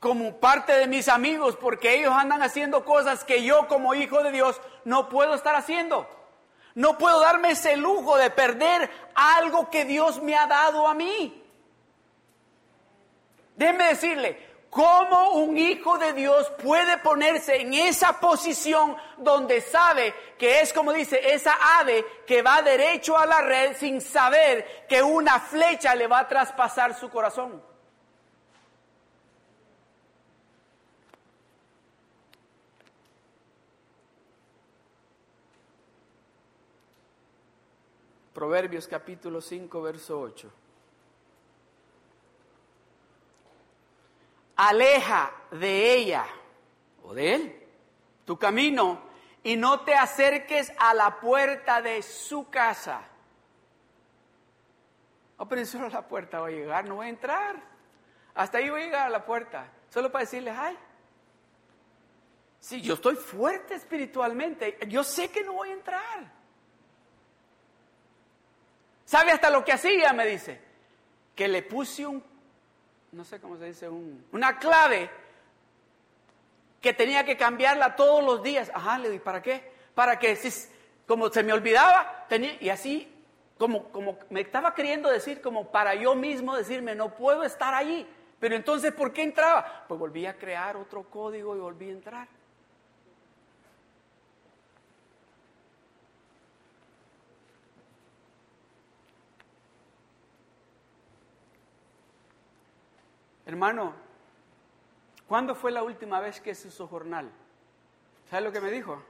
como 0.00 0.36
parte 0.36 0.72
de 0.72 0.86
mis 0.86 1.08
amigos 1.08 1.56
porque 1.56 1.94
ellos 1.94 2.12
andan 2.12 2.42
haciendo 2.42 2.84
cosas 2.84 3.24
que 3.24 3.42
yo 3.42 3.66
como 3.66 3.94
hijo 3.94 4.22
de 4.22 4.32
Dios 4.32 4.60
no 4.84 5.08
puedo 5.08 5.34
estar 5.34 5.54
haciendo. 5.54 6.08
No 6.74 6.98
puedo 6.98 7.20
darme 7.20 7.52
ese 7.52 7.76
lujo 7.76 8.18
de 8.18 8.30
perder 8.30 8.90
algo 9.14 9.70
que 9.70 9.86
Dios 9.86 10.22
me 10.22 10.36
ha 10.36 10.46
dado 10.46 10.86
a 10.86 10.94
mí. 10.94 11.42
Déjeme 13.56 13.84
decirle, 13.84 14.46
¿cómo 14.68 15.30
un 15.30 15.56
hijo 15.56 15.96
de 15.96 16.12
Dios 16.12 16.52
puede 16.62 16.98
ponerse 16.98 17.62
en 17.62 17.72
esa 17.72 18.20
posición 18.20 18.94
donde 19.16 19.62
sabe 19.62 20.14
que 20.38 20.60
es 20.60 20.74
como 20.74 20.92
dice 20.92 21.18
esa 21.32 21.56
ave 21.78 22.04
que 22.26 22.42
va 22.42 22.60
derecho 22.60 23.16
a 23.16 23.24
la 23.24 23.40
red 23.40 23.74
sin 23.78 24.02
saber 24.02 24.86
que 24.86 25.02
una 25.02 25.40
flecha 25.40 25.94
le 25.94 26.06
va 26.06 26.18
a 26.18 26.28
traspasar 26.28 26.94
su 26.94 27.08
corazón? 27.08 27.62
Proverbios 38.36 38.86
capítulo 38.86 39.40
5, 39.40 39.80
verso 39.80 40.20
8. 40.20 40.52
Aleja 44.56 45.32
de 45.52 45.94
ella 45.94 46.26
o 47.02 47.14
de 47.14 47.34
él 47.34 47.66
tu 48.26 48.38
camino 48.38 49.00
y 49.42 49.56
no 49.56 49.80
te 49.86 49.94
acerques 49.94 50.70
a 50.78 50.92
la 50.92 51.18
puerta 51.18 51.80
de 51.80 52.02
su 52.02 52.50
casa. 52.50 53.08
Oh, 55.38 55.48
pero 55.48 55.64
solo 55.64 55.88
la 55.88 56.06
puerta 56.06 56.38
va 56.38 56.48
a 56.48 56.50
llegar, 56.50 56.84
no 56.84 56.96
voy 56.96 57.06
a 57.06 57.08
entrar. 57.08 57.56
Hasta 58.34 58.58
ahí 58.58 58.68
voy 58.68 58.82
a 58.82 58.84
llegar 58.84 59.06
a 59.06 59.10
la 59.10 59.24
puerta, 59.24 59.72
solo 59.88 60.12
para 60.12 60.26
decirle, 60.26 60.50
ay, 60.50 60.76
si 62.60 62.82
yo 62.82 62.92
estoy 62.92 63.16
fuerte 63.16 63.76
espiritualmente, 63.76 64.76
yo 64.88 65.02
sé 65.04 65.30
que 65.30 65.42
no 65.42 65.54
voy 65.54 65.70
a 65.70 65.72
entrar. 65.72 66.35
¿Sabe 69.06 69.30
hasta 69.30 69.48
lo 69.48 69.64
que 69.64 69.72
hacía? 69.72 70.12
Me 70.12 70.26
dice. 70.26 70.60
Que 71.34 71.48
le 71.48 71.62
puse 71.62 72.06
un, 72.06 72.22
no 73.12 73.24
sé 73.24 73.40
cómo 73.40 73.56
se 73.56 73.66
dice, 73.66 73.88
una 73.88 74.58
clave 74.58 75.10
que 76.80 76.92
tenía 76.92 77.24
que 77.24 77.36
cambiarla 77.36 77.96
todos 77.96 78.22
los 78.22 78.42
días. 78.42 78.70
Ajá, 78.74 78.98
le 78.98 79.10
di, 79.10 79.18
¿para 79.18 79.40
qué? 79.40 79.72
Para 79.94 80.18
que, 80.18 80.34
si, 80.36 80.50
como 81.06 81.28
se 81.28 81.42
me 81.42 81.52
olvidaba, 81.52 82.26
tenía, 82.28 82.56
y 82.60 82.68
así, 82.68 83.12
como, 83.58 83.90
como 83.90 84.18
me 84.30 84.40
estaba 84.40 84.74
queriendo 84.74 85.08
decir, 85.10 85.40
como 85.40 85.70
para 85.70 85.94
yo 85.94 86.14
mismo 86.14 86.56
decirme, 86.56 86.94
no 86.94 87.14
puedo 87.14 87.44
estar 87.44 87.74
allí. 87.74 88.06
Pero 88.40 88.56
entonces, 88.56 88.92
¿por 88.92 89.12
qué 89.12 89.22
entraba? 89.22 89.84
Pues 89.88 89.98
volví 89.98 90.26
a 90.26 90.36
crear 90.36 90.76
otro 90.76 91.04
código 91.04 91.56
y 91.56 91.60
volví 91.60 91.88
a 91.88 91.92
entrar. 91.92 92.28
Hermano, 103.46 103.94
¿cuándo 105.28 105.54
fue 105.54 105.70
la 105.70 105.84
última 105.84 106.20
vez 106.20 106.40
que 106.40 106.54
se 106.54 106.68
hizo 106.68 106.88
jornal? 106.88 107.30
¿Sabe 108.28 108.42
lo 108.42 108.52
que 108.52 108.60
me 108.60 108.72
dijo? 108.72 109.00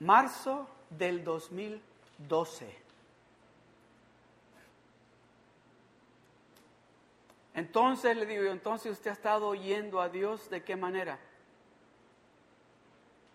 Marzo 0.00 0.66
del 0.88 1.22
2012. 1.22 2.80
Entonces 7.52 8.16
le 8.16 8.24
digo, 8.24 8.44
entonces 8.44 8.92
usted 8.92 9.10
ha 9.10 9.12
estado 9.12 9.48
oyendo 9.48 10.00
a 10.00 10.08
Dios 10.08 10.48
de 10.48 10.64
qué 10.64 10.76
manera? 10.76 11.18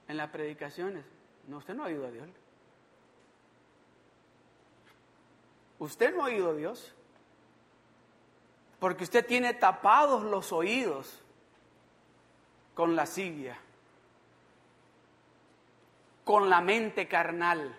En 0.07 0.17
las 0.17 0.31
predicaciones. 0.31 1.05
No, 1.47 1.57
usted 1.57 1.75
no 1.75 1.83
ha 1.83 1.87
oído 1.87 2.07
a 2.07 2.11
Dios. 2.11 2.27
usted 5.77 6.15
no 6.15 6.23
ha 6.23 6.25
oído 6.25 6.49
a 6.49 6.53
Dios. 6.53 6.95
Porque 8.85 9.05
usted 9.05 9.25
tiene 9.25 9.55
tapados 9.55 10.21
los 10.21 10.51
oídos 10.51 11.19
con 12.75 12.95
la 12.95 13.07
silla, 13.07 13.57
con 16.23 16.51
la 16.51 16.61
mente 16.61 17.07
carnal, 17.07 17.75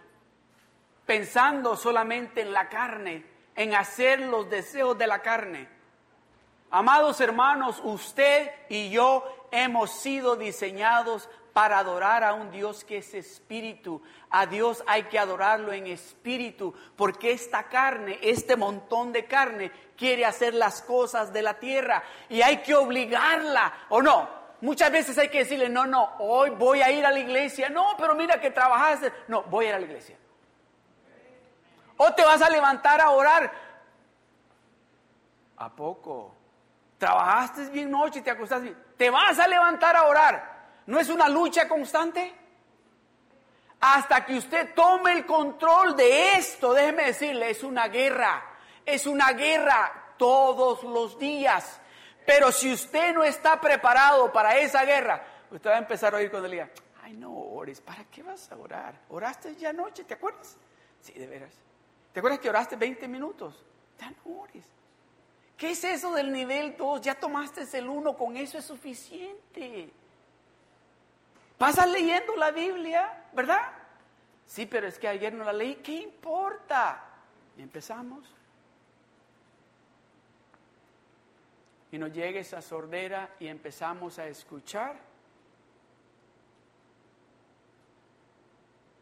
pensando 1.07 1.77
solamente 1.77 2.41
en 2.41 2.53
la 2.53 2.69
carne, 2.69 3.25
en 3.55 3.77
hacer 3.77 4.19
los 4.19 4.51
deseos 4.51 4.99
de 4.99 5.07
la 5.07 5.23
carne. 5.23 5.69
Amados 6.73 7.21
hermanos, 7.21 7.81
usted 7.85 8.51
y 8.69 8.91
yo 8.91 9.47
hemos 9.53 9.93
sido 9.93 10.35
diseñados 10.35 11.31
para 11.57 11.79
adorar 11.79 12.23
a 12.23 12.35
un 12.35 12.51
Dios 12.51 12.85
que 12.85 12.99
es 12.99 13.15
espíritu. 13.15 14.03
A 14.29 14.45
Dios 14.45 14.85
hay 14.87 15.05
que 15.05 15.19
adorarlo 15.19 15.73
en 15.73 15.87
espíritu, 15.87 16.75
porque 16.97 17.33
esta 17.33 17.63
carne, 17.63 18.19
este 18.21 18.57
montón 18.57 19.11
de 19.11 19.25
carne, 19.25 19.73
quiere 19.97 20.27
hacer 20.27 20.53
las 20.53 20.83
cosas 20.83 21.33
de 21.33 21.41
la 21.41 21.55
tierra 21.55 22.03
y 22.29 22.43
hay 22.43 22.59
que 22.59 22.75
obligarla, 22.75 23.73
¿o 23.89 24.03
no? 24.03 24.29
Muchas 24.61 24.93
veces 24.93 25.17
hay 25.17 25.31
que 25.31 25.39
decirle, 25.39 25.71
no, 25.71 25.87
no, 25.87 26.17
hoy 26.19 26.51
voy 26.51 26.83
a 26.83 26.91
ir 26.91 27.07
a 27.07 27.11
la 27.11 27.21
iglesia. 27.21 27.71
No, 27.71 27.97
pero 27.97 28.15
mira 28.15 28.39
que 28.39 28.51
trabajaste. 28.51 29.11
No, 29.29 29.45
voy 29.45 29.65
a 29.65 29.69
ir 29.71 29.75
a 29.77 29.79
la 29.79 29.87
iglesia. 29.87 30.19
O 31.97 32.13
te 32.13 32.23
vas 32.23 32.43
a 32.43 32.51
levantar 32.51 33.01
a 33.01 33.09
orar. 33.09 33.51
¿A 35.57 35.71
poco? 35.71 36.35
Trabajaste 36.99 37.71
bien 37.71 37.91
noche 37.91 38.19
y 38.19 38.23
te 38.23 38.31
acostaste 38.31 38.65
bien. 38.65 38.85
Te 38.99 39.09
vas 39.09 39.39
a 39.39 39.49
levantar 39.49 39.97
a 39.97 40.05
orar. 40.05 40.56
¿No 40.87 41.01
es 41.01 41.09
una 41.09 41.29
lucha 41.29 41.69
constante? 41.69 42.33
Hasta 43.81 44.25
que 44.25 44.39
usted 44.39 44.75
tome 44.75 45.13
el 45.13 45.27
control 45.27 45.97
de 45.97 46.35
esto, 46.35 46.73
déjeme 46.73 47.07
decirle, 47.07 47.51
es 47.51 47.63
una 47.63 47.89
guerra. 47.89 48.43
Es 48.85 49.07
una 49.07 49.33
guerra 49.33 50.15
todos 50.17 50.83
los 50.85 51.19
días. 51.19 51.81
Pero 52.25 52.51
si 52.51 52.73
usted 52.73 53.15
no 53.15 53.25
está 53.25 53.61
preparado 53.61 54.33
para 54.33 54.57
esa 54.59 54.85
guerra, 54.85 55.25
usted 55.51 55.71
va 55.71 55.75
a 55.75 55.79
empezar 55.79 56.15
a 56.15 56.19
oír 56.19 56.31
cuando 56.31 56.49
le 56.49 56.57
diga, 56.57 56.71
ay 57.03 57.13
no 57.15 57.33
ores, 57.33 57.81
¿para 57.81 58.05
qué 58.05 58.23
vas 58.23 58.51
a 58.51 58.57
orar? 58.57 59.01
¿Oraste 59.09 59.55
ya 59.57 59.71
anoche? 59.71 60.05
¿Te 60.05 60.15
acuerdas? 60.15 60.57
Sí, 61.01 61.13
de 61.13 61.27
veras. 61.27 61.53
¿Te 62.13 62.21
acuerdas 62.21 62.41
que 62.41 62.49
oraste 62.49 62.77
20 62.77 63.07
minutos? 63.09 63.63
Ya 64.01 64.11
no 64.11 64.41
ores. 64.41 64.65
¿Qué 65.57 65.71
es 65.71 65.85
eso 65.85 66.13
del 66.15 66.33
nivel 66.33 66.77
2? 66.77 67.01
Ya 67.01 67.15
tomaste 67.15 67.65
el 67.77 67.89
1, 67.89 68.17
con 68.17 68.37
eso 68.37 68.59
es 68.59 68.65
suficiente. 68.65 69.91
Pasas 71.59 71.89
leyendo 71.91 72.37
la 72.37 72.51
Biblia, 72.51 73.25
¿verdad? 73.33 73.73
Sí, 74.47 74.67
pero 74.67 74.87
es 74.87 74.99
que 74.99 75.09
ayer 75.09 75.33
no 75.33 75.45
la 75.45 75.53
leí, 75.53 75.77
¿qué 75.77 75.93
importa? 75.93 77.03
Y 77.57 77.63
empezamos. 77.63 78.25
Y 81.91 81.99
nos 81.99 82.13
llega 82.13 82.41
esa 82.41 82.61
sordera 82.61 83.31
y 83.41 83.47
empezamos 83.47 84.19
a 84.19 84.27
escuchar 84.29 84.97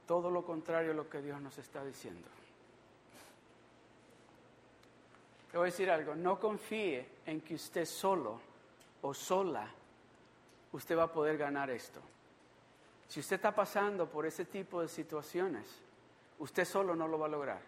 todo 0.07 0.31
lo 0.31 0.45
contrario 0.45 0.93
a 0.93 0.95
lo 0.95 1.09
que 1.09 1.21
Dios 1.21 1.41
nos 1.41 1.57
está 1.59 1.85
diciendo. 1.85 2.29
Te 5.51 5.59
voy 5.59 5.69
a 5.69 5.71
decir 5.71 5.91
algo, 5.91 6.15
no 6.15 6.39
confíe 6.39 7.07
en 7.27 7.41
que 7.41 7.55
usted 7.55 7.85
solo 7.85 8.41
o 9.03 9.15
sola, 9.15 9.69
usted 10.73 10.97
va 10.97 11.05
a 11.05 11.13
poder 11.13 11.39
ganar 11.39 11.71
esto. 11.71 12.01
Si 13.09 13.21
usted 13.21 13.37
está 13.37 13.55
pasando 13.55 14.09
por 14.09 14.27
ese 14.27 14.45
tipo 14.45 14.81
de 14.81 14.89
situaciones, 14.89 15.67
usted 16.39 16.65
solo 16.65 16.97
no 16.97 17.07
lo 17.07 17.19
va 17.19 17.27
a 17.27 17.31
lograr. 17.31 17.61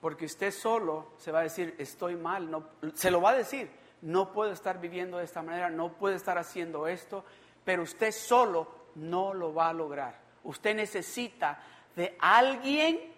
Porque 0.00 0.26
usted 0.26 0.52
solo 0.52 1.12
se 1.18 1.32
va 1.32 1.40
a 1.40 1.44
decir, 1.44 1.74
estoy 1.78 2.16
mal, 2.16 2.50
no, 2.50 2.68
se 2.94 3.10
lo 3.10 3.20
va 3.20 3.30
a 3.30 3.36
decir, 3.36 3.70
no 4.02 4.32
puedo 4.32 4.52
estar 4.52 4.80
viviendo 4.80 5.18
de 5.18 5.24
esta 5.24 5.42
manera, 5.42 5.70
no 5.70 5.92
puedo 5.92 6.14
estar 6.14 6.38
haciendo 6.38 6.86
esto, 6.86 7.24
pero 7.64 7.82
usted 7.82 8.12
solo 8.12 8.68
no 8.94 9.34
lo 9.34 9.52
va 9.52 9.68
a 9.68 9.72
lograr. 9.72 10.20
Usted 10.44 10.74
necesita 10.74 11.60
de 11.96 12.16
alguien 12.20 13.12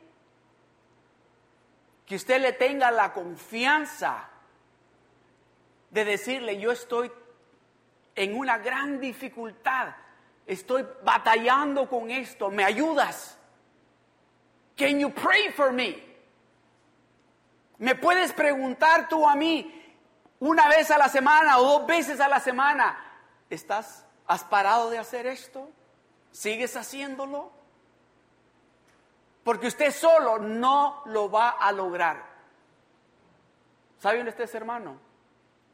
que 2.07 2.16
usted 2.16 2.41
le 2.41 2.55
tenga 2.55 2.91
la 2.91 3.12
confianza 3.12 4.28
de 5.91 6.05
decirle, 6.05 6.59
yo 6.59 6.72
estoy 6.72 7.12
en 8.20 8.36
una 8.36 8.58
gran 8.58 9.00
dificultad. 9.00 9.94
Estoy 10.46 10.86
batallando 11.02 11.88
con 11.88 12.10
esto. 12.10 12.50
¿Me 12.50 12.62
ayudas? 12.62 13.38
Can 14.76 14.98
you 14.98 15.10
pray 15.10 15.48
for 15.48 15.72
me? 15.72 15.96
¿Me 17.78 17.94
puedes 17.94 18.34
preguntar 18.34 19.08
tú 19.08 19.26
a 19.26 19.34
mí 19.34 19.74
una 20.38 20.68
vez 20.68 20.90
a 20.90 20.98
la 20.98 21.08
semana 21.08 21.56
o 21.56 21.62
dos 21.62 21.86
veces 21.86 22.20
a 22.20 22.28
la 22.28 22.40
semana? 22.40 22.94
¿Estás 23.48 24.04
has 24.26 24.44
parado 24.44 24.90
de 24.90 24.98
hacer 24.98 25.26
esto? 25.26 25.70
¿Sigues 26.30 26.76
haciéndolo? 26.76 27.50
Porque 29.42 29.68
usted 29.68 29.92
solo 29.92 30.38
no 30.38 31.02
lo 31.06 31.30
va 31.30 31.48
a 31.48 31.72
lograr. 31.72 32.22
¿Sabe 33.98 34.18
dónde 34.18 34.30
está 34.30 34.42
ese 34.42 34.58
hermano? 34.58 34.98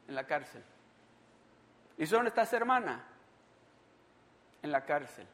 En 0.07 0.15
la 0.15 0.25
cárcel. 0.25 0.63
¿Y 1.97 2.05
sabe 2.05 2.17
dónde 2.17 2.29
está 2.29 2.45
su 2.45 2.55
hermana? 2.55 3.03
En 4.61 4.71
la 4.71 4.85
cárcel. 4.85 5.27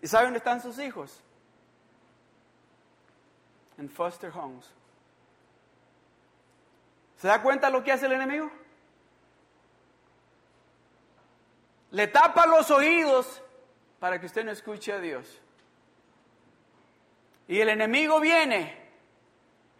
¿Y 0.00 0.06
sabe 0.06 0.24
dónde 0.24 0.38
están 0.38 0.60
sus 0.60 0.78
hijos? 0.78 1.20
En 3.76 3.90
foster 3.90 4.30
homes. 4.34 4.70
¿Se 7.16 7.26
da 7.26 7.42
cuenta 7.42 7.68
lo 7.70 7.82
que 7.82 7.92
hace 7.92 8.06
el 8.06 8.12
enemigo? 8.12 8.50
Le 11.90 12.06
tapa 12.06 12.46
los 12.46 12.70
oídos 12.70 13.42
para 13.98 14.20
que 14.20 14.26
usted 14.26 14.44
no 14.44 14.52
escuche 14.52 14.92
a 14.92 15.00
Dios. 15.00 15.40
Y 17.48 17.60
el 17.60 17.70
enemigo 17.70 18.20
viene 18.20 18.88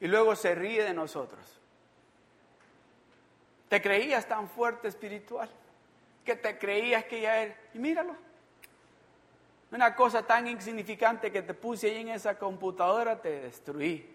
y 0.00 0.08
luego 0.08 0.34
se 0.34 0.54
ríe 0.54 0.82
de 0.82 0.94
nosotros. 0.94 1.60
¿Te 3.68 3.82
creías 3.82 4.26
tan 4.26 4.48
fuerte 4.48 4.88
espiritual? 4.88 5.50
Que 6.28 6.36
te 6.36 6.58
creías 6.58 7.06
que 7.06 7.22
ya 7.22 7.38
era. 7.38 7.56
Y 7.72 7.78
míralo. 7.78 8.14
Una 9.72 9.94
cosa 9.94 10.22
tan 10.22 10.46
insignificante 10.46 11.32
que 11.32 11.40
te 11.40 11.54
puse 11.54 11.86
ahí 11.86 12.02
en 12.02 12.08
esa 12.08 12.38
computadora, 12.38 13.18
te 13.18 13.40
destruí. 13.40 14.06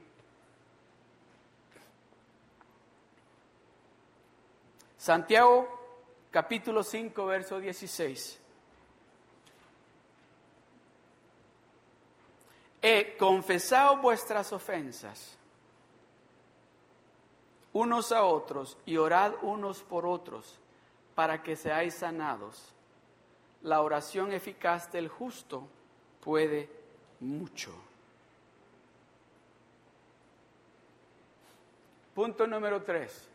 Santiago 4.96 5.68
capítulo 6.30 6.84
5, 6.84 7.26
verso 7.26 7.60
16. 7.60 8.40
He 12.84 13.18
confesado 13.18 13.98
vuestras 13.98 14.54
ofensas 14.54 15.36
unos 17.72 18.12
a 18.12 18.24
otros 18.24 18.78
y 18.86 18.98
orad 18.98 19.34
unos 19.42 19.82
por 19.82 20.06
otros 20.06 20.60
para 21.16 21.42
que 21.44 21.56
seáis 21.56 21.96
sanados. 21.96 22.74
La 23.62 23.82
oración 23.82 24.32
eficaz 24.32 24.92
del 24.92 25.08
justo 25.08 25.68
puede 26.20 26.70
mucho. 27.20 27.74
Punto 32.14 32.46
número 32.46 32.84
tres. 32.84 33.30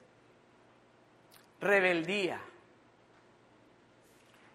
Rebeldía. 1.60 2.40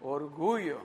Orgullo. 0.00 0.80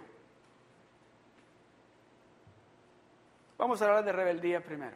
Vamos 3.58 3.82
a 3.82 3.86
hablar 3.86 4.06
de 4.06 4.12
rebeldía 4.14 4.64
primero. 4.64 4.96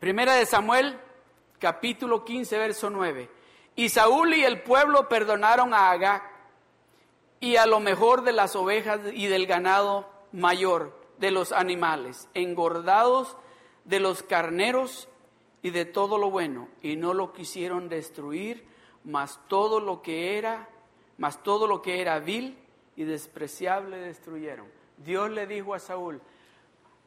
Primera 0.00 0.34
de 0.34 0.44
Samuel, 0.44 0.98
capítulo 1.58 2.24
15, 2.24 2.58
verso 2.58 2.90
9. 2.90 3.35
Y 3.76 3.90
Saúl 3.90 4.34
y 4.34 4.42
el 4.42 4.62
pueblo 4.62 5.08
perdonaron 5.08 5.74
a 5.74 5.90
Agag 5.90 6.22
y 7.40 7.56
a 7.56 7.66
lo 7.66 7.78
mejor 7.78 8.22
de 8.22 8.32
las 8.32 8.56
ovejas 8.56 9.00
y 9.12 9.26
del 9.26 9.46
ganado 9.46 10.08
mayor 10.32 10.98
de 11.18 11.30
los 11.30 11.52
animales, 11.52 12.28
engordados 12.34 13.36
de 13.84 14.00
los 14.00 14.22
carneros 14.22 15.08
y 15.62 15.70
de 15.70 15.84
todo 15.84 16.18
lo 16.18 16.30
bueno, 16.30 16.68
y 16.82 16.96
no 16.96 17.12
lo 17.12 17.32
quisieron 17.32 17.88
destruir, 17.88 18.66
mas 19.04 19.40
todo 19.48 19.80
lo 19.80 20.02
que 20.02 20.38
era, 20.38 20.68
mas 21.18 21.42
todo 21.42 21.66
lo 21.66 21.82
que 21.82 22.00
era 22.00 22.18
vil 22.18 22.58
y 22.96 23.04
despreciable 23.04 23.98
destruyeron. 23.98 24.66
Dios 24.96 25.30
le 25.30 25.46
dijo 25.46 25.74
a 25.74 25.78
Saúl, 25.78 26.20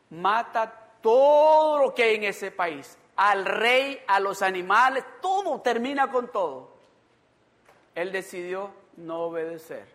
mata 0.09 0.97
todo 1.01 1.80
lo 1.80 1.93
que 1.93 2.03
hay 2.03 2.15
en 2.15 2.26
ese 2.26 2.51
país, 2.51 2.97
al 3.22 3.45
rey, 3.45 4.01
a 4.07 4.20
los 4.20 4.41
animales, 4.41 5.03
todo 5.22 5.59
termina 5.59 6.09
con 6.09 6.32
todo. 6.32 6.74
Él 7.93 8.13
decidió 8.13 8.72
no 8.95 9.24
obedecer. 9.24 9.88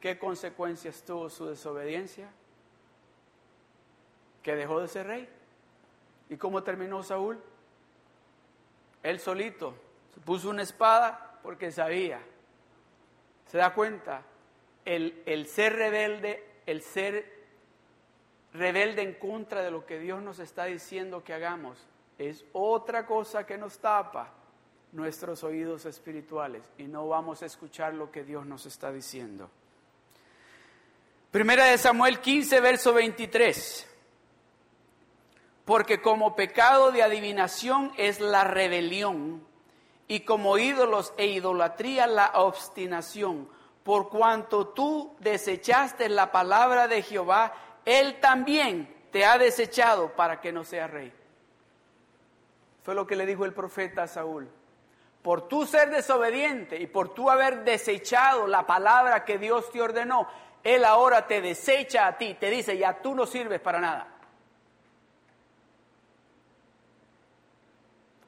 ¿Qué 0.00 0.18
consecuencias 0.18 1.02
tuvo 1.02 1.30
su 1.30 1.46
desobediencia? 1.46 2.30
que 4.42 4.54
dejó 4.54 4.80
de 4.80 4.86
ser 4.86 5.08
rey. 5.08 5.28
¿Y 6.28 6.36
cómo 6.36 6.62
terminó 6.62 7.02
Saúl? 7.02 7.42
Él 9.02 9.18
solito 9.18 9.74
se 10.14 10.20
puso 10.20 10.50
una 10.50 10.62
espada 10.62 11.40
porque 11.42 11.72
sabía. 11.72 12.20
¿Se 13.48 13.58
da 13.58 13.74
cuenta? 13.74 14.22
El, 14.84 15.20
el 15.26 15.48
ser 15.48 15.74
rebelde, 15.74 16.60
el 16.66 16.82
ser 16.82 17.35
rebelde 18.56 19.02
en 19.02 19.14
contra 19.14 19.62
de 19.62 19.70
lo 19.70 19.86
que 19.86 19.98
Dios 19.98 20.22
nos 20.22 20.38
está 20.38 20.64
diciendo 20.64 21.22
que 21.22 21.34
hagamos, 21.34 21.78
es 22.18 22.44
otra 22.52 23.06
cosa 23.06 23.46
que 23.46 23.58
nos 23.58 23.78
tapa 23.78 24.32
nuestros 24.92 25.44
oídos 25.44 25.84
espirituales 25.84 26.62
y 26.78 26.84
no 26.84 27.06
vamos 27.08 27.42
a 27.42 27.46
escuchar 27.46 27.94
lo 27.94 28.10
que 28.10 28.24
Dios 28.24 28.46
nos 28.46 28.66
está 28.66 28.90
diciendo. 28.90 29.50
Primera 31.30 31.66
de 31.66 31.76
Samuel 31.76 32.20
15, 32.20 32.60
verso 32.60 32.94
23. 32.94 33.86
Porque 35.66 36.00
como 36.00 36.34
pecado 36.36 36.92
de 36.92 37.02
adivinación 37.02 37.92
es 37.98 38.20
la 38.20 38.44
rebelión 38.44 39.44
y 40.08 40.20
como 40.20 40.56
ídolos 40.56 41.12
e 41.18 41.26
idolatría 41.26 42.06
la 42.06 42.30
obstinación. 42.34 43.48
Por 43.82 44.08
cuanto 44.08 44.68
tú 44.68 45.14
desechaste 45.20 46.08
la 46.08 46.32
palabra 46.32 46.88
de 46.88 47.02
Jehová, 47.02 47.52
Él 47.86 48.18
también 48.20 48.92
te 49.12 49.24
ha 49.24 49.38
desechado 49.38 50.10
para 50.14 50.40
que 50.40 50.52
no 50.52 50.64
seas 50.64 50.90
rey. 50.90 51.12
Fue 52.82 52.94
lo 52.94 53.06
que 53.06 53.16
le 53.16 53.24
dijo 53.24 53.44
el 53.44 53.54
profeta 53.54 54.02
a 54.02 54.08
Saúl. 54.08 54.50
Por 55.22 55.48
tú 55.48 55.64
ser 55.64 55.90
desobediente 55.90 56.78
y 56.78 56.86
por 56.86 57.14
tú 57.14 57.30
haber 57.30 57.64
desechado 57.64 58.46
la 58.46 58.66
palabra 58.66 59.24
que 59.24 59.38
Dios 59.38 59.70
te 59.70 59.80
ordenó, 59.80 60.28
Él 60.62 60.84
ahora 60.84 61.26
te 61.26 61.40
desecha 61.40 62.08
a 62.08 62.18
ti, 62.18 62.34
te 62.34 62.50
dice, 62.50 62.76
ya 62.76 63.00
tú 63.00 63.14
no 63.14 63.24
sirves 63.24 63.60
para 63.60 63.80
nada. 63.80 64.08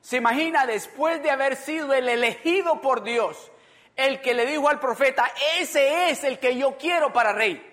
Se 0.01 0.17
imagina 0.17 0.67
después 0.67 1.23
de 1.23 1.31
haber 1.31 1.57
sido 1.57 1.93
el 1.93 2.09
elegido 2.09 2.81
por 2.81 3.03
Dios, 3.03 3.51
el 3.95 4.21
que 4.21 4.35
le 4.35 4.47
dijo 4.47 4.69
al 4.69 4.81
profeta, 4.81 5.31
ese 5.59 6.11
es 6.11 6.25
el 6.25 6.39
que 6.39 6.57
yo 6.57 6.79
quiero 6.79 7.13
para 7.13 7.33
rey. 7.33 7.69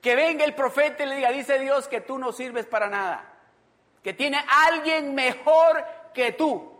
Que 0.00 0.14
venga 0.14 0.44
el 0.44 0.54
profeta 0.54 1.02
y 1.02 1.06
le 1.06 1.16
diga, 1.16 1.30
dice 1.30 1.58
Dios 1.58 1.88
que 1.88 2.00
tú 2.00 2.18
no 2.18 2.32
sirves 2.32 2.66
para 2.66 2.88
nada, 2.88 3.24
que 4.02 4.14
tiene 4.14 4.44
alguien 4.66 5.14
mejor 5.14 5.84
que 6.14 6.32
tú. 6.32 6.78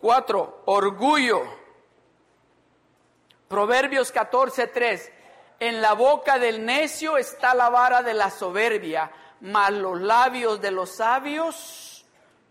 Cuatro, 0.00 0.62
orgullo. 0.66 1.42
Proverbios 3.48 4.12
14:3. 4.12 5.10
En 5.60 5.82
la 5.82 5.94
boca 5.94 6.38
del 6.38 6.64
necio 6.64 7.16
está 7.16 7.54
la 7.54 7.68
vara 7.68 8.02
de 8.02 8.14
la 8.14 8.30
soberbia, 8.30 9.10
mas 9.40 9.72
los 9.72 10.00
labios 10.00 10.60
de 10.60 10.70
los 10.70 10.90
sabios 10.90 12.06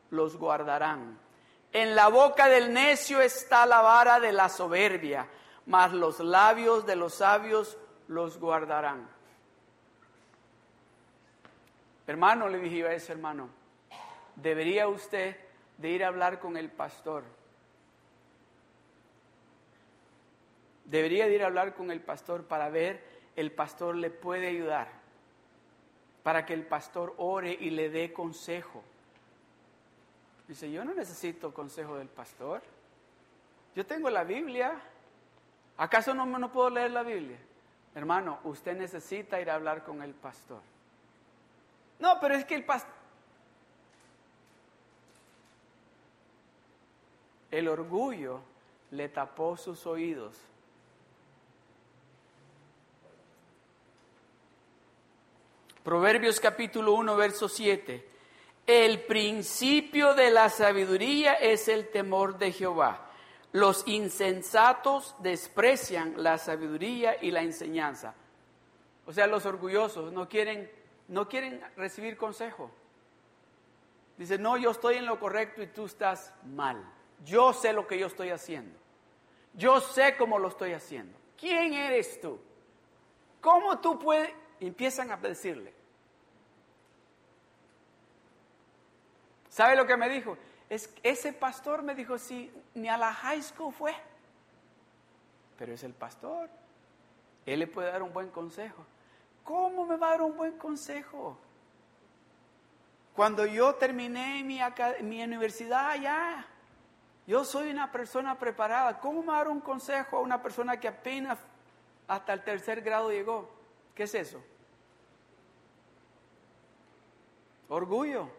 los 0.09 0.35
guardarán. 0.37 1.17
En 1.71 1.95
la 1.95 2.09
boca 2.09 2.47
del 2.47 2.73
necio 2.73 3.21
está 3.21 3.65
la 3.65 3.81
vara 3.81 4.19
de 4.19 4.33
la 4.33 4.49
soberbia, 4.49 5.27
mas 5.67 5.93
los 5.93 6.19
labios 6.19 6.85
de 6.87 6.95
los 6.95 7.13
sabios 7.13 7.77
los 8.07 8.39
guardarán. 8.39 9.07
Hermano, 12.07 12.49
le 12.49 12.57
dije 12.57 12.87
a 12.87 12.93
ese 12.93 13.11
hermano, 13.11 13.49
debería 14.35 14.87
usted 14.87 15.37
de 15.77 15.89
ir 15.89 16.03
a 16.03 16.07
hablar 16.07 16.39
con 16.39 16.57
el 16.57 16.71
pastor 16.71 17.23
Debería 20.87 21.27
ir 21.27 21.43
a 21.43 21.47
hablar 21.47 21.75
con 21.75 21.91
el 21.91 21.99
pastor 21.99 22.45
para 22.45 22.69
ver, 22.69 23.03
el 23.35 23.51
pastor 23.51 23.97
le 23.97 24.09
puede 24.09 24.47
ayudar, 24.47 24.87
para 26.23 26.45
que 26.45 26.53
el 26.53 26.65
pastor 26.65 27.13
ore 27.17 27.57
y 27.59 27.71
le 27.71 27.89
dé 27.89 28.13
consejo. 28.13 28.81
Dice, 30.47 30.71
yo 30.71 30.85
no 30.85 30.93
necesito 30.93 31.53
consejo 31.53 31.97
del 31.97 32.07
pastor. 32.07 32.61
Yo 33.75 33.85
tengo 33.85 34.09
la 34.09 34.23
Biblia. 34.23 34.81
¿Acaso 35.77 36.13
no, 36.13 36.25
no 36.25 36.51
puedo 36.51 36.69
leer 36.69 36.91
la 36.91 37.03
Biblia? 37.03 37.37
Hermano, 37.95 38.39
usted 38.43 38.75
necesita 38.75 39.39
ir 39.39 39.49
a 39.49 39.55
hablar 39.55 39.83
con 39.83 40.01
el 40.01 40.13
pastor. 40.13 40.61
No, 41.99 42.19
pero 42.19 42.35
es 42.35 42.45
que 42.45 42.55
el 42.55 42.65
pastor... 42.65 42.93
El 47.49 47.67
orgullo 47.67 48.41
le 48.91 49.07
tapó 49.09 49.55
sus 49.55 49.85
oídos 49.87 50.37
Proverbios 55.87 56.41
capítulo 56.41 56.91
1, 56.95 57.15
verso 57.15 57.47
7. 57.47 58.05
El 58.65 59.05
principio 59.05 60.15
de 60.15 60.31
la 60.31 60.49
sabiduría 60.49 61.35
es 61.35 61.69
el 61.69 61.87
temor 61.87 62.37
de 62.37 62.51
Jehová. 62.51 63.06
Los 63.53 63.87
insensatos 63.87 65.15
desprecian 65.19 66.13
la 66.17 66.37
sabiduría 66.37 67.17
y 67.21 67.31
la 67.31 67.41
enseñanza. 67.41 68.13
O 69.05 69.13
sea, 69.13 69.25
los 69.27 69.45
orgullosos 69.45 70.11
no 70.11 70.27
quieren, 70.27 70.69
no 71.07 71.27
quieren 71.29 71.61
recibir 71.75 72.17
consejo. 72.17 72.69
Dice, 74.17 74.37
no, 74.37 74.57
yo 74.57 74.71
estoy 74.71 74.95
en 74.95 75.05
lo 75.05 75.19
correcto 75.19 75.61
y 75.61 75.67
tú 75.67 75.85
estás 75.85 76.33
mal. 76.43 76.83
Yo 77.23 77.53
sé 77.53 77.71
lo 77.71 77.87
que 77.87 77.97
yo 77.97 78.07
estoy 78.07 78.31
haciendo. 78.31 78.77
Yo 79.53 79.79
sé 79.79 80.17
cómo 80.17 80.39
lo 80.39 80.49
estoy 80.49 80.73
haciendo. 80.73 81.17
¿Quién 81.37 81.73
eres 81.73 82.19
tú? 82.19 82.39
¿Cómo 83.41 83.79
tú 83.79 83.97
puedes? 83.97 84.31
Empiezan 84.59 85.11
a 85.11 85.17
decirle. 85.17 85.73
¿Sabe 89.49 89.75
lo 89.75 89.87
que 89.87 89.97
me 89.97 90.09
dijo? 90.09 90.37
Es, 90.69 90.89
ese 91.03 91.33
pastor 91.33 91.81
me 91.81 91.95
dijo, 91.95 92.17
sí, 92.17 92.51
ni 92.75 92.89
a 92.89 92.97
la 92.97 93.13
high 93.13 93.41
school 93.41 93.73
fue. 93.73 93.95
Pero 95.57 95.73
es 95.73 95.83
el 95.83 95.93
pastor. 95.93 96.49
Él 97.45 97.59
le 97.59 97.67
puede 97.67 97.91
dar 97.91 98.03
un 98.03 98.11
buen 98.11 98.29
consejo. 98.29 98.85
¿Cómo 99.43 99.85
me 99.85 99.95
va 99.95 100.07
a 100.07 100.11
dar 100.11 100.21
un 100.21 100.35
buen 100.35 100.57
consejo? 100.57 101.37
Cuando 103.15 103.45
yo 103.45 103.73
terminé 103.75 104.43
mi, 104.43 104.59
mi 105.01 105.23
universidad 105.23 105.95
ya, 105.99 106.45
yo 107.25 107.43
soy 107.45 107.71
una 107.71 107.91
persona 107.91 108.37
preparada. 108.37 108.99
¿Cómo 108.99 109.21
me 109.21 109.27
va 109.29 109.35
a 109.35 109.37
dar 109.39 109.47
un 109.47 109.61
consejo 109.61 110.17
a 110.17 110.21
una 110.21 110.41
persona 110.41 110.79
que 110.79 110.87
apenas 110.87 111.39
hasta 112.07 112.33
el 112.33 112.43
tercer 112.43 112.81
grado 112.81 113.09
llegó? 113.09 113.49
¿Qué 113.95 114.03
es 114.03 114.13
eso? 114.13 114.41
Orgullo. 117.69 118.29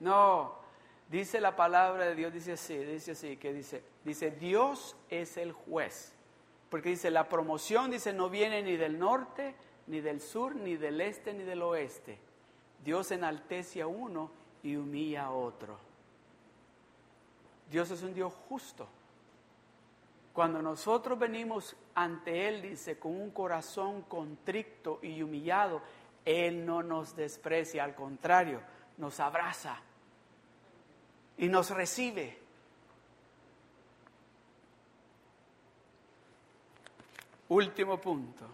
No, 0.00 0.54
dice 1.08 1.40
la 1.40 1.56
palabra 1.56 2.06
de 2.06 2.14
Dios, 2.14 2.32
dice 2.32 2.52
así, 2.52 2.76
dice 2.76 3.12
así, 3.12 3.36
que 3.36 3.52
dice, 3.52 3.82
dice, 4.04 4.30
Dios 4.30 4.96
es 5.08 5.36
el 5.36 5.52
juez. 5.52 6.12
Porque 6.70 6.90
dice, 6.90 7.10
la 7.10 7.28
promoción, 7.28 7.90
dice, 7.90 8.12
no 8.12 8.28
viene 8.28 8.62
ni 8.62 8.76
del 8.76 8.98
norte, 8.98 9.54
ni 9.86 10.00
del 10.00 10.20
sur, 10.20 10.56
ni 10.56 10.76
del 10.76 11.00
este, 11.00 11.32
ni 11.32 11.44
del 11.44 11.62
oeste. 11.62 12.18
Dios 12.84 13.10
enaltece 13.12 13.82
a 13.82 13.86
uno 13.86 14.30
y 14.62 14.76
humilla 14.76 15.26
a 15.26 15.30
otro. 15.30 15.78
Dios 17.70 17.90
es 17.90 18.02
un 18.02 18.14
Dios 18.14 18.32
justo. 18.48 18.88
Cuando 20.32 20.60
nosotros 20.60 21.18
venimos 21.18 21.74
ante 21.94 22.48
Él, 22.48 22.62
dice, 22.62 22.98
con 22.98 23.18
un 23.18 23.30
corazón 23.30 24.02
contrito 24.02 24.98
y 25.02 25.22
humillado, 25.22 25.80
Él 26.24 26.66
no 26.66 26.82
nos 26.82 27.16
desprecia, 27.16 27.84
al 27.84 27.94
contrario, 27.94 28.60
nos 28.98 29.20
abraza 29.20 29.78
y 31.38 31.48
nos 31.48 31.70
recibe. 31.70 32.38
Último 37.48 38.00
punto. 38.00 38.48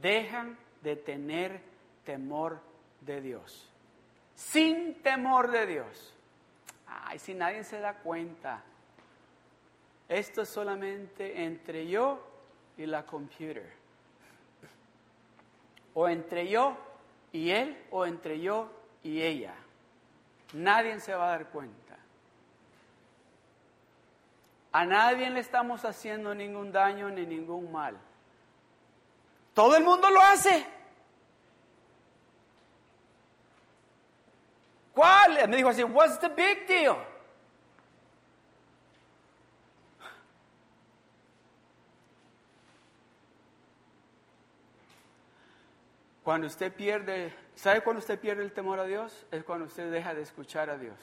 Dejan 0.00 0.56
de 0.82 0.96
tener 0.96 1.60
temor 2.04 2.60
de 3.00 3.20
Dios. 3.20 3.68
Sin 4.34 5.02
temor 5.02 5.50
de 5.50 5.66
Dios. 5.66 6.14
Ay, 6.86 7.18
si 7.18 7.34
nadie 7.34 7.62
se 7.64 7.78
da 7.78 7.98
cuenta. 7.98 8.62
Esto 10.08 10.42
es 10.42 10.48
solamente 10.48 11.44
entre 11.44 11.86
yo 11.86 12.26
y 12.78 12.86
la 12.86 13.04
computer. 13.04 13.79
O 15.94 16.08
entre 16.08 16.48
yo 16.48 16.76
y 17.32 17.50
él 17.50 17.76
o 17.90 18.06
entre 18.06 18.40
yo 18.40 18.70
y 19.02 19.22
ella. 19.22 19.54
Nadie 20.52 20.98
se 21.00 21.14
va 21.14 21.26
a 21.26 21.30
dar 21.30 21.46
cuenta. 21.48 21.96
A 24.72 24.84
nadie 24.84 25.28
le 25.30 25.40
estamos 25.40 25.84
haciendo 25.84 26.34
ningún 26.34 26.70
daño 26.70 27.10
ni 27.10 27.26
ningún 27.26 27.72
mal. 27.72 27.98
Todo 29.54 29.76
el 29.76 29.84
mundo 29.84 30.08
lo 30.10 30.20
hace. 30.20 30.64
¿Cuál? 34.94 35.48
Me 35.48 35.56
dijo 35.56 35.70
así, 35.70 35.82
what's 35.82 36.18
the 36.20 36.28
big 36.28 36.66
deal? 36.66 36.96
Cuando 46.30 46.46
usted 46.46 46.72
pierde, 46.72 47.34
¿sabe 47.56 47.80
cuando 47.80 47.98
usted 47.98 48.16
pierde 48.16 48.44
el 48.44 48.52
temor 48.52 48.78
a 48.78 48.84
Dios? 48.84 49.26
Es 49.32 49.42
cuando 49.42 49.64
usted 49.64 49.90
deja 49.90 50.14
de 50.14 50.22
escuchar 50.22 50.70
a 50.70 50.78
Dios. 50.78 50.94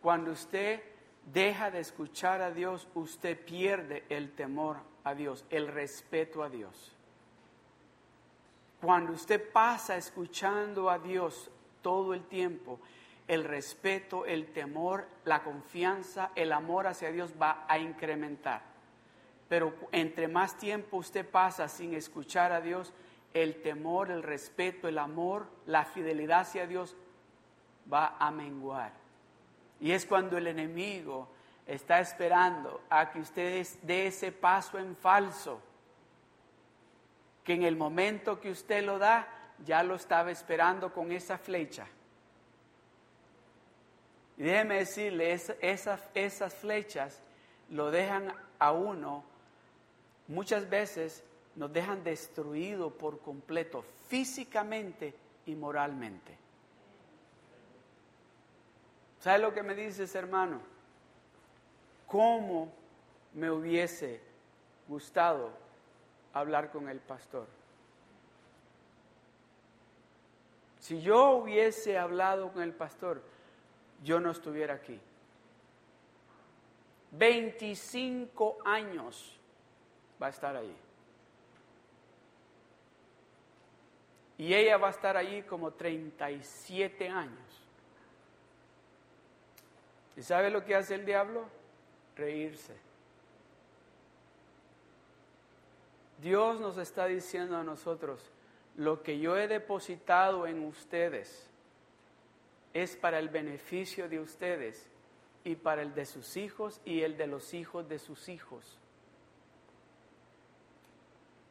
Cuando 0.00 0.30
usted 0.30 0.82
deja 1.26 1.70
de 1.70 1.80
escuchar 1.80 2.40
a 2.40 2.50
Dios, 2.50 2.88
usted 2.94 3.38
pierde 3.38 4.04
el 4.08 4.32
temor 4.32 4.78
a 5.04 5.14
Dios, 5.14 5.44
el 5.50 5.68
respeto 5.68 6.42
a 6.42 6.48
Dios. 6.48 6.96
Cuando 8.80 9.12
usted 9.12 9.52
pasa 9.52 9.98
escuchando 9.98 10.88
a 10.88 10.98
Dios 10.98 11.50
todo 11.82 12.14
el 12.14 12.24
tiempo, 12.24 12.80
el 13.28 13.44
respeto, 13.44 14.24
el 14.24 14.46
temor, 14.54 15.06
la 15.26 15.42
confianza, 15.42 16.30
el 16.34 16.50
amor 16.52 16.86
hacia 16.86 17.12
Dios 17.12 17.34
va 17.38 17.66
a 17.68 17.78
incrementar. 17.78 18.75
Pero 19.48 19.74
entre 19.92 20.28
más 20.28 20.56
tiempo 20.56 20.96
usted 20.96 21.28
pasa 21.28 21.68
sin 21.68 21.94
escuchar 21.94 22.52
a 22.52 22.60
Dios, 22.60 22.92
el 23.32 23.60
temor, 23.62 24.10
el 24.10 24.22
respeto, 24.22 24.88
el 24.88 24.98
amor, 24.98 25.46
la 25.66 25.84
fidelidad 25.84 26.40
hacia 26.40 26.66
Dios 26.66 26.96
va 27.92 28.16
a 28.18 28.30
menguar. 28.30 28.92
Y 29.80 29.92
es 29.92 30.06
cuando 30.06 30.38
el 30.38 30.46
enemigo 30.46 31.28
está 31.66 32.00
esperando 32.00 32.82
a 32.88 33.10
que 33.10 33.20
usted 33.20 33.66
dé 33.82 34.06
ese 34.06 34.32
paso 34.32 34.78
en 34.78 34.96
falso, 34.96 35.60
que 37.44 37.54
en 37.54 37.62
el 37.62 37.76
momento 37.76 38.40
que 38.40 38.50
usted 38.50 38.84
lo 38.84 38.98
da, 38.98 39.28
ya 39.64 39.82
lo 39.82 39.94
estaba 39.94 40.30
esperando 40.30 40.92
con 40.92 41.12
esa 41.12 41.38
flecha. 41.38 41.86
Y 44.36 44.42
déjeme 44.42 44.78
decirle, 44.78 45.32
esas, 45.32 46.02
esas 46.14 46.54
flechas 46.54 47.20
lo 47.70 47.90
dejan 47.90 48.32
a 48.58 48.72
uno, 48.72 49.24
muchas 50.28 50.68
veces 50.68 51.22
nos 51.54 51.72
dejan 51.72 52.04
destruido 52.04 52.90
por 52.90 53.20
completo, 53.20 53.84
físicamente 54.08 55.14
y 55.46 55.54
moralmente. 55.54 56.36
¿Sabe 59.20 59.38
lo 59.38 59.54
que 59.54 59.62
me 59.62 59.74
dices, 59.74 60.14
hermano? 60.14 60.60
¿Cómo 62.06 62.72
me 63.34 63.50
hubiese 63.50 64.20
gustado 64.86 65.50
hablar 66.32 66.70
con 66.70 66.88
el 66.88 67.00
pastor? 67.00 67.48
Si 70.78 71.00
yo 71.00 71.30
hubiese 71.38 71.98
hablado 71.98 72.52
con 72.52 72.62
el 72.62 72.72
pastor, 72.72 73.20
yo 74.04 74.20
no 74.20 74.30
estuviera 74.30 74.74
aquí. 74.74 75.00
25 77.12 78.58
años 78.64 79.35
va 80.20 80.26
a 80.26 80.30
estar 80.30 80.56
ahí. 80.56 80.74
Y 84.38 84.54
ella 84.54 84.76
va 84.76 84.88
a 84.88 84.90
estar 84.90 85.16
allí 85.16 85.42
como 85.42 85.72
37 85.72 87.08
años. 87.08 87.66
¿Y 90.16 90.22
sabe 90.22 90.50
lo 90.50 90.64
que 90.64 90.74
hace 90.74 90.94
el 90.94 91.06
diablo? 91.06 91.46
Reírse. 92.16 92.74
Dios 96.20 96.60
nos 96.60 96.78
está 96.78 97.06
diciendo 97.06 97.56
a 97.56 97.64
nosotros, 97.64 98.30
lo 98.76 99.02
que 99.02 99.18
yo 99.18 99.36
he 99.36 99.48
depositado 99.48 100.46
en 100.46 100.64
ustedes, 100.64 101.50
es 102.74 102.94
para 102.94 103.18
el 103.18 103.30
beneficio 103.30 104.08
de 104.08 104.20
ustedes 104.20 104.90
y 105.44 105.56
para 105.56 105.80
el 105.80 105.94
de 105.94 106.04
sus 106.04 106.36
hijos 106.36 106.80
y 106.84 107.02
el 107.02 107.16
de 107.16 107.26
los 107.26 107.54
hijos 107.54 107.88
de 107.88 107.98
sus 107.98 108.28
hijos. 108.28 108.78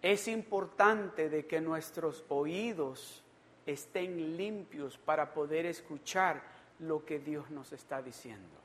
Es 0.05 0.27
importante 0.27 1.29
de 1.29 1.47
que 1.47 1.59
nuestros 1.59 2.23
oídos 2.29 3.23
estén 3.65 4.37
limpios 4.37 4.99
para 4.99 5.33
poder 5.33 5.65
escuchar 5.65 6.43
lo 6.77 7.03
que 7.03 7.17
Dios 7.17 7.49
nos 7.49 7.73
está 7.73 8.03
diciendo. 8.03 8.55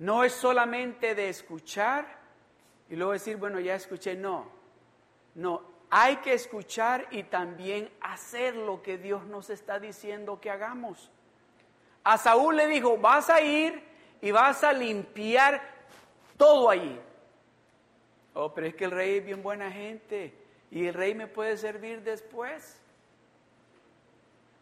No 0.00 0.24
es 0.24 0.32
solamente 0.32 1.14
de 1.14 1.28
escuchar 1.28 2.08
y 2.90 2.96
luego 2.96 3.12
decir, 3.12 3.36
bueno, 3.36 3.60
ya 3.60 3.76
escuché, 3.76 4.16
no. 4.16 4.48
No, 5.36 5.62
hay 5.88 6.16
que 6.16 6.32
escuchar 6.32 7.06
y 7.12 7.22
también 7.22 7.88
hacer 8.00 8.56
lo 8.56 8.82
que 8.82 8.98
Dios 8.98 9.24
nos 9.26 9.48
está 9.48 9.78
diciendo 9.78 10.40
que 10.40 10.50
hagamos. 10.50 11.12
A 12.02 12.18
Saúl 12.18 12.56
le 12.56 12.66
dijo, 12.66 12.98
vas 12.98 13.30
a 13.30 13.42
ir 13.42 13.80
y 14.20 14.32
vas 14.32 14.64
a 14.64 14.72
limpiar 14.72 15.75
todo 16.36 16.70
allí. 16.70 17.00
Oh, 18.34 18.52
pero 18.52 18.66
es 18.66 18.74
que 18.74 18.84
el 18.84 18.90
rey 18.90 19.18
es 19.18 19.24
bien 19.24 19.42
buena 19.42 19.70
gente 19.70 20.34
y 20.70 20.86
el 20.86 20.94
rey 20.94 21.14
me 21.14 21.26
puede 21.26 21.56
servir 21.56 22.02
después. 22.02 22.80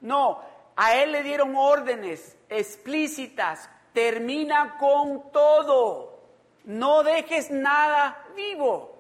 No, 0.01 0.41
a 0.77 0.97
él 0.97 1.13
le 1.13 1.23
dieron 1.23 1.57
órdenes 1.57 2.37
explícitas. 2.49 3.69
Termina 3.93 4.77
con 4.79 5.31
todo. 5.33 6.21
No 6.65 7.03
dejes 7.03 7.51
nada 7.51 8.27
vivo. 8.37 8.94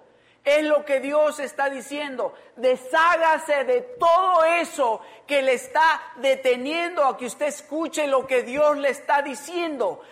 Es 0.44 0.62
lo 0.62 0.84
que 0.84 1.00
Dios 1.00 1.40
está 1.40 1.70
diciendo. 1.70 2.34
Deshágase 2.56 3.64
de 3.64 3.80
todo 3.98 4.44
eso 4.44 5.00
que 5.26 5.40
le 5.40 5.54
está 5.54 6.12
deteniendo 6.16 7.02
a 7.02 7.16
que 7.16 7.24
usted 7.24 7.46
escuche 7.46 8.06
lo 8.06 8.26
que 8.26 8.42
Dios 8.42 8.76
le 8.76 8.90
está 8.90 9.22
diciendo. 9.22 10.02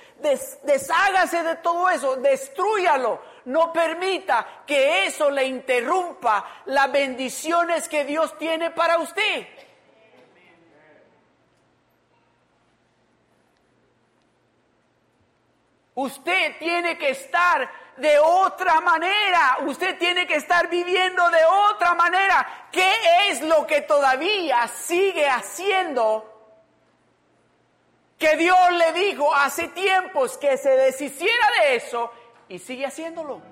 deshágase 0.62 1.42
de 1.42 1.56
todo 1.56 1.90
eso, 1.90 2.16
destruyalo. 2.16 3.20
No 3.44 3.74
permita 3.74 4.62
que 4.66 5.04
eso 5.04 5.30
le 5.30 5.44
interrumpa 5.44 6.62
las 6.64 6.90
bendiciones 6.90 7.86
que 7.86 8.04
Dios 8.04 8.38
tiene 8.38 8.70
para 8.70 8.98
usted. 8.98 9.46
Usted 15.94 16.58
tiene 16.58 16.96
que 16.96 17.10
estar 17.10 17.81
de 17.96 18.18
otra 18.18 18.80
manera. 18.80 19.58
Usted 19.66 19.98
tiene 19.98 20.26
que 20.26 20.36
estar 20.36 20.68
viviendo 20.68 21.28
de 21.30 21.44
otra 21.70 21.94
manera. 21.94 22.68
¿Qué 22.70 22.92
es 23.28 23.42
lo 23.42 23.66
que 23.66 23.82
todavía 23.82 24.66
sigue 24.68 25.28
haciendo? 25.28 26.28
Que 28.18 28.36
Dios 28.36 28.72
le 28.72 28.92
dijo 28.92 29.34
hace 29.34 29.68
tiempos 29.68 30.38
que 30.38 30.56
se 30.56 30.70
deshiciera 30.70 31.46
de 31.60 31.76
eso 31.76 32.10
y 32.48 32.58
sigue 32.58 32.86
haciéndolo. 32.86 33.51